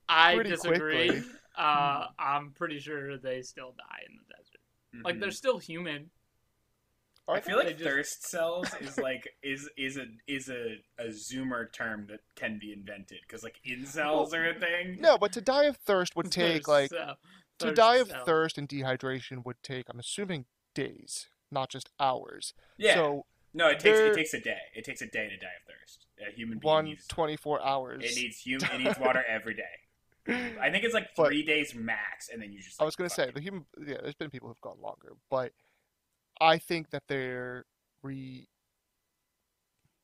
I 0.09 0.35
Pretty 0.35 0.49
disagree. 0.51 1.07
quickly. 1.09 1.29
Uh, 1.57 2.07
I'm 2.19 2.51
pretty 2.51 2.79
sure 2.79 3.17
they 3.17 3.41
still 3.41 3.73
die 3.77 4.03
in 4.07 4.15
the 4.17 4.33
desert. 4.33 5.03
Like 5.05 5.15
Mhm. 5.15 5.19
they're 5.21 5.31
still 5.31 5.57
human. 5.57 6.11
I 7.29 7.41
feel 7.41 7.57
like 7.57 7.77
just- 7.77 7.83
thirst 7.83 8.23
cells 8.29 8.69
is 8.79 8.97
like 8.97 9.27
is 9.43 9.69
is 9.75 9.97
a 9.97 10.05
is 10.27 10.47
a, 10.49 10.77
a 10.97 11.07
zoomer 11.07 11.71
term 11.73 12.07
that 12.07 12.21
can 12.35 12.57
be 12.57 12.71
invented 12.71 13.19
because 13.27 13.43
like 13.43 13.59
incels 13.67 14.33
are 14.33 14.49
a 14.49 14.53
thing. 14.57 15.01
No, 15.01 15.17
but 15.17 15.33
to 15.33 15.41
die 15.41 15.65
of 15.65 15.75
thirst 15.77 16.15
would 16.15 16.31
take 16.31 16.65
Thirst 16.65 16.67
like 16.69 16.89
cell- 16.91 17.17
to 17.59 17.73
die 17.73 17.97
of 17.97 18.07
cell. 18.09 18.23
thirst 18.23 18.57
and 18.57 18.69
dehydration 18.69 19.43
would 19.45 19.61
take 19.61 19.87
I'm 19.89 19.99
assuming 19.99 20.45
days, 20.73 21.27
not 21.51 21.69
just 21.69 21.89
hours. 21.99 22.53
Yeah. 22.77 22.93
So 22.95 23.25
no, 23.53 23.67
it 23.67 23.79
takes 23.81 23.83
there- 23.99 24.11
it 24.11 24.15
takes 24.15 24.33
a 24.33 24.39
day. 24.39 24.61
It 24.73 24.85
takes 24.85 25.01
a 25.01 25.07
day 25.07 25.27
to 25.27 25.35
die 25.37 25.47
of 25.59 25.63
thirst. 25.67 26.05
A 26.25 26.31
human 26.31 26.59
being 26.59 26.65
one 26.73 26.85
needs 26.85 27.05
24 27.07 27.61
hours. 27.61 28.03
it 28.05 28.15
needs 28.15 28.37
human 28.39 28.69
it 28.71 28.77
needs 28.85 28.99
water 28.99 29.25
every 29.27 29.53
day. 29.53 29.63
I 30.27 30.69
think 30.71 30.83
it's 30.83 30.93
like 30.93 31.09
But- 31.15 31.27
three 31.27 31.43
days 31.43 31.73
max, 31.75 32.29
and 32.29 32.41
then 32.41 32.51
you 32.51 32.59
just. 32.61 32.81
I 32.81 32.85
was 32.85 32.95
gonna 32.95 33.09
say 33.09 33.23
it. 33.29 33.33
the 33.35 33.41
human. 33.41 33.65
Yeah, 33.79 33.97
there's 34.01 34.15
been 34.15 34.29
people 34.29 34.47
who've 34.49 34.61
gone 34.61 34.81
longer, 34.81 35.13
but 35.29 35.53
I 36.41 36.57
think 36.57 36.89
that 36.91 37.07
their 37.07 37.65
re 38.03 38.47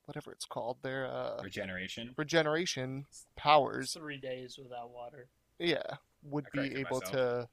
whatever 0.06 0.32
it's 0.32 0.44
called, 0.44 0.76
their 0.82 1.06
uh, 1.06 1.40
Regeneration. 1.42 2.12
regeneration 2.16 3.06
powers, 3.36 3.94
Three 3.94 4.18
days 4.18 4.58
without 4.62 4.90
water. 4.90 5.28
yeah, 5.58 5.96
would 6.22 6.46
I 6.54 6.68
be 6.68 6.74
able 6.76 7.00
myself. 7.00 7.12
to 7.12 7.48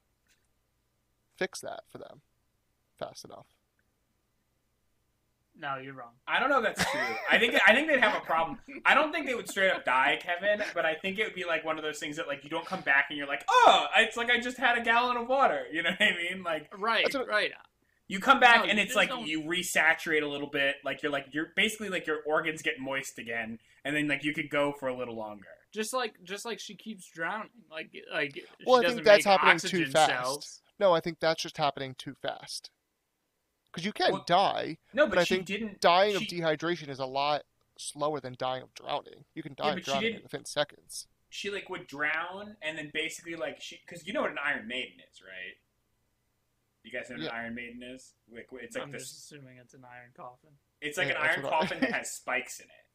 fix 1.36 1.60
that 1.60 1.84
for 1.88 1.98
them 1.98 2.20
fast 2.98 3.24
enough. 3.24 3.46
No, 5.58 5.76
you're 5.76 5.94
wrong. 5.94 6.12
I 6.26 6.40
don't 6.40 6.48
know 6.50 6.58
if 6.62 6.64
that's 6.76 6.90
true. 6.90 7.00
I 7.30 7.38
think 7.38 7.54
I 7.66 7.74
think 7.74 7.86
they'd 7.88 8.00
have 8.00 8.16
a 8.16 8.24
problem. 8.24 8.58
I 8.84 8.94
don't 8.94 9.12
think 9.12 9.26
they 9.26 9.34
would 9.34 9.48
straight 9.48 9.70
up 9.70 9.84
die, 9.84 10.18
Kevin. 10.20 10.64
But 10.74 10.86
I 10.86 10.94
think 10.94 11.18
it 11.18 11.24
would 11.24 11.34
be 11.34 11.44
like 11.44 11.64
one 11.64 11.76
of 11.78 11.84
those 11.84 11.98
things 11.98 12.16
that 12.16 12.26
like 12.26 12.42
you 12.42 12.50
don't 12.50 12.66
come 12.66 12.80
back 12.80 13.06
and 13.10 13.18
you're 13.18 13.28
like, 13.28 13.44
oh, 13.48 13.86
it's 13.98 14.16
like 14.16 14.30
I 14.30 14.40
just 14.40 14.56
had 14.56 14.78
a 14.78 14.82
gallon 14.82 15.16
of 15.16 15.28
water. 15.28 15.64
You 15.70 15.82
know 15.82 15.90
what 15.90 16.02
I 16.08 16.16
mean? 16.16 16.42
Like 16.42 16.68
Right, 16.76 17.06
what- 17.14 17.28
right. 17.28 17.52
you 18.08 18.18
come 18.18 18.40
back 18.40 18.64
No, 18.64 18.70
and 18.70 18.78
it's 18.80 18.96
like 18.96 19.10
don't- 19.10 19.26
you 19.26 19.42
resaturate 19.42 20.22
a 20.22 20.26
little 20.26 20.48
bit. 20.48 20.76
Like 20.84 21.02
you're 21.02 21.12
like 21.12 21.26
you're 21.32 21.52
basically 21.54 21.90
like 21.90 22.06
your 22.06 22.18
organs 22.26 22.62
get 22.62 22.80
moist 22.80 23.18
again, 23.18 23.58
and 23.84 23.94
then 23.94 24.08
like 24.08 24.24
you 24.24 24.32
could 24.34 24.50
go 24.50 24.72
for 24.72 24.88
a 24.88 24.96
little 24.96 25.16
longer. 25.16 25.46
Just 25.72 25.92
like 25.92 26.14
just 26.24 26.44
like 26.44 26.58
she 26.60 26.74
keeps 26.74 27.06
drowning. 27.08 27.50
Like 27.70 27.90
like 28.12 28.34
she 28.34 28.44
Well, 28.66 28.84
I 28.84 28.88
think 28.88 29.04
that's 29.04 29.24
happening 29.26 29.58
too 29.58 29.86
fast. 29.86 30.10
cells. 30.10 30.62
No, 30.80 30.92
I 30.92 31.00
think 31.00 31.20
that's 31.20 31.42
just 31.42 31.58
happening 31.58 31.94
too 31.96 32.14
fast. 32.20 32.70
Because 33.72 33.86
you 33.86 33.92
can 33.92 34.12
Well, 34.12 34.24
die. 34.26 34.76
No, 34.92 35.06
but, 35.06 35.10
But 35.14 35.18
I 35.20 35.24
she 35.24 35.34
think 35.36 35.46
didn't. 35.46 35.80
Dying 35.80 36.16
she, 36.16 36.16
of 36.16 36.22
dehydration 36.30 36.88
is 36.88 36.98
a 36.98 37.06
lot 37.06 37.42
slower 37.78 38.20
than 38.20 38.34
dying 38.38 38.62
of 38.62 38.74
drowning. 38.74 39.24
You 39.34 39.42
can 39.42 39.54
die 39.54 39.68
Yeah, 39.68 39.72
of 39.76 39.82
drowning 39.84 40.20
within 40.22 40.44
seconds. 40.44 41.08
she 41.30 41.48
like 41.50 41.70
would 41.70 41.86
drown 41.86 42.56
and 42.60 42.76
then 42.76 42.90
basically 42.92 43.34
like 43.34 43.58
she 43.60 43.80
because 43.86 44.06
you 44.06 44.12
know 44.12 44.20
what 44.20 44.30
an 44.30 44.36
Iron 44.44 44.68
Maiden 44.68 44.98
is, 45.10 45.22
right? 45.22 45.56
You 46.82 46.92
guys 46.92 47.08
know 47.08 47.14
what 47.16 47.22
Yeah. 47.22 47.30
an 47.30 47.34
Iron 47.44 47.54
Maiden 47.54 47.82
is? 47.82 48.12
Like 48.30 48.48
it's 48.60 48.76
like 48.76 48.84
I'm 48.84 48.92
this. 48.92 49.04
just 49.04 49.18
assuming 49.24 49.56
it's 49.56 49.72
an 49.72 49.84
iron 49.90 50.10
coffin. 50.14 50.50
It's 50.82 50.98
like 50.98 51.08
Yeah, 51.08 51.14
an 51.22 51.28
iron 51.30 51.42
what 51.42 51.52
coffin 51.52 51.80
that 51.80 51.92
has 51.94 52.12
spikes 52.12 52.60
in 52.60 52.66
it. 52.66 52.86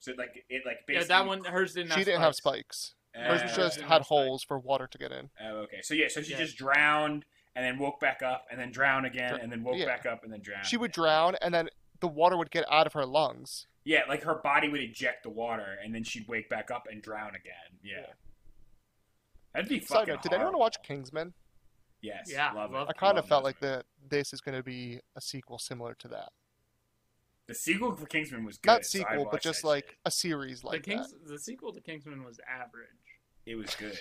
So 0.00 0.12
like 0.18 0.44
it 0.48 0.62
like 0.66 0.78
basically 0.88 0.94
Yeah, 1.14 1.20
that 1.20 1.26
one 1.26 1.44
hers 1.44 1.74
didn't. 1.74 1.90
She 1.92 1.98
have 2.00 2.04
didn't 2.06 2.20
have 2.22 2.34
spikes. 2.34 2.94
spikes. 3.14 3.28
Hers 3.28 3.40
Uh, 3.40 3.44
was 3.44 3.56
just 3.56 3.80
had 3.80 3.88
have 3.88 3.96
spikes. 4.04 4.08
holes 4.08 4.42
for 4.42 4.58
water 4.58 4.88
to 4.88 4.98
get 4.98 5.12
in. 5.12 5.30
Oh, 5.40 5.58
okay. 5.58 5.80
So 5.82 5.94
yeah, 5.94 6.08
so 6.08 6.20
she 6.22 6.32
Yeah. 6.32 6.38
just 6.38 6.56
drowned 6.56 7.24
and 7.56 7.64
then 7.64 7.78
woke 7.78 7.98
back 7.98 8.22
up 8.22 8.46
and 8.50 8.60
then 8.60 8.70
drown 8.70 9.06
again 9.06 9.30
Dr- 9.30 9.42
and 9.42 9.50
then 9.50 9.64
woke 9.64 9.78
yeah. 9.78 9.86
back 9.86 10.06
up 10.06 10.22
and 10.22 10.32
then 10.32 10.40
drown. 10.40 10.62
She 10.62 10.76
would 10.76 10.90
again. 10.90 11.02
drown, 11.02 11.36
and 11.40 11.52
then 11.52 11.68
the 12.00 12.08
water 12.08 12.36
would 12.36 12.50
get 12.50 12.64
out 12.70 12.86
of 12.86 12.92
her 12.92 13.06
lungs. 13.06 13.66
Yeah, 13.84 14.02
like 14.08 14.22
her 14.24 14.34
body 14.34 14.68
would 14.68 14.80
eject 14.80 15.22
the 15.22 15.30
water 15.30 15.78
and 15.82 15.94
then 15.94 16.04
she'd 16.04 16.28
wake 16.28 16.50
back 16.50 16.70
up 16.70 16.86
and 16.90 17.00
drown 17.00 17.30
again. 17.30 17.78
Yeah. 17.82 17.94
Yeah. 18.00 18.06
That'd 19.54 19.68
be 19.70 19.80
Side 19.80 20.00
fucking 20.00 20.14
note: 20.14 20.22
Did 20.22 20.32
anyone 20.34 20.58
watch 20.58 20.76
Kingsman? 20.82 21.32
Yes. 22.02 22.28
Yeah, 22.30 22.52
love 22.52 22.72
love 22.72 22.88
it. 22.88 22.96
I 22.96 22.98
kind 22.98 23.16
of 23.16 23.26
felt 23.26 23.42
like 23.42 23.60
movies. 23.62 23.78
that 23.78 24.10
this 24.10 24.32
is 24.32 24.40
going 24.40 24.56
to 24.56 24.62
be 24.62 25.00
a 25.16 25.20
sequel 25.20 25.58
similar 25.58 25.94
to 26.00 26.08
that. 26.08 26.28
The 27.46 27.54
sequel 27.54 27.94
for 27.96 28.06
Kingsman 28.06 28.44
was 28.44 28.58
good. 28.58 28.70
Not 28.70 28.84
so 28.84 28.98
sequel, 28.98 29.28
but 29.30 29.40
just 29.40 29.64
like 29.64 29.86
shit. 29.86 29.96
a 30.04 30.10
series 30.10 30.62
like 30.62 30.84
the 30.84 30.90
Kings, 30.90 31.14
the 31.24 31.38
sequel 31.38 31.72
to 31.72 31.80
Kingsman 31.80 32.22
was 32.24 32.38
average. 32.46 32.88
It 33.46 33.54
was 33.54 33.74
good. 33.76 33.98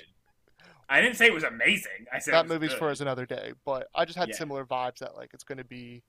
I 0.87 1.01
didn't 1.01 1.15
say 1.17 1.25
it 1.25 1.33
was 1.33 1.43
amazing. 1.43 2.05
I 2.13 2.19
said 2.19 2.33
That 2.33 2.45
it 2.45 2.49
was 2.49 2.51
movie's 2.53 2.69
good. 2.71 2.79
for 2.79 2.89
us 2.89 2.99
another 3.01 3.25
day, 3.25 3.53
but 3.65 3.87
I 3.95 4.05
just 4.05 4.17
had 4.17 4.29
Yeah. 4.29 4.35
similar 4.35 4.65
vibes 4.65 4.99
that 4.99 5.15
like 5.15 5.31
it's 5.33 5.43
going 5.43 5.57
to 5.57 5.63
be 5.63 6.03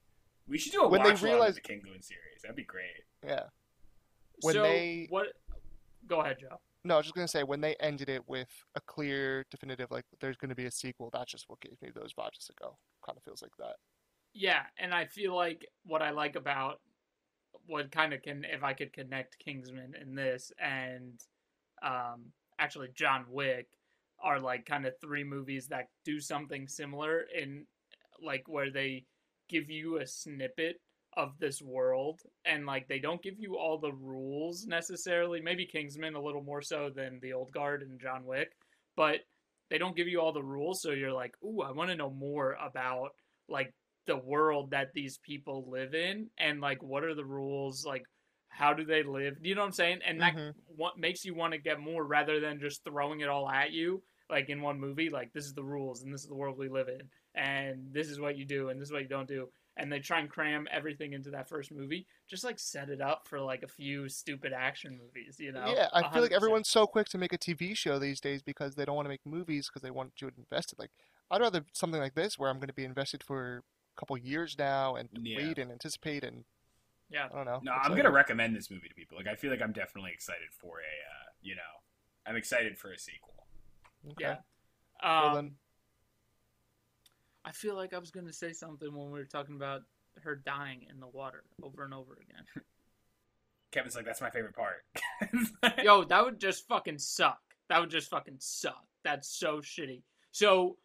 We 0.47 0.59
should 0.59 0.72
do 0.72 0.83
a 0.83 0.89
when 0.89 1.03
they 1.03 1.11
watch 1.11 1.22
along 1.22 1.33
realize- 1.35 1.49
of 1.51 1.55
the 1.57 1.61
Kingsman 1.62 2.03
series. 2.03 2.43
That'd 2.43 2.57
be 2.57 2.64
great. 2.64 3.05
yeah. 3.24 3.49
When 4.43 4.55
so 4.55 4.62
they- 4.62 5.07
what? 5.09 5.29
Go 6.07 6.20
ahead, 6.20 6.39
Joe. 6.39 6.61
No, 6.85 6.95
I 6.95 6.97
was 6.99 7.07
just 7.07 7.16
gonna 7.16 7.27
say 7.27 7.43
when 7.43 7.61
they 7.61 7.74
ended 7.77 8.09
it 8.09 8.29
with 8.29 8.49
a 8.77 8.81
clear, 8.81 9.45
definitive, 9.51 9.91
like 9.91 10.05
there's 10.20 10.37
gonna 10.37 10.55
be 10.55 10.66
a 10.66 10.70
sequel. 10.70 11.11
That's 11.11 11.33
just 11.33 11.49
what 11.49 11.59
gave 11.61 11.81
me 11.83 11.91
those 11.91 12.14
vibes 12.14 12.47
to 12.47 12.53
go. 12.53 12.79
Kind 13.05 13.18
of 13.18 13.24
feels 13.24 13.43
like 13.43 13.57
that. 13.59 13.77
Yeah, 14.35 14.66
and 14.77 14.95
I 14.95 15.07
feel 15.07 15.35
like 15.35 15.66
what 15.85 16.01
I 16.03 16.11
like 16.11 16.37
about 16.37 16.81
what 17.64 17.91
kind 17.91 18.12
of 18.12 18.22
can 18.22 18.45
if 18.45 18.62
I 18.62 18.72
could 18.74 18.93
connect 18.93 19.39
Kingsman 19.41 19.95
in 19.97 20.14
this 20.14 20.53
and 20.61 21.20
um 21.83 22.33
actually 22.61 22.89
John 22.95 23.24
Wick 23.31 23.66
are 24.23 24.41
like 24.41 24.67
kind 24.67 24.87
of 24.87 24.95
three 25.01 25.25
movies 25.25 25.69
that 25.69 25.89
do 26.05 26.21
something 26.21 26.69
similar 26.69 27.25
in 27.37 27.67
like 28.23 28.45
where 28.47 28.71
they 28.71 29.05
give 29.49 29.71
you 29.71 29.99
a 29.99 30.07
snippet 30.07 30.77
of 31.17 31.39
this 31.39 31.62
world 31.62 32.21
and 32.45 32.67
like 32.67 32.89
they 32.89 32.99
don't 32.99 33.23
give 33.23 33.39
you 33.39 33.57
all 33.57 33.79
the 33.79 33.93
rules 33.93 34.67
necessarily. 34.67 35.41
Maybe 35.41 35.67
Kingsman 35.67 36.14
a 36.14 36.23
little 36.23 36.43
more 36.43 36.62
so 36.62 36.91
than 36.95 37.19
the 37.23 37.33
old 37.33 37.53
guard 37.53 37.83
and 37.83 38.01
John 38.01 38.25
Wick 38.25 38.53
but 38.97 39.21
they 39.71 39.79
don't 39.79 39.97
give 39.97 40.09
you 40.09 40.21
all 40.21 40.33
the 40.33 40.43
rules 40.43 40.83
so 40.83 40.91
you're 40.91 41.12
like 41.12 41.35
ooh 41.45 41.62
I 41.62 41.73
want 41.73 41.91
to 41.91 41.97
know 41.97 42.11
more 42.11 42.57
about 42.64 43.11
like 43.49 43.73
the 44.07 44.17
world 44.17 44.71
that 44.71 44.93
these 44.95 45.19
people 45.25 45.69
live 45.71 45.95
in 45.95 46.29
and 46.39 46.61
like 46.61 46.83
what 46.83 47.05
are 47.05 47.14
the 47.14 47.25
rules 47.25 47.85
like 47.85 48.05
how 48.49 48.73
do 48.73 48.85
they 48.85 49.03
live 49.03 49.37
you 49.43 49.55
know 49.55 49.61
what 49.61 49.67
i'm 49.67 49.73
saying 49.73 49.99
and 50.07 50.21
that 50.21 50.35
Mhm. 50.35 50.55
what 50.77 50.99
makes 50.99 51.25
you 51.25 51.35
want 51.35 51.53
to 51.53 51.59
get 51.59 51.81
more 51.81 52.05
rather 52.05 52.41
than 52.41 52.59
just 52.61 52.85
throwing 52.85 53.21
it 53.21 53.29
all 53.29 53.49
at 53.49 53.73
you 53.73 54.03
like 54.31 54.49
in 54.49 54.61
one 54.61 54.79
movie 54.81 55.11
like 55.11 55.33
this 55.33 55.45
is 55.45 55.55
the 55.55 55.63
rules 55.63 56.03
and 56.03 56.13
this 56.13 56.23
is 56.23 56.29
the 56.29 56.35
world 56.35 56.57
we 56.59 56.69
live 56.69 56.89
in 56.89 57.03
and 57.35 57.93
this 57.93 58.09
is 58.09 58.19
what 58.21 58.37
you 58.37 58.45
do 58.45 58.69
and 58.69 58.81
this 58.81 58.89
is 58.89 58.93
what 58.93 59.03
you 59.03 59.09
don't 59.09 59.29
do 59.29 59.49
and 59.77 59.93
they 59.93 59.99
try 59.99 60.21
and 60.21 60.31
cram 60.31 60.67
everything 60.71 61.13
into 61.13 61.31
that 61.31 61.49
first 61.49 61.71
movie 61.71 62.07
just 62.29 62.45
like 62.45 62.59
set 62.59 62.89
it 62.89 63.01
up 63.01 63.27
for 63.29 63.41
like 63.41 63.63
a 63.63 63.69
few 63.69 64.09
stupid 64.09 64.53
action 64.53 64.99
movies 64.99 65.37
you 65.39 65.53
know 65.53 65.75
yeah, 65.77 65.89
I 65.93 66.03
feel 66.11 66.23
like 66.23 66.33
everyone's 66.33 66.69
so 66.69 66.87
quick 66.87 67.09
to 67.09 67.19
make 67.19 67.33
a 67.33 67.39
TV 67.39 67.75
show 67.75 67.99
these 67.99 68.21
days 68.21 68.43
because 68.43 68.75
they 68.75 68.85
don't 68.85 68.97
want 68.97 69.07
to 69.07 69.11
make 69.11 69.25
movies 69.25 69.69
because 69.69 69.83
they 69.83 69.91
want 69.91 70.13
you 70.21 70.31
invested. 70.37 70.79
Like 70.79 70.91
I'd 71.31 71.41
rather 71.41 71.65
something 71.73 72.01
like 72.01 72.15
this 72.15 72.39
where 72.39 72.51
I'm 72.51 72.59
going 72.59 72.69
to 72.69 72.75
be 72.75 72.85
invested 72.85 73.23
for 73.23 73.63
a 73.97 74.01
couple 74.01 74.17
years 74.19 74.57
now 74.59 74.97
and 74.97 75.09
Yeah. 75.13 75.37
wait 75.37 75.59
and 75.59 75.73
anticipate 75.73 76.25
and 76.25 76.45
yeah 77.11 77.27
I 77.33 77.37
don't 77.37 77.45
know. 77.45 77.61
No, 77.63 77.73
I'm 77.73 77.79
excited. 77.79 77.97
gonna 77.97 78.11
recommend 78.15 78.57
this 78.57 78.71
movie 78.71 78.89
to 78.89 78.95
people. 78.95 79.17
Like, 79.17 79.27
I 79.29 79.35
feel 79.35 79.51
like 79.51 79.63
I'm 79.63 79.73
definitely 79.73 80.11
excited 80.13 80.49
for 80.61 80.79
a, 80.79 80.83
uh, 80.83 81.29
you 81.43 81.55
know, 81.55 81.63
I'm 82.27 82.37
excited 82.37 82.77
for 82.79 82.93
a 82.93 82.99
sequel. 82.99 83.47
Okay. 84.11 84.15
yeah 84.21 84.37
Well, 85.03 85.27
um, 85.29 85.35
then- 85.35 85.55
I 87.45 87.53
feel 87.53 87.77
like 87.77 87.95
I 87.95 87.99
was 87.99 88.11
going 88.11 88.27
to 88.27 88.33
say 88.33 88.53
something 88.53 88.93
when 88.93 89.07
we 89.07 89.19
were 89.19 89.25
talking 89.25 89.55
about 89.55 89.83
her 90.23 90.35
dying 90.35 90.85
in 90.91 90.99
the 90.99 91.07
water 91.07 91.45
over 91.63 91.85
and 91.85 91.95
over 91.95 92.15
again. 92.15 92.45
Kevin's 93.71 93.95
like, 93.95 94.05
that's 94.05 94.21
my 94.21 94.31
favorite 94.31 94.55
part. 94.57 94.85
Yo, 95.85 96.03
that 96.05 96.25
would 96.25 96.41
just 96.41 96.67
fucking 96.67 96.99
suck. 96.99 97.41
That 97.69 97.81
would 97.81 97.91
just 97.91 98.11
fucking 98.11 98.37
suck. 98.39 98.85
That's 99.05 99.29
so 99.29 99.59
shitty. 99.59 100.03
So, 100.33 100.77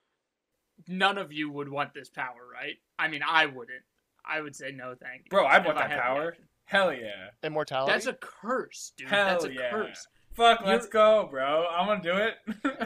none 0.88 1.17
of 1.17 1.32
you 1.32 1.49
would 1.51 1.69
want 1.69 1.93
this 1.93 2.09
power, 2.09 2.47
right? 2.51 2.76
I 2.99 3.07
mean, 3.07 3.22
I 3.28 3.45
wouldn't. 3.47 3.84
I 4.26 4.41
would 4.41 4.55
say 4.55 4.72
no, 4.72 4.95
thank 5.01 5.24
you. 5.26 5.30
Bro, 5.30 5.45
I'd 5.47 5.65
want 5.65 5.78
that 5.78 5.89
had 5.89 5.97
the 5.97 6.01
power. 6.01 6.38
Hell 6.65 6.93
yeah. 6.93 7.30
Immortality. 7.43 7.91
That's 7.91 8.05
a 8.07 8.13
curse, 8.13 8.93
dude. 8.97 9.09
Hell 9.09 9.26
That's 9.26 9.45
a 9.45 9.53
yeah. 9.53 9.69
curse. 9.72 10.07
Fuck, 10.34 10.61
You're- 10.61 10.72
let's 10.72 10.88
go, 10.88 11.28
bro. 11.30 11.67
I'm 11.67 11.88
gonna 11.88 12.01
do 12.01 12.15
it. 12.15 12.36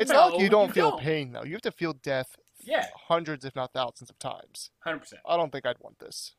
It's 0.01 0.11
not 0.11 0.31
like 0.33 0.41
you 0.41 0.49
don't 0.49 0.67
you 0.69 0.73
feel 0.73 0.91
don't. 0.91 1.01
pain 1.01 1.31
though. 1.33 1.43
You 1.43 1.53
have 1.53 1.61
to 1.61 1.71
feel 1.71 1.93
death 1.93 2.35
yeah, 2.63 2.87
hundreds, 3.07 3.45
if 3.45 3.55
not 3.55 3.73
thousands, 3.73 4.09
of 4.09 4.17
times. 4.17 4.71
hundred 4.79 4.99
percent. 4.99 5.21
I 5.27 5.37
don't 5.37 5.51
think 5.51 5.65
I'd 5.65 5.77
want 5.79 5.99
this. 5.99 6.33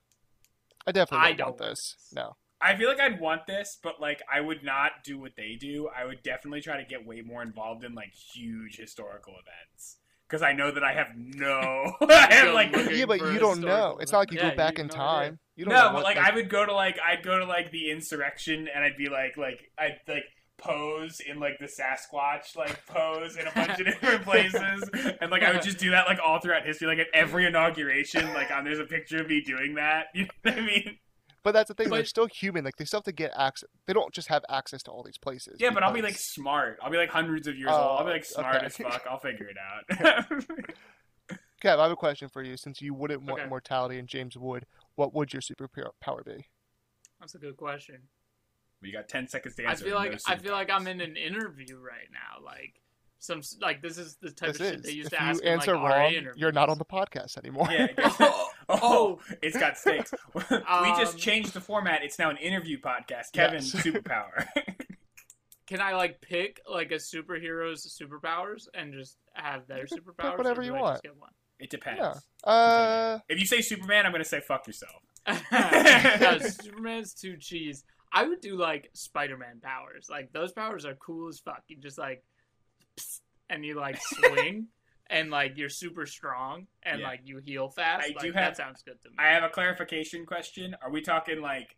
I 0.87 0.93
definitely 0.93 1.27
I 1.27 1.29
don't, 1.31 1.37
don't 1.39 1.47
want 1.47 1.61
want 1.61 1.71
this. 1.71 1.97
this. 2.01 2.13
No. 2.17 2.37
I 2.61 2.75
feel 2.75 2.89
like 2.89 2.99
I'd 3.01 3.21
want 3.21 3.47
this, 3.47 3.79
but 3.83 4.01
like 4.01 4.23
I 4.33 4.41
would 4.41 4.65
not 4.65 5.05
do 5.05 5.19
what 5.21 5.33
they 5.37 5.57
do. 5.61 5.89
I 5.97 6.05
would 6.05 6.23
definitely 6.23 6.63
try 6.63 6.79
to 6.79 6.85
get 6.85 7.07
way 7.07 7.21
more 7.21 7.43
involved 7.43 7.85
in 7.85 7.95
like 7.95 8.13
huge 8.15 8.77
historical 8.77 9.35
events 9.35 9.99
because 10.29 10.43
I 10.43 10.53
know 10.53 10.71
that 10.71 10.83
I 10.83 10.93
have 10.93 11.09
no. 11.17 11.95
I 12.09 12.35
have 12.35 12.55
like 12.55 12.73
Yeah, 12.91 13.07
but 13.07 13.21
you 13.21 13.39
don't 13.39 13.61
know. 13.61 13.99
It's 14.01 14.13
not 14.13 14.19
like 14.19 14.33
you 14.33 14.39
event. 14.39 14.55
go 14.55 14.57
back 14.57 14.79
you 14.79 14.85
in 14.85 14.89
have 14.89 14.97
no 14.97 15.05
time. 15.05 15.39
You 15.57 15.65
don't 15.65 15.75
no, 15.75 15.81
know 15.81 15.89
but 15.89 15.95
what, 15.95 16.05
like, 16.05 16.19
I 16.19 16.35
would 16.35 16.49
go 16.51 16.67
to 16.67 16.75
like 16.75 16.99
I'd 17.05 17.23
go 17.23 17.39
to 17.39 17.45
like 17.45 17.71
the 17.71 17.91
insurrection 17.91 18.69
and 18.73 18.85
I'd 18.85 18.97
be 18.97 19.09
like 19.09 19.37
like 19.37 19.71
I'd 19.79 19.99
like 20.09 20.25
pose 20.59 21.21
in 21.21 21.39
like 21.39 21.59
the 21.59 21.67
Sasquatch 21.67 22.57
like 22.57 22.87
pose 22.87 23.37
in 23.37 23.47
a 23.47 23.53
bunch 23.53 23.79
of 23.79 23.87
different 23.87 24.23
places 24.25 24.91
and 25.21 25.31
like 25.31 25.43
I 25.43 25.53
would 25.53 25.63
just 25.63 25.79
do 25.79 25.91
that 25.91 26.07
like 26.07 26.19
all 26.25 26.41
throughout 26.41 26.65
history 26.65 26.89
like 26.89 26.99
at 26.99 27.09
every 27.13 27.45
inauguration 27.45 28.33
like 28.33 28.51
um, 28.51 28.65
there's 28.65 28.79
a 28.79 28.85
picture 28.85 29.21
of 29.21 29.29
me 29.29 29.43
doing 29.43 29.75
that 29.75 30.07
you 30.15 30.25
know 30.25 30.31
what 30.43 30.55
I 30.55 30.61
mean 30.61 30.99
But 31.47 31.53
that's 31.53 31.69
the 31.69 31.75
thing. 31.75 31.91
they're 31.91 32.05
still 32.05 32.27
human. 32.27 32.65
Like 32.65 32.75
they 32.75 32.85
still 32.85 32.99
have 32.99 33.05
to 33.05 33.13
get 33.13 33.31
access. 33.39 33.69
They 33.87 33.93
don't 33.93 34.13
just 34.13 34.27
have 34.27 34.45
access 34.51 34.83
to 34.83 34.91
all 34.91 35.05
these 35.05 35.17
places. 35.17 35.59
yeah 35.61 35.71
but 35.71 35.85
I'll 35.85 35.93
be 35.93 36.03
like 36.03 36.17
smart 36.17 36.81
I'll 36.83 36.91
be 36.91 36.97
like 36.97 37.09
hundreds 37.09 37.47
of 37.47 37.57
years 37.57 37.71
Oh, 37.73 37.77
old 37.81 38.01
I'll 38.01 38.05
be 38.05 38.11
like 38.11 38.25
smart 38.25 38.57
okay. 38.57 38.67
as 38.67 38.77
fuck 38.79 39.05
I'll 39.09 39.21
figure 39.21 39.47
it 39.47 39.57
out 39.57 40.29
Kev, 41.63 41.79
I 41.79 41.83
have 41.85 41.93
a 41.93 41.97
question 41.97 42.29
for 42.29 42.43
you. 42.43 42.57
Since 42.57 42.83
you 42.83 42.95
wouldn't 42.95 43.23
want 43.23 43.35
Okay. 43.39 43.45
immortality 43.47 43.97
and 44.01 44.09
James 44.09 44.37
would, 44.37 44.67
what 44.97 45.15
would 45.15 45.33
your 45.33 45.41
superpower 45.41 46.25
be? 46.25 46.47
That's 47.21 47.37
a 47.37 47.39
good 47.39 47.57
question. 47.57 48.01
you 48.83 48.93
got 48.93 49.09
10 49.09 49.29
seconds 49.29 49.55
to 49.55 49.63
answer. 49.63 49.69
I 49.69 49.73
answer 49.73 49.85
feel 49.85 49.95
like 49.95 50.11
no 50.13 50.19
I 50.27 50.37
feel 50.39 50.53
like 50.53 50.69
I'm 50.71 50.89
in 50.89 51.01
an 51.01 51.17
interview 51.17 51.79
right 51.79 52.09
now. 52.13 52.45
Like 52.45 52.81
some 53.21 53.41
like 53.63 53.83
this 53.83 53.99
is 53.99 54.17
the 54.21 54.33
type 54.33 54.55
This 54.55 54.61
of 54.63 54.67
shit 54.67 54.83
they 54.83 54.91
used 54.91 55.13
If 55.13 55.19
to 55.19 55.25
you 55.25 55.31
ask 55.31 55.45
answer 55.47 55.75
in, 55.77 55.81
like, 55.81 55.91
RA 55.93 55.97
wrong, 56.03 56.27
you're 56.35 56.51
not 56.53 56.69
on 56.71 56.79
the 56.79 56.85
podcast 56.85 57.39
anymore. 57.39 57.69
yeah 57.71 57.87
Oh, 58.69 58.79
oh, 58.83 59.21
it's 59.43 59.57
got 59.57 59.79
stakes 59.79 60.13
we 60.35 60.41
just 60.51 61.15
Um, 61.15 61.19
changed 61.21 61.53
the 61.55 61.61
format 61.61 62.03
it's 62.03 62.19
now 62.19 62.31
an 62.31 62.37
interview 62.39 62.81
podcast 62.81 63.33
Kevin's 63.33 63.73
Yes. 63.75 63.83
superpower 63.87 64.47
Can 65.67 65.81
I 65.81 65.95
like 65.95 66.21
pick 66.21 66.61
like 66.71 66.93
a 66.93 66.97
superhero's 66.97 67.87
superpowers 68.01 68.69
and 68.75 68.95
just 68.95 69.17
have 69.35 69.67
their 69.67 69.85
superpowers? 69.87 70.35
or 70.35 70.37
whatever 70.39 70.61
do 70.63 70.67
you 70.69 70.75
I 70.77 70.81
want. 70.81 70.95
Just 70.95 71.03
get 71.03 71.17
one? 71.17 71.31
It 71.59 71.71
depends. 71.71 72.01
Yeah. 72.45 72.49
Uh, 72.51 73.19
If 73.29 73.41
you 73.41 73.47
say 73.47 73.61
Superman, 73.63 74.07
I'm 74.07 74.13
gonna 74.13 74.25
say 74.25 74.39
fuck 74.41 74.67
yourself. 74.69 75.03
no, 75.27 76.39
Superman's 76.39 77.15
too 77.15 77.37
cheese. 77.37 77.83
I 78.13 78.27
would 78.29 78.41
do 78.41 78.57
like 78.57 78.91
Spider-Man 78.95 79.61
powers. 79.61 80.07
Like 80.09 80.33
those 80.33 80.53
powers 80.53 80.85
are 80.85 80.95
cool 80.95 81.29
as 81.29 81.41
fuck. 81.41 81.63
You 81.67 81.79
just 81.79 81.99
like, 81.99 82.23
psst, 83.01 83.21
and 83.51 83.65
you 83.65 83.75
like 83.75 83.99
swing, 84.01 84.69
and 85.09 85.31
like 85.31 85.57
you're 85.57 85.69
super 85.69 86.07
strong, 86.07 86.67
and 86.83 87.01
Yeah. 87.01 87.07
like 87.09 87.21
you 87.25 87.39
heal 87.39 87.69
fast. 87.69 88.05
I 88.05 88.09
like, 88.09 88.19
do 88.21 88.33
that 88.33 88.57
sounds 88.57 88.83
good 88.83 89.01
to 89.03 89.09
me. 89.11 89.15
I 89.19 89.29
have 89.29 89.43
a 89.45 89.49
clarification 89.49 90.27
question. 90.27 90.77
Are 90.83 90.91
we 90.91 91.01
talking 91.01 91.41
like 91.41 91.77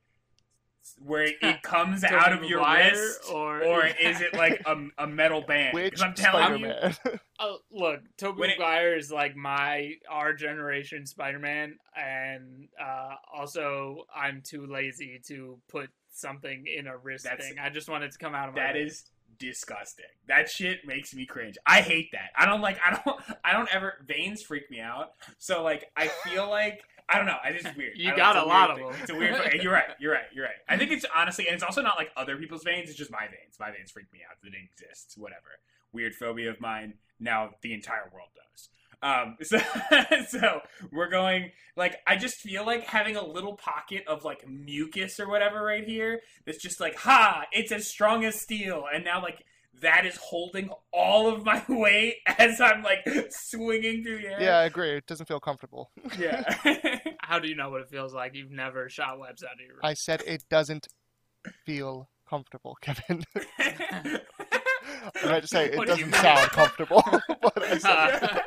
where 0.98 1.24
it 1.42 1.62
comes 1.62 2.02
out 2.04 2.32
of 2.32 2.44
your 2.44 2.60
Maguire, 2.60 2.90
wrist, 2.92 3.20
or 3.30 3.62
or 3.62 3.86
is 4.00 4.20
it 4.22 4.32
like 4.34 4.62
a, 4.66 4.76
a 4.98 5.06
metal 5.06 5.42
band? 5.42 5.74
which 5.74 5.90
Because 5.90 6.02
I'm 6.02 6.14
telling 6.14 6.60
you, 6.60 6.66
Spider-Man? 6.70 7.20
Oh, 7.40 7.58
look, 7.70 8.00
Tobey 8.16 8.40
When 8.40 8.50
it- 8.50 8.58
Maguire 8.58 8.96
is 8.96 9.12
like 9.12 9.36
my 9.36 9.92
our 10.10 10.32
generation 10.32 11.06
Spider-Man, 11.06 11.76
and 11.96 12.68
uh, 12.82 13.14
also 13.32 14.04
I'm 14.14 14.42
too 14.42 14.66
lazy 14.66 15.20
to 15.28 15.58
put 15.68 15.90
something 16.10 16.64
in 16.66 16.86
a 16.88 16.96
wrist 16.96 17.26
thing. 17.38 17.56
I 17.62 17.68
just 17.70 17.88
want 17.88 18.02
it 18.04 18.10
to 18.12 18.18
come 18.18 18.34
out 18.34 18.48
of 18.48 18.54
my. 18.56 18.62
that 18.62 18.74
wrist. 18.74 18.92
is 19.06 19.10
disgusting. 19.38 20.06
That 20.26 20.48
shit 20.50 20.86
makes 20.86 21.14
me 21.14 21.26
cringe. 21.26 21.56
I 21.66 21.80
hate 21.80 22.10
that. 22.12 22.30
I 22.36 22.46
don't 22.46 22.60
like. 22.60 22.78
I 22.84 23.00
don't. 23.04 23.20
I 23.44 23.52
don't 23.52 23.68
ever. 23.74 23.94
Veins 24.06 24.42
freak 24.42 24.70
me 24.70 24.80
out. 24.80 25.12
So 25.38 25.62
like, 25.62 25.90
I 25.96 26.08
feel 26.08 26.48
like. 26.48 26.82
I 27.10 27.16
don't 27.16 27.24
know. 27.24 27.38
I 27.42 27.52
just 27.52 27.74
weird. 27.74 27.96
You 27.96 28.14
got 28.14 28.36
it's 28.36 28.44
a 28.44 28.46
lot 28.46 28.68
weird 28.68 28.70
of 28.70 28.76
thing. 28.76 28.86
them. 28.92 29.00
It's 29.00 29.10
a 29.10 29.14
weird. 29.14 29.62
You're 29.62 29.72
right. 29.72 29.84
You're 29.98 30.12
right. 30.12 30.24
You're 30.34 30.44
right. 30.44 30.54
I 30.68 30.76
think 30.76 30.90
it's 30.90 31.06
honestly, 31.16 31.46
and 31.46 31.54
it's 31.54 31.62
also 31.62 31.80
not 31.80 31.96
like 31.96 32.10
other 32.18 32.36
people's 32.36 32.64
veins. 32.64 32.90
It's 32.90 32.98
just 32.98 33.10
my 33.10 33.26
veins. 33.28 33.56
My 33.58 33.70
veins 33.70 33.90
freak 33.90 34.12
me 34.12 34.20
out. 34.28 34.36
That 34.42 34.52
it 34.52 34.60
exists. 34.62 35.16
Whatever. 35.16 35.58
Weird 35.90 36.14
phobia 36.14 36.50
of 36.50 36.60
mine. 36.60 36.94
Now 37.18 37.52
the 37.62 37.72
entire 37.72 38.10
world 38.12 38.28
does. 38.34 38.68
Um. 39.02 39.36
So, 39.44 39.58
so 40.28 40.60
we're 40.92 41.08
going. 41.10 41.52
Like, 41.76 41.96
I 42.06 42.16
just 42.16 42.36
feel 42.36 42.66
like 42.66 42.84
having 42.84 43.16
a 43.16 43.24
little 43.24 43.54
pocket 43.56 44.04
of 44.08 44.24
like 44.24 44.46
mucus 44.48 45.20
or 45.20 45.28
whatever 45.28 45.62
right 45.62 45.84
here. 45.84 46.20
That's 46.44 46.58
just 46.58 46.80
like, 46.80 46.96
ha! 46.96 47.44
It's 47.52 47.70
as 47.72 47.86
strong 47.86 48.24
as 48.24 48.40
steel. 48.40 48.84
And 48.92 49.04
now 49.04 49.22
like. 49.22 49.44
That 49.80 50.06
is 50.06 50.16
holding 50.16 50.70
all 50.92 51.32
of 51.32 51.44
my 51.44 51.62
weight 51.68 52.16
as 52.36 52.60
I'm 52.60 52.82
like 52.82 53.06
swinging 53.30 54.02
through 54.02 54.22
the 54.22 54.26
air. 54.26 54.42
yeah, 54.42 54.58
I 54.58 54.64
agree. 54.64 54.96
It 54.96 55.06
doesn't 55.06 55.26
feel 55.26 55.38
comfortable. 55.38 55.92
Yeah. 56.18 56.42
How 57.20 57.38
do 57.38 57.46
you 57.48 57.54
know 57.54 57.70
what 57.70 57.82
it 57.82 57.88
feels 57.88 58.12
like? 58.12 58.34
You've 58.34 58.50
never 58.50 58.88
shot 58.88 59.20
webs 59.20 59.44
out 59.44 59.52
of 59.52 59.60
your 59.60 59.76
I 59.84 59.94
said 59.94 60.24
it 60.26 60.42
doesn't 60.50 60.88
feel 61.64 62.08
comfortable, 62.28 62.76
Kevin. 62.80 63.22
I 63.60 64.20
meant 65.24 65.42
to 65.42 65.46
say 65.46 65.66
it 65.66 65.76
What 65.76 65.86
doesn't 65.86 66.10
mean? 66.10 66.12
sound 66.20 66.50
comfortable, 66.50 67.04
but 67.40 67.62
I 67.62 67.78
said 67.78 67.90
Uh, 68.22 68.40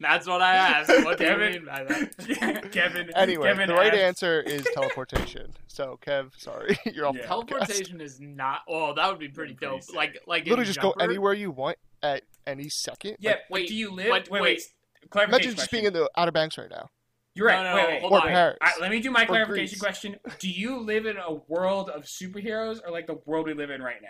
That's 0.00 0.26
what 0.28 0.40
I 0.40 0.54
asked. 0.54 1.04
What 1.04 1.18
do 1.18 1.24
you 1.24 1.36
mean 1.36 1.64
by 1.64 1.84
that? 1.84 2.68
Kevin. 2.72 3.10
Anyway, 3.16 3.48
Kevin 3.48 3.68
the 3.68 3.74
right 3.74 3.92
asked- 3.92 4.00
answer 4.02 4.40
is 4.40 4.64
teleportation. 4.74 5.52
So, 5.66 5.98
Kev, 6.06 6.30
sorry, 6.38 6.78
you're 6.92 7.06
off 7.06 7.16
Yeah. 7.16 7.22
the 7.22 7.28
podcast. 7.28 7.48
Teleportation 7.48 8.00
is 8.00 8.20
not. 8.20 8.60
Oh, 8.68 8.94
that 8.94 9.08
would 9.10 9.18
be 9.18 9.28
pretty 9.28 9.54
Pretty 9.54 9.74
dope. 9.74 9.82
sick. 9.82 9.96
Like, 9.96 10.18
like 10.26 10.44
in 10.44 10.50
Literally, 10.50 10.66
just 10.66 10.80
go 10.80 10.92
anywhere 10.92 11.32
you 11.34 11.50
want 11.50 11.78
at 12.02 12.22
any 12.46 12.68
second. 12.68 13.16
Yeah, 13.18 13.30
Like, 13.32 13.40
wait, 13.50 13.68
do 13.68 13.74
you 13.74 13.90
live? 13.90 14.08
but 14.10 14.30
wait, 14.30 14.40
wait. 14.40 14.42
wait. 14.42 14.62
Clarification 15.10 15.44
imagine 15.50 15.56
just 15.58 15.70
being 15.70 15.84
in 15.84 15.92
the 15.92 16.08
Outer 16.16 16.32
Banks 16.32 16.58
right 16.58 16.70
now. 16.70 16.88
You're 17.34 17.46
right. 17.46 17.62
No, 17.62 17.70
no, 17.70 17.76
wait, 17.76 17.82
no, 17.82 17.88
wait. 17.88 18.00
hold 18.00 18.12
Or 18.12 18.20
on. 18.20 18.28
Paris. 18.28 18.58
All 18.60 18.68
right, 18.68 18.80
let 18.80 18.90
me 18.90 19.00
do 19.00 19.10
my 19.10 19.24
clarification 19.24 19.78
Greece. 19.78 19.80
question. 19.80 20.16
Do 20.38 20.48
you 20.50 20.78
live 20.80 21.06
in 21.06 21.16
a 21.16 21.34
world 21.48 21.88
of 21.90 22.02
superheroes 22.04 22.78
or 22.84 22.90
like 22.90 23.06
the 23.06 23.18
world 23.26 23.46
we 23.46 23.54
live 23.54 23.70
in 23.70 23.80
right 23.82 24.02
now? 24.02 24.08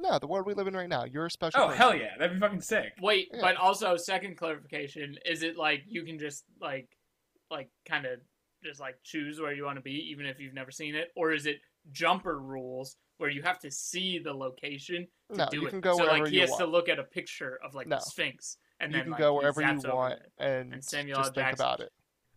No, 0.00 0.18
the 0.18 0.26
world 0.26 0.46
we 0.46 0.54
live 0.54 0.66
in 0.66 0.74
right 0.74 0.88
now. 0.88 1.04
You're 1.04 1.26
a 1.26 1.30
special. 1.30 1.60
Oh 1.60 1.66
person. 1.66 1.78
hell 1.78 1.94
yeah, 1.94 2.16
that'd 2.18 2.34
be 2.34 2.40
fucking 2.40 2.60
sick. 2.62 2.92
Wait, 3.00 3.28
Yeah. 3.32 3.40
but 3.42 3.56
also 3.56 3.96
second 3.96 4.36
clarification: 4.36 5.16
is 5.26 5.42
it 5.42 5.56
like 5.56 5.82
you 5.86 6.04
can 6.04 6.18
just 6.18 6.44
like, 6.60 6.88
like 7.50 7.68
kind 7.86 8.06
of 8.06 8.20
just 8.64 8.80
like 8.80 8.96
choose 9.04 9.40
where 9.40 9.52
you 9.52 9.64
want 9.64 9.76
to 9.76 9.82
be, 9.82 10.08
even 10.10 10.26
if 10.26 10.40
you've 10.40 10.54
never 10.54 10.70
seen 10.70 10.94
it, 10.94 11.08
or 11.16 11.32
is 11.32 11.46
it 11.46 11.56
jumper 11.92 12.38
rules 12.38 12.96
where 13.18 13.30
you 13.30 13.42
have 13.42 13.58
to 13.60 13.70
see 13.70 14.18
the 14.18 14.32
location 14.32 15.06
to 15.30 15.36
No, 15.36 15.48
do 15.50 15.58
you 15.60 15.66
it? 15.66 15.70
can 15.70 15.80
go 15.80 15.94
so 15.96 16.04
wherever 16.04 16.24
like 16.24 16.28
he 16.30 16.36
you 16.36 16.40
has 16.42 16.50
want. 16.50 16.60
to 16.60 16.66
look 16.66 16.88
at 16.88 16.98
a 16.98 17.04
picture 17.04 17.58
of 17.64 17.74
like 17.74 17.86
No. 17.86 17.96
the 17.96 18.02
Sphinx, 18.02 18.56
and 18.80 18.92
you 18.92 18.96
then 18.96 19.04
can 19.04 19.10
like, 19.12 19.20
go 19.20 19.34
wherever 19.34 19.60
you 19.60 19.66
zaps 19.68 19.84
over 19.84 19.94
want 19.96 20.18
and, 20.38 20.72
And 20.74 20.84
Samuel 20.84 21.18
L. 21.18 21.24
just 21.24 21.34
think 21.34 21.52
about 21.52 21.80
it. 21.80 21.90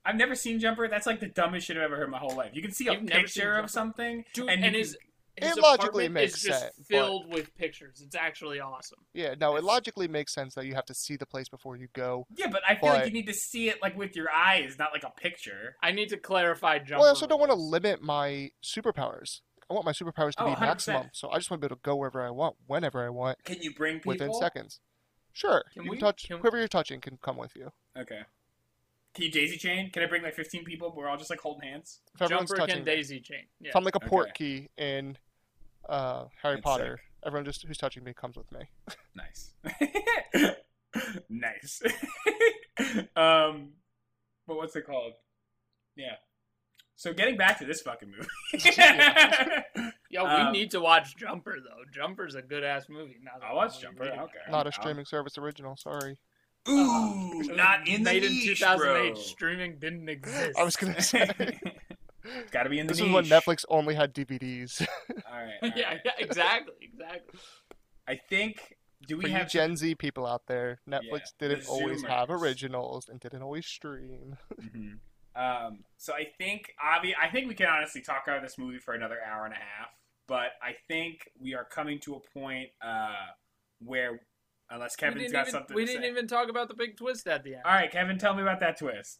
I've 0.05 0.16
never 0.18 0.36
seen 0.36 0.59
Jumper. 0.59 0.89
That's 0.89 1.05
like 1.07 1.22
the 1.22 1.28
dumbest 1.28 1.68
shit 1.68 1.78
I've 1.78 1.84
ever 1.84 1.95
heard 1.95 2.05
in 2.05 2.11
my 2.11 2.18
whole 2.18 2.36
life. 2.36 2.51
You 2.53 2.61
can 2.61 2.72
see 2.72 2.88
a 2.88 2.93
You've 2.93 3.05
picture 3.07 3.55
of 3.55 3.70
something, 3.70 4.26
Dude, 4.34 4.49
and, 4.49 4.64
and, 4.66 4.74
you 4.74 4.80
his, 4.80 4.91
can- 4.97 4.99
his 5.01 5.12
It 5.38 5.57
logically 5.57 6.05
apartment 6.05 6.13
makes 6.13 6.36
is 6.36 6.41
just 6.43 6.59
sense, 6.61 6.75
but- 6.77 6.86
filled 6.88 7.34
with 7.34 7.55
pictures. 7.57 8.01
It's 8.05 8.15
actually 8.15 8.59
awesome. 8.59 8.99
Yeah, 9.13 9.34
no, 9.39 9.55
it 9.55 9.63
logically 9.63 10.07
makes 10.07 10.34
sense 10.34 10.53
that 10.55 10.65
you 10.65 10.75
have 10.75 10.86
to 10.86 10.93
see 10.93 11.15
the 11.15 11.25
place 11.25 11.49
before 11.49 11.75
you 11.75 11.88
go. 11.93 12.27
yeah, 12.36 12.47
but 12.47 12.61
I 12.67 12.75
feel 12.75 12.89
like 12.89 13.05
you 13.05 13.11
need 13.11 13.25
to 13.27 13.34
see 13.34 13.69
it 13.69 13.81
like 13.81 13.97
with 13.97 14.15
your 14.15 14.29
eyes, 14.31 14.75
not 14.77 14.91
like 14.93 15.03
a 15.03 15.09
picture. 15.09 15.75
I 15.81 15.91
need 15.91 16.09
to 16.09 16.17
clarify 16.17 16.77
jumper. 16.79 16.97
Well, 16.99 17.05
I 17.05 17.09
also 17.09 17.25
don't 17.27 17.39
want 17.39 17.51
to 17.51 17.57
limit 17.57 18.01
my 18.01 18.51
superpowers. 18.63 19.41
I 19.69 19.73
want 19.73 19.86
my 19.86 19.91
superpowers 19.93 20.34
to 20.36 20.43
Oh, 20.43 20.47
be 20.49 20.55
100%. 20.55 20.59
maximum, 20.59 21.09
so 21.13 21.29
I 21.31 21.38
just 21.38 21.49
want 21.49 21.61
to 21.61 21.67
be 21.67 21.71
able 21.71 21.77
to 21.77 21.81
go 21.84 21.95
wherever 21.95 22.21
I 22.21 22.29
want, 22.29 22.57
whenever 22.67 23.03
I 23.03 23.09
want, 23.09 23.43
Can 23.43 23.61
you 23.61 23.73
bring 23.73 23.95
people 23.95 24.11
within 24.11 24.34
seconds. 24.34 24.79
Sure, 25.31 25.63
Can 25.73 25.86
you 25.86 25.89
we- 25.91 25.97
can 25.97 26.05
touch 26.05 26.27
can- 26.27 26.39
whoever 26.39 26.59
you're 26.59 26.67
touching 26.67 27.01
can 27.01 27.17
come 27.17 27.38
with 27.38 27.55
you. 27.55 27.71
Okay. 27.97 28.21
Can 29.14 29.26
you 29.26 29.32
daisy 29.32 29.57
chain? 29.57 29.89
Can 29.91 30.01
I 30.03 30.07
bring 30.07 30.24
like 30.24 30.34
15 30.36 30.64
people? 30.64 30.91
We're 30.95 31.07
all 31.07 31.18
just 31.18 31.30
like 31.30 31.39
holding 31.39 31.70
hands. 31.70 31.99
If 32.16 32.22
everyone's 32.24 32.49
Jumper 32.49 32.61
touching, 32.61 32.78
can 32.78 32.86
daisy 32.86 33.20
chain. 33.20 33.45
Yeah. 33.59 33.70
if 33.70 33.76
I'm 33.76 33.84
like 33.84 33.95
a 33.95 33.99
port 33.99 34.30
Okay. 34.30 34.68
key 34.78 34.84
in 34.84 35.18
uh, 35.88 36.26
Harry 36.41 36.55
That's 36.55 36.64
Potter, 36.64 36.99
everyone 37.26 37.45
just 37.45 37.64
who's 37.66 37.78
touching 37.78 38.03
me 38.03 38.14
comes 38.14 38.36
with 38.38 38.51
me. 38.51 38.61
Nice. 39.16 39.53
nice. 41.30 41.82
um, 43.16 43.70
but 44.47 44.55
what's 44.57 44.76
it 44.76 44.86
called? 44.86 45.14
Yeah. 45.95 46.16
So 46.95 47.14
getting 47.14 47.38
back 47.38 47.59
to 47.59 47.66
this 47.66 47.82
fucking 47.82 48.09
movie. 48.11 48.28
Yo, 50.09 50.24
we 50.24 50.30
Um, 50.30 50.51
need 50.53 50.72
to 50.72 50.80
watch 50.80 51.16
Jumper 51.18 51.57
though. 51.64 51.84
Jumper's 51.93 52.36
a 52.36 52.41
good 52.41 52.64
ass 52.64 52.88
movie. 52.89 53.18
Now 53.24 53.32
that 53.39 53.45
I'll 53.47 53.55
watch 53.55 53.76
I'm 53.78 53.82
Jumper. 53.82 54.03
reading 54.03 54.20
Okay. 54.22 54.34
Not 54.49 54.66
a 54.68 54.72
I'm- 54.72 54.82
streaming 54.82 55.05
service 55.05 55.38
original. 55.38 55.76
Sorry, 55.78 56.18
Ooh, 56.70 57.41
Uh, 57.51 57.55
not 57.55 57.88
in 57.88 58.03
the 58.03 58.11
made 58.11 58.24
in 58.24 58.32
2008. 58.41 59.14
bro. 59.14 59.22
Streaming 59.22 59.78
didn't 59.80 60.07
exist. 60.09 60.57
I 60.57 60.64
was 60.64 60.76
gonna 60.76 61.01
say 61.01 61.30
Got 62.51 62.64
to 62.64 62.70
be 62.70 62.80
in 62.80 62.88
the 62.88 62.93
this 62.93 63.01
niche. 63.01 63.09
is 63.09 63.14
when 63.14 63.26
Netflix 63.26 63.66
only 63.68 63.95
had 63.95 64.14
DVDs. 64.14 64.86
All 65.30 65.34
right. 65.34 65.53
all 65.61 65.70
yeah, 65.76 65.89
right. 65.89 66.01
yeah, 66.05 66.11
exactly, 66.20 66.74
exactly. 66.82 67.39
I 68.07 68.16
think. 68.16 68.76
Do 69.05 69.18
we 69.18 69.24
For 69.24 69.28
you 69.28 69.34
have 69.36 69.49
Gen 69.49 69.76
Z 69.76 69.95
people 69.95 70.26
out 70.26 70.47
there, 70.47 70.80
Netflix 70.89 71.34
the 71.38 71.49
didn't 71.49 71.68
always 71.68 72.01
have 72.03 72.30
originals 72.30 73.09
and 73.09 73.20
didn't 73.20 73.41
always 73.41 73.66
stream. 73.66 74.38
Mhm. 74.61 74.99
Um, 75.36 75.84
so 75.97 76.14
I 76.14 76.24
think 76.38 76.74
Avi, 76.82 77.14
I 77.22 77.28
think 77.30 77.49
we 77.49 77.55
can 77.55 77.68
honestly 77.68 77.99
talk 78.01 78.24
about 78.28 78.41
this 78.41 78.57
movie 78.57 78.78
for 78.78 78.93
another 78.93 79.18
hour 79.22 79.43
and 79.43 79.53
a 79.53 79.57
half, 79.57 79.89
but 80.28 80.51
I 80.61 80.76
think 80.88 81.30
we 81.38 81.53
are 81.55 81.66
coming 81.66 81.99
to 82.01 82.16
a 82.16 82.20
point 82.39 82.70
uh, 82.82 83.26
where, 83.80 84.22
unless 84.74 84.95
Kevin's 84.95 85.21
didn't, 85.24 85.34
got 85.34 85.41
even, 85.43 85.51
something 85.51 85.76
we 85.76 85.84
to 85.86 85.91
didn't 85.91 86.03
say. 86.03 86.09
even 86.09 86.28
talk 86.28 86.49
about 86.49 86.67
the 86.67 86.74
big 86.74 86.97
twist 86.97 87.28
at 87.28 87.43
the 87.43 87.53
end. 87.55 87.63
All 87.65 87.71
right, 87.74 87.91
Kevin, 87.91 88.17
tell 88.17 88.34
me 88.34 88.41
about 88.41 88.59
that 88.61 88.78
twist. 88.78 89.19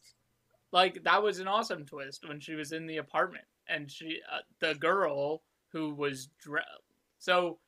Like 0.72 1.04
that 1.04 1.22
was 1.22 1.38
an 1.38 1.48
awesome 1.48 1.84
twist 1.86 2.26
when 2.28 2.40
she 2.40 2.54
was 2.54 2.72
in 2.72 2.86
the 2.86 2.96
apartment 2.96 3.44
and 3.68 3.90
she, 3.90 4.18
uh, 4.32 4.38
the 4.60 4.74
girl 4.74 5.42
who 5.72 5.94
was 5.94 6.28
dr- 6.42 6.64
so 7.18 7.58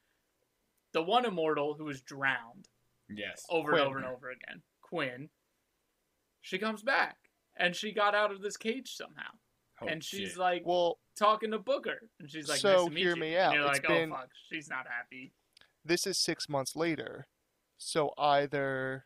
the 0.92 1.02
one 1.02 1.24
immortal 1.24 1.74
who 1.74 1.84
was 1.84 2.00
drowned 2.02 2.68
Yes. 3.08 3.44
over 3.50 3.72
Quynh. 3.72 3.78
and 3.78 3.86
over 3.86 3.98
and 3.98 4.06
over 4.06 4.30
again, 4.30 4.62
Quynh. 4.92 5.28
She 6.40 6.58
comes 6.58 6.82
back 6.82 7.16
and 7.56 7.74
she 7.74 7.92
got 7.92 8.14
out 8.14 8.32
of 8.32 8.42
this 8.42 8.56
cage 8.56 8.94
somehow, 8.94 9.30
Oh, 9.80 9.86
and 9.86 10.02
she's 10.02 10.30
shit. 10.30 10.38
like 10.38 10.62
Well, 10.64 10.98
talking 11.16 11.50
to 11.52 11.58
Booker, 11.58 12.10
and 12.18 12.30
she's 12.30 12.48
like, 12.48 12.58
So, 12.58 12.72
"Nice 12.72 12.84
to 12.86 12.90
meet 12.90 13.00
hear 13.02 13.14
you." 13.14 13.20
me 13.20 13.36
And 13.36 13.44
out. 13.46 13.54
you're 13.54 13.62
It's 13.66 13.72
like, 13.80 13.86
been- 13.88 14.12
"Oh 14.12 14.16
fuck, 14.16 14.30
she's 14.50 14.68
not 14.68 14.86
happy." 14.88 15.32
this 15.84 16.06
is 16.06 16.18
six 16.18 16.48
months 16.48 16.74
later, 16.74 17.28
so 17.78 18.12
either 18.18 19.04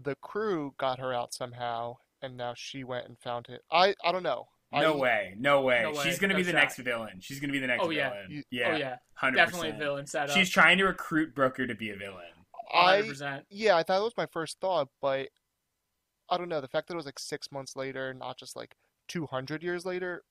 the 0.00 0.14
crew 0.16 0.74
got 0.78 0.98
her 1.00 1.12
out 1.12 1.34
somehow, 1.34 1.96
and 2.22 2.36
now 2.36 2.54
she 2.56 2.84
went 2.84 3.06
and 3.08 3.18
found 3.18 3.48
it. 3.48 3.62
I 3.70 3.94
I 4.04 4.12
don't 4.12 4.22
know. 4.22 4.46
no 4.72 4.94
I, 4.94 4.96
way, 4.96 5.34
no 5.38 5.62
way. 5.62 5.80
No 5.82 5.92
way, 5.92 6.04
She's 6.04 6.18
gonna 6.18 6.34
no 6.34 6.38
be 6.38 6.42
the 6.44 6.52
shot. 6.52 6.58
next 6.58 6.78
villain. 6.78 7.20
She's 7.20 7.40
gonna 7.40 7.52
be 7.52 7.58
the 7.58 7.66
next 7.66 7.84
Oh, 7.84 7.90
yeah. 7.90 8.10
villain. 8.10 8.44
Yeah, 8.50 8.72
Oh 8.72 8.76
yeah, 8.76 8.90
100. 9.20 9.36
definitely 9.36 9.68
a 9.68 9.72
percent. 9.72 9.78
villain 9.82 10.06
setup. 10.06 10.36
She's 10.36 10.50
trying 10.50 10.78
to 10.78 10.84
recruit 10.84 11.34
Booker 11.34 11.66
to 11.66 11.74
be 11.74 11.90
a 11.90 11.96
villain. 11.96 12.24
I 12.72 13.00
100%. 13.02 13.44
yeah, 13.50 13.76
I 13.76 13.82
thought 13.82 14.00
it 14.00 14.04
was 14.04 14.16
my 14.16 14.26
first 14.26 14.58
thought, 14.60 14.88
but 15.00 15.28
I 16.28 16.36
don't 16.36 16.50
know. 16.50 16.60
The 16.60 16.68
fact 16.68 16.88
that 16.88 16.94
it 16.94 16.98
was 16.98 17.06
like 17.06 17.18
six 17.18 17.50
months 17.50 17.74
later, 17.76 18.12
not 18.12 18.38
just 18.38 18.54
like 18.56 18.74
two 19.08 19.26
hundred 19.26 19.62
years 19.62 19.86
later. 19.86 20.22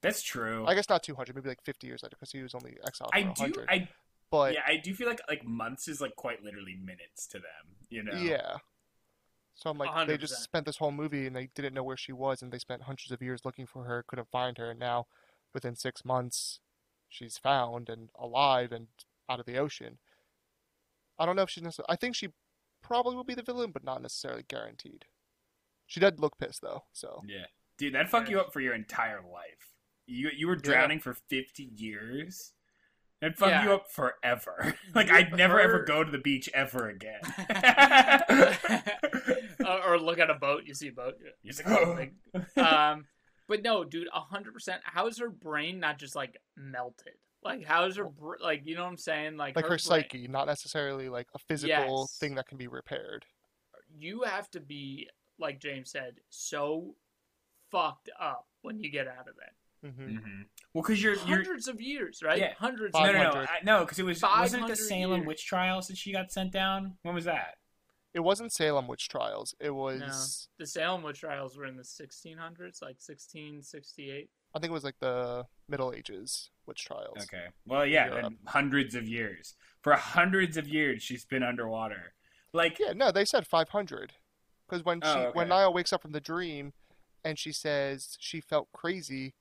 That's 0.00 0.22
true. 0.22 0.64
I 0.66 0.74
guess 0.76 0.88
not 0.88 1.02
two 1.02 1.16
hundred, 1.16 1.34
maybe 1.34 1.48
like 1.48 1.62
fifty 1.64 1.88
years 1.88 2.02
later, 2.04 2.16
because 2.18 2.30
he 2.32 2.42
was 2.42 2.54
only 2.54 2.76
exiled 2.86 3.10
for 3.12 3.16
I 3.16 3.20
a 3.20 3.50
do. 3.50 3.64
I 3.68 3.88
But 4.32 4.54
yeah, 4.54 4.62
I 4.66 4.78
do 4.78 4.94
feel 4.94 5.06
like 5.06 5.20
like 5.28 5.44
months 5.44 5.86
is 5.88 6.00
like 6.00 6.16
quite 6.16 6.42
literally 6.42 6.74
minutes 6.82 7.26
to 7.28 7.38
them. 7.38 7.76
You 7.90 8.02
know. 8.02 8.14
Yeah. 8.14 8.56
So 9.54 9.68
I'm 9.68 9.76
like, 9.76 10.08
they 10.08 10.16
just 10.16 10.42
spent 10.42 10.64
this 10.64 10.78
whole 10.78 10.90
movie 10.90 11.26
and 11.26 11.36
they 11.36 11.50
didn't 11.54 11.74
know 11.74 11.82
where 11.84 11.98
she 11.98 12.12
was, 12.12 12.40
and 12.40 12.50
they 12.50 12.58
spent 12.58 12.82
hundreds 12.82 13.12
of 13.12 13.20
years 13.20 13.44
looking 13.44 13.66
for 13.66 13.84
her, 13.84 14.02
couldn't 14.08 14.30
find 14.30 14.56
her, 14.56 14.70
and 14.70 14.80
now, 14.80 15.06
within 15.52 15.76
six 15.76 16.02
months, 16.02 16.60
she's 17.10 17.36
found 17.36 17.90
and 17.90 18.08
alive 18.18 18.72
and 18.72 18.88
out 19.28 19.38
of 19.38 19.44
the 19.44 19.58
ocean. 19.58 19.98
I 21.18 21.26
don't 21.26 21.36
know 21.36 21.42
if 21.42 21.50
she's 21.50 21.62
necessarily. 21.62 21.92
I 21.92 21.96
think 21.96 22.16
she 22.16 22.30
probably 22.82 23.14
will 23.14 23.24
be 23.24 23.34
the 23.34 23.42
villain, 23.42 23.70
but 23.70 23.84
not 23.84 24.00
necessarily 24.00 24.44
guaranteed. 24.48 25.04
She 25.86 26.00
did 26.00 26.18
look 26.18 26.38
pissed 26.38 26.62
though, 26.62 26.84
so 26.94 27.22
Yeah, 27.28 27.44
dude, 27.76 27.94
that 27.94 28.08
fuck 28.08 28.30
you 28.30 28.40
up 28.40 28.54
for 28.54 28.60
your 28.60 28.74
entire 28.74 29.20
life. 29.20 29.74
You 30.06 30.30
you 30.34 30.48
were 30.48 30.56
drowning 30.56 31.00
for 31.00 31.12
fifty 31.12 31.64
years. 31.76 32.54
That 33.22 33.38
fuck 33.38 33.48
Yeah. 33.50 33.64
you 33.64 33.72
up 33.72 33.90
forever. 33.90 34.74
like 34.94 35.10
I'd 35.10 35.34
never 35.34 35.58
ever 35.60 35.84
go 35.84 36.04
to 36.04 36.10
the 36.10 36.18
beach 36.18 36.50
ever 36.52 36.88
again. 36.90 37.20
or, 39.66 39.94
or 39.94 39.98
look 39.98 40.18
at 40.18 40.28
a 40.28 40.34
boat, 40.34 40.62
you 40.66 40.74
see 40.74 40.88
a 40.88 40.92
boat. 40.92 41.14
You're 41.42 41.52
just 41.52 41.64
like, 41.64 41.78
oh. 41.86 41.92
Like, 41.92 42.58
um, 42.66 43.06
but 43.48 43.62
no, 43.62 43.84
dude, 43.84 44.08
hundred 44.12 44.52
percent. 44.52 44.82
How 44.84 45.06
is 45.06 45.18
her 45.18 45.30
brain 45.30 45.80
not 45.80 45.98
just 45.98 46.14
like 46.16 46.36
melted? 46.56 47.14
Like, 47.44 47.64
how 47.64 47.84
is 47.86 47.96
her 47.96 48.04
br- 48.04 48.36
like? 48.42 48.62
You 48.64 48.74
know 48.76 48.82
what 48.84 48.90
I'm 48.90 48.96
saying? 48.98 49.36
Like, 49.36 49.56
like 49.56 49.64
her 49.64 49.70
brain- 49.70 49.78
psyche, 49.78 50.28
not 50.28 50.46
necessarily 50.46 51.08
like 51.08 51.28
a 51.34 51.38
physical 51.38 52.00
Yes. 52.10 52.18
thing 52.18 52.34
that 52.36 52.48
can 52.48 52.58
be 52.58 52.66
repaired. 52.68 53.24
You 53.96 54.22
have 54.22 54.50
to 54.52 54.60
be 54.60 55.08
like 55.38 55.60
James 55.60 55.90
said, 55.90 56.14
so 56.30 56.94
fucked 57.70 58.10
up 58.20 58.46
when 58.62 58.80
you 58.80 58.90
get 58.90 59.06
out 59.06 59.28
of 59.28 59.36
that. 59.36 59.52
Hmm 59.82 59.88
Mhm. 60.16 60.44
Well, 60.74 60.82
because 60.82 61.02
you're 61.02 61.14
you're 61.14 61.38
Hundreds 61.38 61.68
of 61.68 61.80
years, 61.80 62.22
right? 62.22 62.38
Yeah. 62.38 62.54
Hundreds. 62.58 62.94
no 62.94 63.06
no 63.06 63.12
no 63.12 63.30
I, 63.40 63.58
no 63.64 63.80
because 63.80 63.98
it 63.98 64.04
was 64.04 64.22
wasn't 64.22 64.64
it 64.64 64.68
the 64.68 64.76
Salem 64.76 65.20
years. 65.20 65.26
witch 65.26 65.44
trials 65.46 65.88
that 65.88 65.96
she 65.98 66.12
got 66.12 66.30
sent 66.32 66.52
down? 66.52 66.96
When 67.02 67.14
was 67.14 67.24
that? 67.24 67.56
It 68.14 68.20
wasn't 68.20 68.52
Salem 68.52 68.88
witch 68.88 69.08
trials. 69.08 69.54
It 69.58 69.70
was 69.70 70.48
The 70.58 70.66
Salem 70.66 71.02
witch 71.02 71.20
trials 71.20 71.56
were 71.56 71.64
in 71.66 71.76
the 71.76 71.82
1600s, 71.82 72.82
like 72.82 73.00
1668. 73.00 74.30
I 74.54 74.58
think 74.58 74.70
it 74.70 74.74
was 74.74 74.84
like 74.84 74.98
the 75.00 75.46
Middle 75.68 75.92
Ages 75.94 76.50
witch 76.66 76.84
trials. 76.84 77.16
Okay. 77.22 77.46
Well, 77.66 77.86
yeah, 77.86 78.14
and 78.14 78.36
hundreds 78.46 78.94
of 78.94 79.08
years. 79.08 79.54
For 79.80 79.94
hundreds 79.94 80.56
of 80.58 80.68
years, 80.68 81.02
she's 81.02 81.24
been 81.24 81.42
underwater. 81.42 82.12
Like, 82.52 82.78
Yeah, 82.78 82.92
no, 82.92 83.10
they 83.10 83.24
said 83.24 83.46
500. 83.46 84.12
Because 84.68 84.84
when 84.84 85.00
she 85.00 85.08
Oh, 85.08 85.30
when. 85.32 85.48
Nile 85.48 85.72
wakes 85.72 85.92
up 85.92 86.02
from 86.02 86.12
the 86.12 86.20
dream, 86.20 86.74
and 87.24 87.38
she 87.38 87.50
says 87.52 88.16
she 88.20 88.40
felt 88.40 88.70
crazy, 88.72 89.34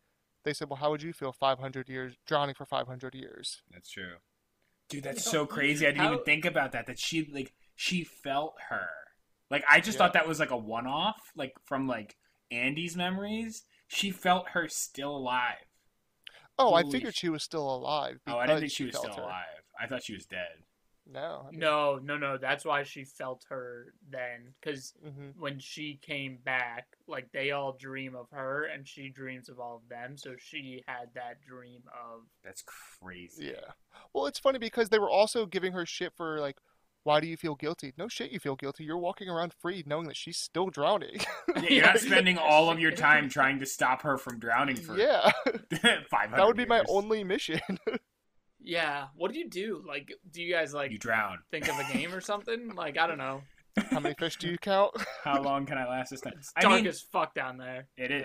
they 0.44 0.54
said, 0.54 0.70
"Well, 0.70 0.78
how 0.78 0.90
would 0.92 1.02
you 1.04 1.14
feel 1.14 1.32
500 1.32 1.90
years 1.90 2.16
drowning 2.26 2.56
for 2.56 2.66
500 2.66 3.16
years?" 3.16 3.62
That's 3.72 3.90
true. 3.90 4.16
Dude, 4.90 5.04
that's 5.04 5.24
so 5.24 5.46
crazy. 5.46 5.86
I 5.86 5.92
didn't 5.92 6.06
how- 6.06 6.14
even 6.14 6.26
think 6.26 6.46
about 6.46 6.72
that. 6.74 6.86
That 6.88 7.00
she 7.00 7.26
like 7.26 7.54
she 7.76 8.04
felt 8.04 8.56
her. 8.70 8.90
Like 9.50 9.64
I 9.70 9.80
just 9.80 9.96
Yeah. 9.96 10.00
thought 10.06 10.14
that 10.14 10.28
was 10.28 10.40
like 10.40 10.52
a 10.52 10.58
one 10.58 10.88
off, 10.88 11.32
like 11.36 11.54
from 11.66 11.88
like 11.88 12.18
Andy's 12.52 12.96
memories. 12.96 13.64
She 13.88 14.12
felt 14.12 14.50
her 14.50 14.68
still 14.70 15.16
alive. 15.16 15.66
Oh, 16.58 16.74
I 16.74 16.84
figured 16.84 17.16
sh- 17.16 17.20
she 17.20 17.30
was 17.30 17.44
still 17.44 17.74
alive. 17.74 18.20
Oh, 18.28 18.38
I 18.38 18.46
didn't 18.46 18.62
think 18.62 18.72
she 18.72 18.86
was 18.86 18.98
still 18.98 19.14
her. 19.16 19.22
alive. 19.24 19.64
I 19.80 19.88
thought 19.88 20.04
she 20.04 20.14
was 20.14 20.26
dead. 20.26 20.64
No, 21.10 21.46
I 21.48 21.52
mean, 21.52 21.60
No, 21.60 22.00
no, 22.02 22.18
no. 22.18 22.38
That's 22.38 22.64
why 22.64 22.84
she 22.84 23.04
felt 23.04 23.46
her 23.50 23.94
then, 24.10 24.54
because 24.60 24.94
mhm. 25.06 25.34
when 25.38 25.60
she 25.60 26.00
came 26.02 26.38
back, 26.44 26.88
like 27.08 27.32
they 27.32 27.52
all 27.52 27.74
dream 27.74 28.16
of 28.16 28.30
her, 28.32 28.66
and 28.66 28.88
she 28.88 29.10
dreams 29.10 29.50
of 29.50 29.60
all 29.60 29.78
of 29.78 29.90
them. 29.90 30.18
So 30.18 30.36
she 30.38 30.84
had 30.88 31.10
that 31.16 31.42
dream 31.42 31.82
of 31.88 32.22
That's 32.44 32.64
crazy. 33.02 33.48
Yeah. 33.48 33.72
Well, 34.14 34.28
it's 34.28 34.40
funny 34.40 34.60
because 34.60 34.90
they 34.90 35.00
were 35.00 35.10
also 35.10 35.46
giving 35.46 35.74
her 35.74 35.86
shit 35.86 36.14
for 36.16 36.40
like, 36.40 36.58
why 37.04 37.20
do 37.20 37.28
you 37.28 37.36
feel 37.36 37.56
guilty? 37.56 37.94
No 37.98 38.08
shit, 38.08 38.32
you 38.32 38.40
feel 38.40 38.56
guilty. 38.56 38.84
You're 38.84 38.98
walking 38.98 39.28
around 39.28 39.54
free, 39.60 39.84
knowing 39.88 40.08
that 40.08 40.16
she's 40.16 40.38
still 40.38 40.70
drowning. 40.70 41.20
Yeah, 41.56 41.62
you're 41.70 41.86
not 41.86 42.00
spending 42.00 42.38
all 42.42 42.70
of 42.70 42.80
your 42.80 42.92
time 42.92 43.28
trying 43.28 43.60
to 43.60 43.66
stop 43.66 44.04
her 44.04 44.18
from 44.18 44.40
drowning 44.40 44.76
for 44.76 44.98
yeah, 44.98 45.32
five 45.50 46.30
hundred. 46.30 46.38
that 46.38 46.48
would 46.48 46.58
be 46.58 46.66
my 46.66 46.84
only 46.88 47.24
mission. 47.24 47.60
Yeah. 48.64 49.08
What 49.16 49.32
do 49.34 49.40
you 49.40 49.50
do? 49.50 49.84
Like, 49.88 50.12
do 50.32 50.42
you 50.42 50.54
guys 50.54 50.74
like 50.74 50.92
You 50.92 50.98
drown. 50.98 51.40
think 51.52 51.68
of 51.70 51.78
a 51.80 51.94
game 51.94 52.14
or 52.14 52.22
something? 52.22 52.74
Like, 52.76 52.98
I 52.98 53.08
don't 53.08 53.18
know. 53.18 53.42
How 53.90 54.00
many 54.00 54.16
fish 54.16 54.36
do 54.38 54.48
you 54.50 54.58
count? 54.58 54.92
How 55.24 55.42
long 55.42 55.66
can 55.66 55.78
I 55.78 55.88
last 55.88 56.10
this 56.10 56.22
time? 56.22 56.34
It's 56.38 56.52
I 56.56 56.62
dark 56.62 56.76
mean, 56.76 56.88
as 56.88 57.02
fuck 57.02 57.34
down 57.34 57.58
there. 57.58 57.88
it 57.98 58.12
is. 58.12 58.24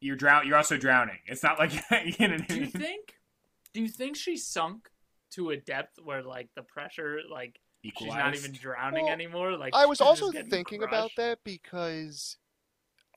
Yeah. 0.00 0.08
You're 0.08 0.16
drown. 0.16 0.46
You're 0.46 0.56
also 0.56 0.76
drowning. 0.76 1.18
It's 1.26 1.42
not 1.42 1.58
like 1.58 1.72
you 2.18 2.28
know 2.28 2.34
what 2.34 2.42
I 2.42 2.46
Do 2.46 2.54
you 2.54 2.60
mean? 2.62 2.70
think? 2.70 3.14
Do 3.72 3.80
you 3.80 3.88
think 3.88 4.16
she 4.16 4.36
sunk 4.36 4.88
to 5.32 5.50
a 5.50 5.56
depth 5.56 5.98
where 6.02 6.22
like 6.22 6.48
the 6.54 6.62
pressure, 6.62 7.20
like 7.30 7.58
she's 7.82 8.08
not 8.08 8.34
even 8.36 8.52
drowning 8.52 9.04
Well, 9.04 9.12
anymore? 9.12 9.56
Like 9.56 9.74
I 9.74 9.86
was 9.86 10.00
also 10.00 10.26
just 10.26 10.34
getting 10.34 10.50
thinking 10.50 10.82
about 10.82 11.10
that 11.16 11.38
because 11.42 12.36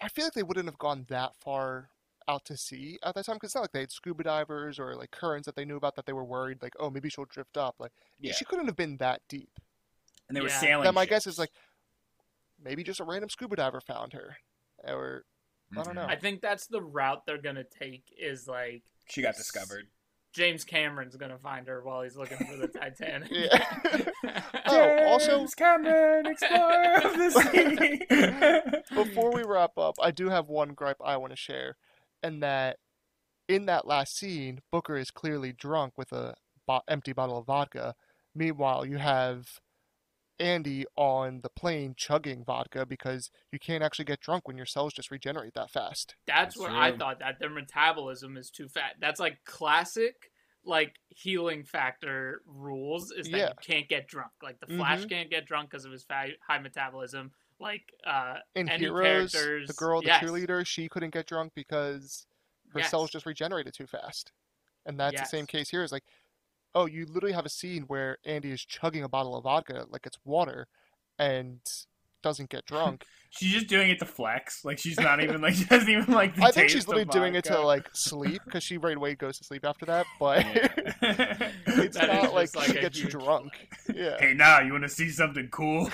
I 0.02 0.08
feel 0.08 0.26
like 0.26 0.34
they 0.34 0.44
wouldn't 0.44 0.68
have 0.68 0.80
gone 0.80 1.06
that 1.10 1.36
far 1.36 1.90
out 2.28 2.46
to 2.46 2.58
sea 2.58 3.00
at 3.04 3.16
that 3.16 3.26
time 3.26 3.36
because 3.36 3.50
it's 3.50 3.56
not 3.56 3.62
like 3.62 3.72
they 3.72 3.80
had 3.82 3.92
scuba 3.92 4.24
divers 4.24 4.80
or 4.80 4.96
like 4.96 5.12
currents 5.12 5.46
that 5.46 5.56
they 5.56 5.66
knew 5.66 5.78
about 5.78 5.96
that 5.96 6.06
they 6.06 6.14
were 6.14 6.26
worried 6.26 6.62
like 6.62 6.74
oh 6.80 6.90
maybe 6.90 7.10
she'll 7.10 7.26
drift 7.26 7.58
up 7.58 7.76
like 7.80 7.92
Yeah. 8.20 8.34
she 8.34 8.46
couldn't 8.46 8.66
have 8.68 8.76
been 8.76 8.98
that 8.98 9.22
deep. 9.30 9.50
and 10.28 10.36
they 10.36 10.42
were 10.42 10.50
Yeah. 10.50 10.60
sailing. 10.60 10.84
Then 10.84 10.94
my 10.94 11.06
guess 11.06 11.26
is 11.28 11.40
like 11.40 11.52
maybe 12.62 12.84
just 12.84 13.00
a 13.00 13.04
random 13.04 13.30
scuba 13.30 13.56
diver 13.56 13.82
found 13.82 14.14
her 14.14 14.38
or 14.84 15.24
I 15.72 15.76
don't 15.76 15.86
mm-hmm. 15.88 15.96
know. 15.96 16.06
I 16.06 16.16
think 16.16 16.42
that's 16.42 16.68
the 16.68 16.82
route 16.82 17.26
they're 17.26 17.42
gonna 17.42 17.64
take. 17.64 18.04
Is 18.18 18.48
like 18.48 18.84
She 19.10 19.22
got 19.22 19.36
discovered. 19.36 19.88
James 20.34 20.64
Cameron's 20.64 21.16
gonna 21.16 21.40
find 21.40 21.68
her 21.68 21.82
while 21.84 22.04
he's 22.04 22.16
looking 22.16 22.38
for 22.38 22.58
the 22.58 22.68
Titanic. 22.80 23.30
Yeah. 23.32 24.12
Oh, 24.70 25.06
also- 25.06 25.38
James 25.40 25.56
Cameron, 25.56 26.26
explorer 26.26 26.96
of 26.98 27.14
the 27.18 28.82
sea. 28.90 28.96
Before 28.96 29.32
we 29.32 29.44
wrap 29.44 29.78
up, 29.78 29.96
I 30.02 30.12
do 30.12 30.30
have 30.30 30.50
one 30.50 30.74
gripe 30.74 30.98
I 31.04 31.16
want 31.18 31.32
to 31.32 31.38
share, 31.38 31.78
and 32.24 32.42
that 32.44 32.78
in 33.48 33.66
that 33.68 33.88
last 33.88 34.18
scene, 34.18 34.60
Booker 34.72 34.98
is 34.98 35.12
clearly 35.12 35.54
drunk 35.54 35.94
with 35.98 36.12
a 36.12 36.36
bo- 36.66 36.82
empty 36.88 37.14
bottle 37.14 37.38
of 37.38 37.46
vodka. 37.46 37.96
Meanwhile, 38.36 38.86
you 38.86 38.98
have 38.98 39.48
Andy 40.40 40.86
on 40.96 41.40
the 41.42 41.50
plane 41.50 41.96
chugging 41.98 42.44
vodka 42.46 42.86
because 42.86 43.32
you 43.52 43.58
can't 43.58 43.84
actually 43.84 44.06
get 44.06 44.20
drunk 44.20 44.48
when 44.48 44.58
your 44.58 44.66
cells 44.68 44.94
just 44.94 45.10
regenerate 45.10 45.54
that 45.56 45.72
fast. 45.72 46.16
That's 46.28 46.56
That's 46.56 46.58
what 46.58 46.72
I 46.72 46.96
thought. 46.96 47.20
That 47.20 47.40
their 47.40 47.50
metabolism 47.50 48.38
is 48.38 48.52
too 48.52 48.68
fat. 48.68 48.96
That's 49.00 49.20
like 49.20 49.38
classic, 49.46 50.30
like 50.64 50.96
healing 51.08 51.64
factor 51.64 52.42
rules. 52.46 53.12
Is 53.12 53.28
that 53.32 53.38
Yeah. 53.38 53.48
you 53.50 53.54
can't 53.62 53.88
get 53.90 54.08
drunk. 54.08 54.32
Like 54.44 54.60
the 54.60 54.68
Flash 54.68 55.06
Mhm. 55.06 55.10
can't 55.10 55.30
get 55.32 55.46
drunk 55.46 55.72
because 55.72 55.86
of 55.86 55.92
his 55.92 56.04
fa- 56.04 56.34
high 56.48 56.60
metabolism. 56.60 57.32
Like 57.60 57.94
uh, 58.06 58.36
In 58.56 58.70
any 58.70 58.86
Heroes, 58.86 59.32
the 59.32 59.74
girl, 59.76 60.02
the 60.02 60.08
yes. 60.08 60.24
cheerleader, 60.24 60.66
she 60.66 60.88
couldn't 60.88 61.12
get 61.14 61.26
drunk 61.26 61.54
because 61.56 62.26
her 62.74 62.80
Yes. 62.80 62.92
cells 62.92 63.10
just 63.10 63.26
regenerated 63.26 63.74
too 63.74 63.88
fast. 63.88 64.32
And 64.86 65.00
that's 65.00 65.20
the 65.20 65.26
same 65.28 65.42
Yes. 65.42 65.48
case 65.48 65.70
here. 65.70 65.84
Is 65.84 65.92
like, 65.92 66.04
oh, 66.76 66.86
you 66.86 67.06
literally 67.06 67.34
have 67.34 67.46
a 67.46 67.50
scene 67.50 67.84
where 67.84 68.18
Andy 68.26 68.52
is 68.52 68.64
chugging 68.64 69.04
a 69.04 69.10
bottle 69.10 69.36
of 69.36 69.44
vodka 69.44 69.86
like 69.90 70.06
it's 70.06 70.20
water, 70.24 70.68
and 71.18 71.60
doesn't 72.24 72.50
get 72.50 72.66
drunk. 72.66 73.06
she's 73.30 73.52
just 73.54 73.68
doing 73.68 73.90
it 73.90 74.00
to 74.00 74.06
flex. 74.06 74.64
Like 74.64 74.78
she's 74.80 75.00
not 75.00 75.22
even 75.24 75.42
like 75.42 75.54
she 75.56 75.66
doesn't 75.66 75.90
even 75.90 76.14
like. 76.14 76.36
The 76.36 76.44
I 76.44 76.52
think 76.52 76.70
she's 76.70 76.88
literally 76.88 77.04
of 77.04 77.10
doing 77.10 77.36
it 77.36 77.44
to 77.46 77.60
like 77.60 77.90
sleep 77.94 78.42
because 78.46 78.64
she 78.64 78.78
right 78.78 78.96
away 78.96 79.16
goes 79.16 79.38
to 79.40 79.44
sleep 79.44 79.66
after 79.66 79.86
that. 79.88 80.06
But 80.20 80.46
Yeah. 80.46 80.68
it's 81.68 81.98
That 81.98 82.10
is 82.10 82.24
not 82.24 82.34
like 82.34 82.54
just, 82.54 82.66
she 82.68 82.74
gets 82.74 83.00
huge 83.00 83.12
drunk. 83.12 83.54
flex. 83.86 83.98
Yeah. 83.98 84.18
hey, 84.20 84.34
now 84.34 84.62
you 84.62 84.72
want 84.72 84.84
to 84.84 84.90
see 84.90 85.10
something 85.10 85.48
cool? 85.50 85.90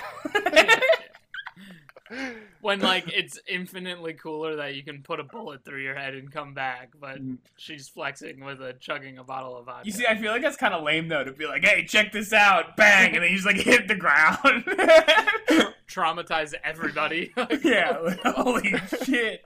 When 2.60 2.80
like 2.80 3.04
it's 3.12 3.38
infinitely 3.48 4.12
cooler 4.14 4.56
that 4.56 4.74
you 4.74 4.82
can 4.82 5.02
put 5.02 5.20
a 5.20 5.24
bullet 5.24 5.64
through 5.64 5.82
your 5.82 5.94
head 5.94 6.14
and 6.14 6.30
come 6.30 6.52
back, 6.52 6.90
but 7.00 7.16
Mm. 7.22 7.38
she's 7.56 7.88
flexing 7.88 8.44
with 8.44 8.60
a 8.60 8.74
chugging 8.74 9.16
a 9.18 9.24
bottle 9.24 9.56
of 9.56 9.66
vodka. 9.66 9.86
You 9.86 9.92
see, 9.92 10.06
I 10.06 10.16
feel 10.16 10.30
like 10.32 10.42
that's 10.42 10.56
kind 10.58 10.74
of 10.74 10.82
lame 10.84 11.08
though 11.08 11.24
to 11.24 11.32
be 11.32 11.46
like, 11.46 11.64
"Hey, 11.64 11.84
check 11.86 12.12
this 12.12 12.32
out!" 12.32 12.76
Bang, 12.76 13.14
and 13.14 13.22
then 13.24 13.30
you 13.30 13.36
just 13.38 13.46
like 13.46 13.56
hit 13.64 13.88
the 13.88 13.94
ground. 13.96 14.38
traumatize 15.88 16.52
everybody. 16.64 17.32
Like, 17.36 17.62
yeah, 17.64 17.96
like, 17.98 18.20
holy 18.22 18.74
shit! 19.04 19.42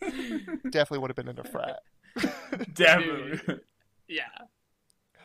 Definitely 0.00 0.98
would 0.98 1.10
have 1.10 1.16
been 1.16 1.28
in 1.28 1.38
a 1.38 1.44
frat. 1.44 1.80
Definitely. 2.74 3.60
yeah. 4.08 4.22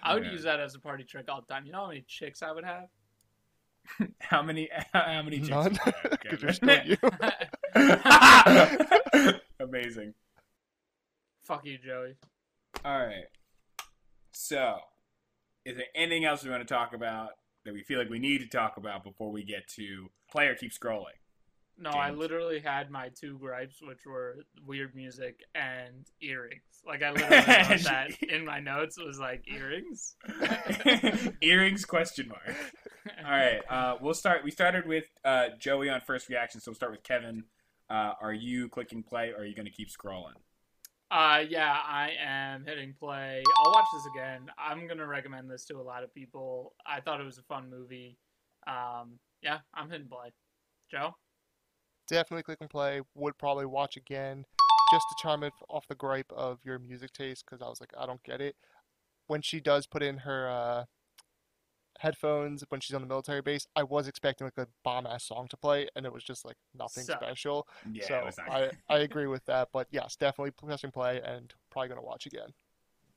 I 0.02 0.14
would 0.14 0.24
Yeah. 0.26 0.32
use 0.32 0.44
that 0.44 0.60
as 0.60 0.76
a 0.76 0.80
party 0.80 1.04
trick 1.04 1.26
all 1.30 1.42
the 1.42 1.54
time. 1.54 1.66
You 1.66 1.72
know 1.74 1.82
how 1.82 1.88
many 1.90 2.04
chicks 2.08 2.42
I 2.42 2.52
would 2.52 2.64
have? 2.64 2.88
How 4.20 4.42
many? 4.42 4.70
How 4.94 5.22
many? 5.22 5.38
chicks 5.38 5.50
None. 5.50 5.74
do 5.74 5.80
you 5.86 5.92
have, 5.92 6.20
Because 6.22 6.42
you're 6.42 6.54
still 6.54 6.86
you. 6.86 6.98
Amazing. 9.60 10.14
Fuck 11.44 11.66
you, 11.66 11.78
Joey. 11.78 12.16
All 12.86 13.06
right. 13.06 13.26
So, 14.32 14.78
is 15.66 15.76
there 15.78 15.86
anything 15.96 16.26
else 16.26 16.44
we 16.44 16.50
want 16.52 16.66
to 16.68 16.74
talk 16.74 16.94
about 16.94 17.32
that 17.66 17.74
we 17.74 17.84
feel 17.84 18.00
like 18.00 18.10
we 18.10 18.20
need 18.20 18.40
to 18.40 18.48
talk 18.48 18.78
about 18.78 19.04
before 19.04 19.32
we 19.32 19.44
get 19.44 19.68
to 19.76 20.10
player 20.32 20.56
keep 20.56 20.72
scrolling? 20.72 21.18
No, 21.82 21.92
I 21.92 22.12
literally 22.12 22.60
had 22.60 22.92
my 22.92 23.10
two 23.10 23.38
gripes, 23.38 23.82
which 23.82 24.06
were 24.06 24.40
weird 24.66 24.94
music 24.96 25.40
and 25.56 26.06
earrings. 26.22 26.62
Like 26.86 27.04
I 27.04 27.12
literally 27.12 27.36
wrote 27.38 27.84
that 27.84 28.12
in 28.24 28.46
my 28.46 28.60
notes. 28.60 28.98
It 28.98 29.06
was 29.06 29.20
like 29.20 29.44
earrings. 29.48 30.16
Earrings? 31.42 31.86
Question 31.86 32.30
mark. 32.30 32.56
All 33.26 33.32
right. 33.32 33.60
Uh, 33.70 33.96
we'll 34.02 34.14
start. 34.14 34.44
We 34.44 34.52
started 34.52 34.86
with 34.88 35.06
uh, 35.24 35.48
Joey 35.60 35.90
on 35.90 36.02
first 36.02 36.30
reaction, 36.30 36.62
so 36.62 36.72
we'll 36.72 36.76
start 36.76 36.92
with 36.92 37.04
Kevin. 37.04 37.44
Uh, 37.90 38.14
are 38.22 38.34
you 38.34 38.70
clicking 38.70 39.04
play, 39.04 39.32
or 39.32 39.42
are 39.42 39.46
you 39.46 39.56
going 39.56 39.66
to 39.66 39.72
keep 39.72 39.90
scrolling? 39.90 40.34
Uh, 41.12 41.44
yeah, 41.50 41.76
I 41.88 42.12
am 42.24 42.66
hitting 42.66 42.94
play. 43.00 43.42
I'll 43.58 43.72
watch 43.72 43.86
this 43.94 44.04
again. 44.16 44.42
I'm 44.60 44.88
gonna 44.88 45.08
recommend 45.08 45.50
this 45.50 45.66
to 45.66 45.78
a 45.78 45.82
lot 45.82 46.04
of 46.04 46.14
people. 46.14 46.76
I 46.86 47.02
thought 47.02 47.20
it 47.20 47.24
was 47.24 47.40
a 47.40 47.44
fun 47.44 47.68
movie. 47.68 48.20
Um, 48.68 49.18
Yeah, 49.42 49.58
I'm 49.74 49.90
hitting 49.90 50.08
play. 50.08 50.32
Joe? 50.92 51.16
Definitely 52.08 52.44
click 52.44 52.60
and 52.62 52.70
play. 52.70 53.02
Would 53.16 53.40
probably 53.40 53.66
watch 53.66 53.98
again, 53.98 54.46
just 54.92 55.06
to 55.10 55.16
chime 55.22 55.44
in 55.44 55.52
off 55.70 55.88
the 55.88 55.96
gripe 55.96 56.32
of 56.36 56.60
your 56.64 56.80
music 56.80 57.12
taste, 57.14 57.46
because 57.46 57.62
I 57.62 57.70
was 57.70 57.80
like, 57.80 57.94
I 57.98 58.06
don't 58.06 58.24
get 58.24 58.42
it. 58.42 58.56
When 59.28 59.42
she 59.42 59.60
does 59.60 59.86
put 59.86 60.02
in 60.02 60.20
her 60.20 60.50
uh, 60.50 60.84
headphones 62.00 62.64
when 62.70 62.82
she's 62.82 62.96
on 62.96 63.02
the 63.02 63.08
military 63.08 63.42
base, 63.42 63.68
I 63.76 63.84
was 63.84 64.08
expecting 64.08 64.46
like 64.48 64.58
a 64.58 64.68
bomb 64.84 65.06
ass 65.06 65.26
song 65.26 65.48
to 65.50 65.58
play, 65.58 65.88
and 65.96 66.06
it 66.06 66.14
was 66.14 66.24
just 66.24 66.46
like 66.46 66.56
nothing 66.78 67.04
So- 67.04 67.14
special. 67.22 67.68
Yeah, 67.92 68.06
so 68.08 68.30
not 68.48 68.50
I, 68.52 68.72
I 68.90 69.00
agree 69.00 69.28
with 69.28 69.46
that. 69.46 69.70
But 69.74 69.88
yes, 69.92 70.16
definitely 70.16 70.52
pressing 70.52 70.92
play 70.92 71.22
and 71.24 71.54
probably 71.70 71.90
gonna 71.90 72.02
watch 72.02 72.26
again. 72.26 72.54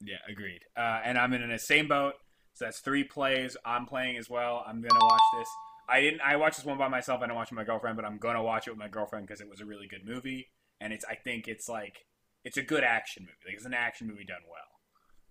Yeah, 0.04 0.16
agreed. 0.28 0.62
Uh, 0.76 1.00
and 1.04 1.16
I'm 1.16 1.32
in 1.32 1.48
the 1.48 1.58
same 1.58 1.86
boat. 1.88 2.14
So 2.54 2.66
that's 2.66 2.80
three 2.80 3.04
plays. 3.04 3.56
I'm 3.64 3.86
playing 3.86 4.16
as 4.18 4.28
well. 4.28 4.62
I'm 4.66 4.82
gonna 4.82 5.00
watch 5.04 5.20
this. 5.38 5.48
I 5.88 6.00
didn't. 6.00 6.20
I 6.20 6.36
watched 6.36 6.56
this 6.56 6.66
one 6.66 6.76
by 6.76 6.88
myself. 6.88 7.20
I 7.20 7.24
didn't 7.24 7.36
watch 7.36 7.48
it 7.48 7.52
with 7.54 7.58
my 7.58 7.64
girlfriend, 7.64 7.96
but 7.96 8.04
I'm 8.04 8.18
gonna 8.18 8.42
watch 8.42 8.66
it 8.66 8.70
with 8.72 8.78
my 8.78 8.88
girlfriend 8.88 9.26
because 9.26 9.40
it 9.40 9.48
was 9.48 9.60
a 9.60 9.64
really 9.64 9.86
good 9.86 10.04
movie, 10.04 10.48
and 10.82 10.92
it's. 10.92 11.04
I 11.04 11.14
think 11.14 11.48
it's 11.48 11.68
like 11.68 12.04
it's 12.44 12.56
a 12.56 12.62
good 12.62 12.84
action 12.84 13.22
movie. 13.22 13.34
Like 13.46 13.54
it's 13.54 13.64
an 13.64 13.74
action 13.74 14.08
movie 14.08 14.24
done 14.24 14.42
well. 14.50 14.62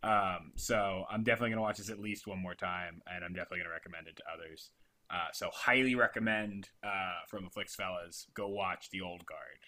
Um, 0.03 0.53
so 0.55 1.05
I'm 1.11 1.23
definitely 1.23 1.51
gonna 1.51 1.61
watch 1.61 1.77
this 1.77 1.89
at 1.89 1.99
least 1.99 2.25
one 2.25 2.39
more 2.39 2.55
time, 2.55 3.01
and 3.05 3.23
I'm 3.23 3.33
definitely 3.33 3.59
gonna 3.59 3.71
recommend 3.71 4.07
it 4.07 4.15
to 4.17 4.23
others. 4.33 4.71
Uh, 5.09 5.27
so 5.33 5.49
highly 5.53 5.93
recommend 5.93 6.69
uh, 6.83 7.25
from 7.27 7.43
the 7.43 7.49
Flix 7.49 7.75
Fellas. 7.75 8.27
Go 8.33 8.47
watch 8.47 8.89
The 8.91 9.01
Old 9.01 9.25
Guard, 9.25 9.59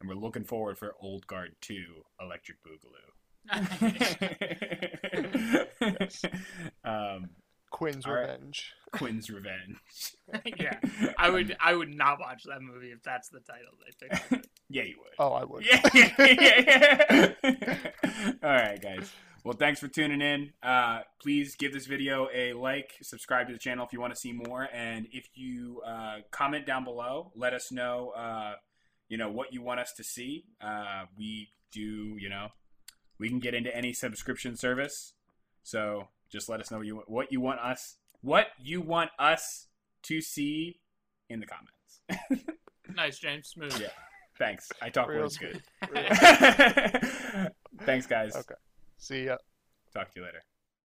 and 0.00 0.08
we're 0.08 0.16
looking 0.16 0.44
forward 0.44 0.78
for 0.78 0.94
Old 1.00 1.26
Guard 1.26 1.56
Two: 1.60 2.04
Electric 2.20 2.58
Boogaloo. 2.64 3.12
um, 6.84 7.30
Quynh's 7.70 8.06
All 8.06 8.14
right. 8.14 8.22
Revenge. 8.22 8.72
Quynh's 8.92 9.30
Revenge. 9.30 9.76
yeah, 10.58 10.78
I 11.18 11.30
would 11.30 11.56
I 11.60 11.74
would 11.74 11.94
not 11.94 12.20
watch 12.20 12.44
that 12.44 12.62
movie 12.62 12.90
if 12.90 13.02
that's 13.02 13.28
the 13.28 13.40
title 13.40 13.72
they 13.84 14.08
picked. 14.08 14.46
Yeah, 14.70 14.82
you 14.82 14.96
would. 14.98 15.12
Oh, 15.18 15.32
I 15.32 15.44
would. 15.44 15.64
Yeah, 15.64 15.80
yeah, 16.18 17.32
yeah. 17.42 17.76
All 18.42 18.50
right, 18.50 18.78
guys. 18.82 19.10
Well, 19.42 19.56
thanks 19.56 19.80
for 19.80 19.88
tuning 19.88 20.20
in. 20.20 20.52
Uh, 20.62 21.00
please 21.22 21.56
give 21.56 21.72
this 21.72 21.86
video 21.86 22.28
a 22.34 22.52
like, 22.52 22.92
subscribe 23.00 23.46
to 23.46 23.54
the 23.54 23.58
channel 23.58 23.86
if 23.86 23.94
you 23.94 24.00
want 24.00 24.12
to 24.12 24.20
see 24.20 24.32
more, 24.32 24.68
and 24.70 25.06
if 25.10 25.26
you 25.32 25.80
uh, 25.86 26.16
comment 26.30 26.66
down 26.66 26.84
below, 26.84 27.32
let 27.34 27.54
us 27.54 27.72
know, 27.72 28.10
uh, 28.10 28.56
you 29.08 29.16
know, 29.16 29.30
what 29.30 29.54
you 29.54 29.62
want 29.62 29.80
us 29.80 29.94
to 29.94 30.04
see. 30.04 30.44
Uh, 30.60 31.04
we 31.16 31.48
do, 31.72 32.18
you 32.20 32.28
know, 32.28 32.48
we 33.18 33.30
can 33.30 33.38
get 33.38 33.54
into 33.54 33.74
any 33.74 33.94
subscription 33.94 34.54
service. 34.54 35.14
So 35.62 36.08
just 36.30 36.48
let 36.48 36.60
us 36.60 36.70
know 36.70 36.78
what 36.78 36.86
you 36.86 37.02
what 37.06 37.32
you 37.32 37.40
want 37.40 37.60
us 37.60 37.96
what 38.20 38.48
you 38.60 38.80
want 38.80 39.10
us 39.18 39.66
to 40.02 40.20
see 40.20 40.80
in 41.28 41.40
the 41.40 41.46
comments. 41.46 42.46
nice, 42.94 43.18
James. 43.18 43.48
Smooth. 43.48 43.78
Yeah. 43.80 43.88
Thanks. 44.38 44.70
I 44.80 44.88
talk 44.88 45.08
Real 45.08 45.22
words 45.22 45.36
good. 45.36 45.62
Thanks, 47.84 48.06
guys. 48.06 48.36
Okay. 48.36 48.54
See 48.96 49.24
ya. 49.26 49.36
Talk 49.92 50.10
to 50.12 50.20
you 50.20 50.26
later. 50.26 50.44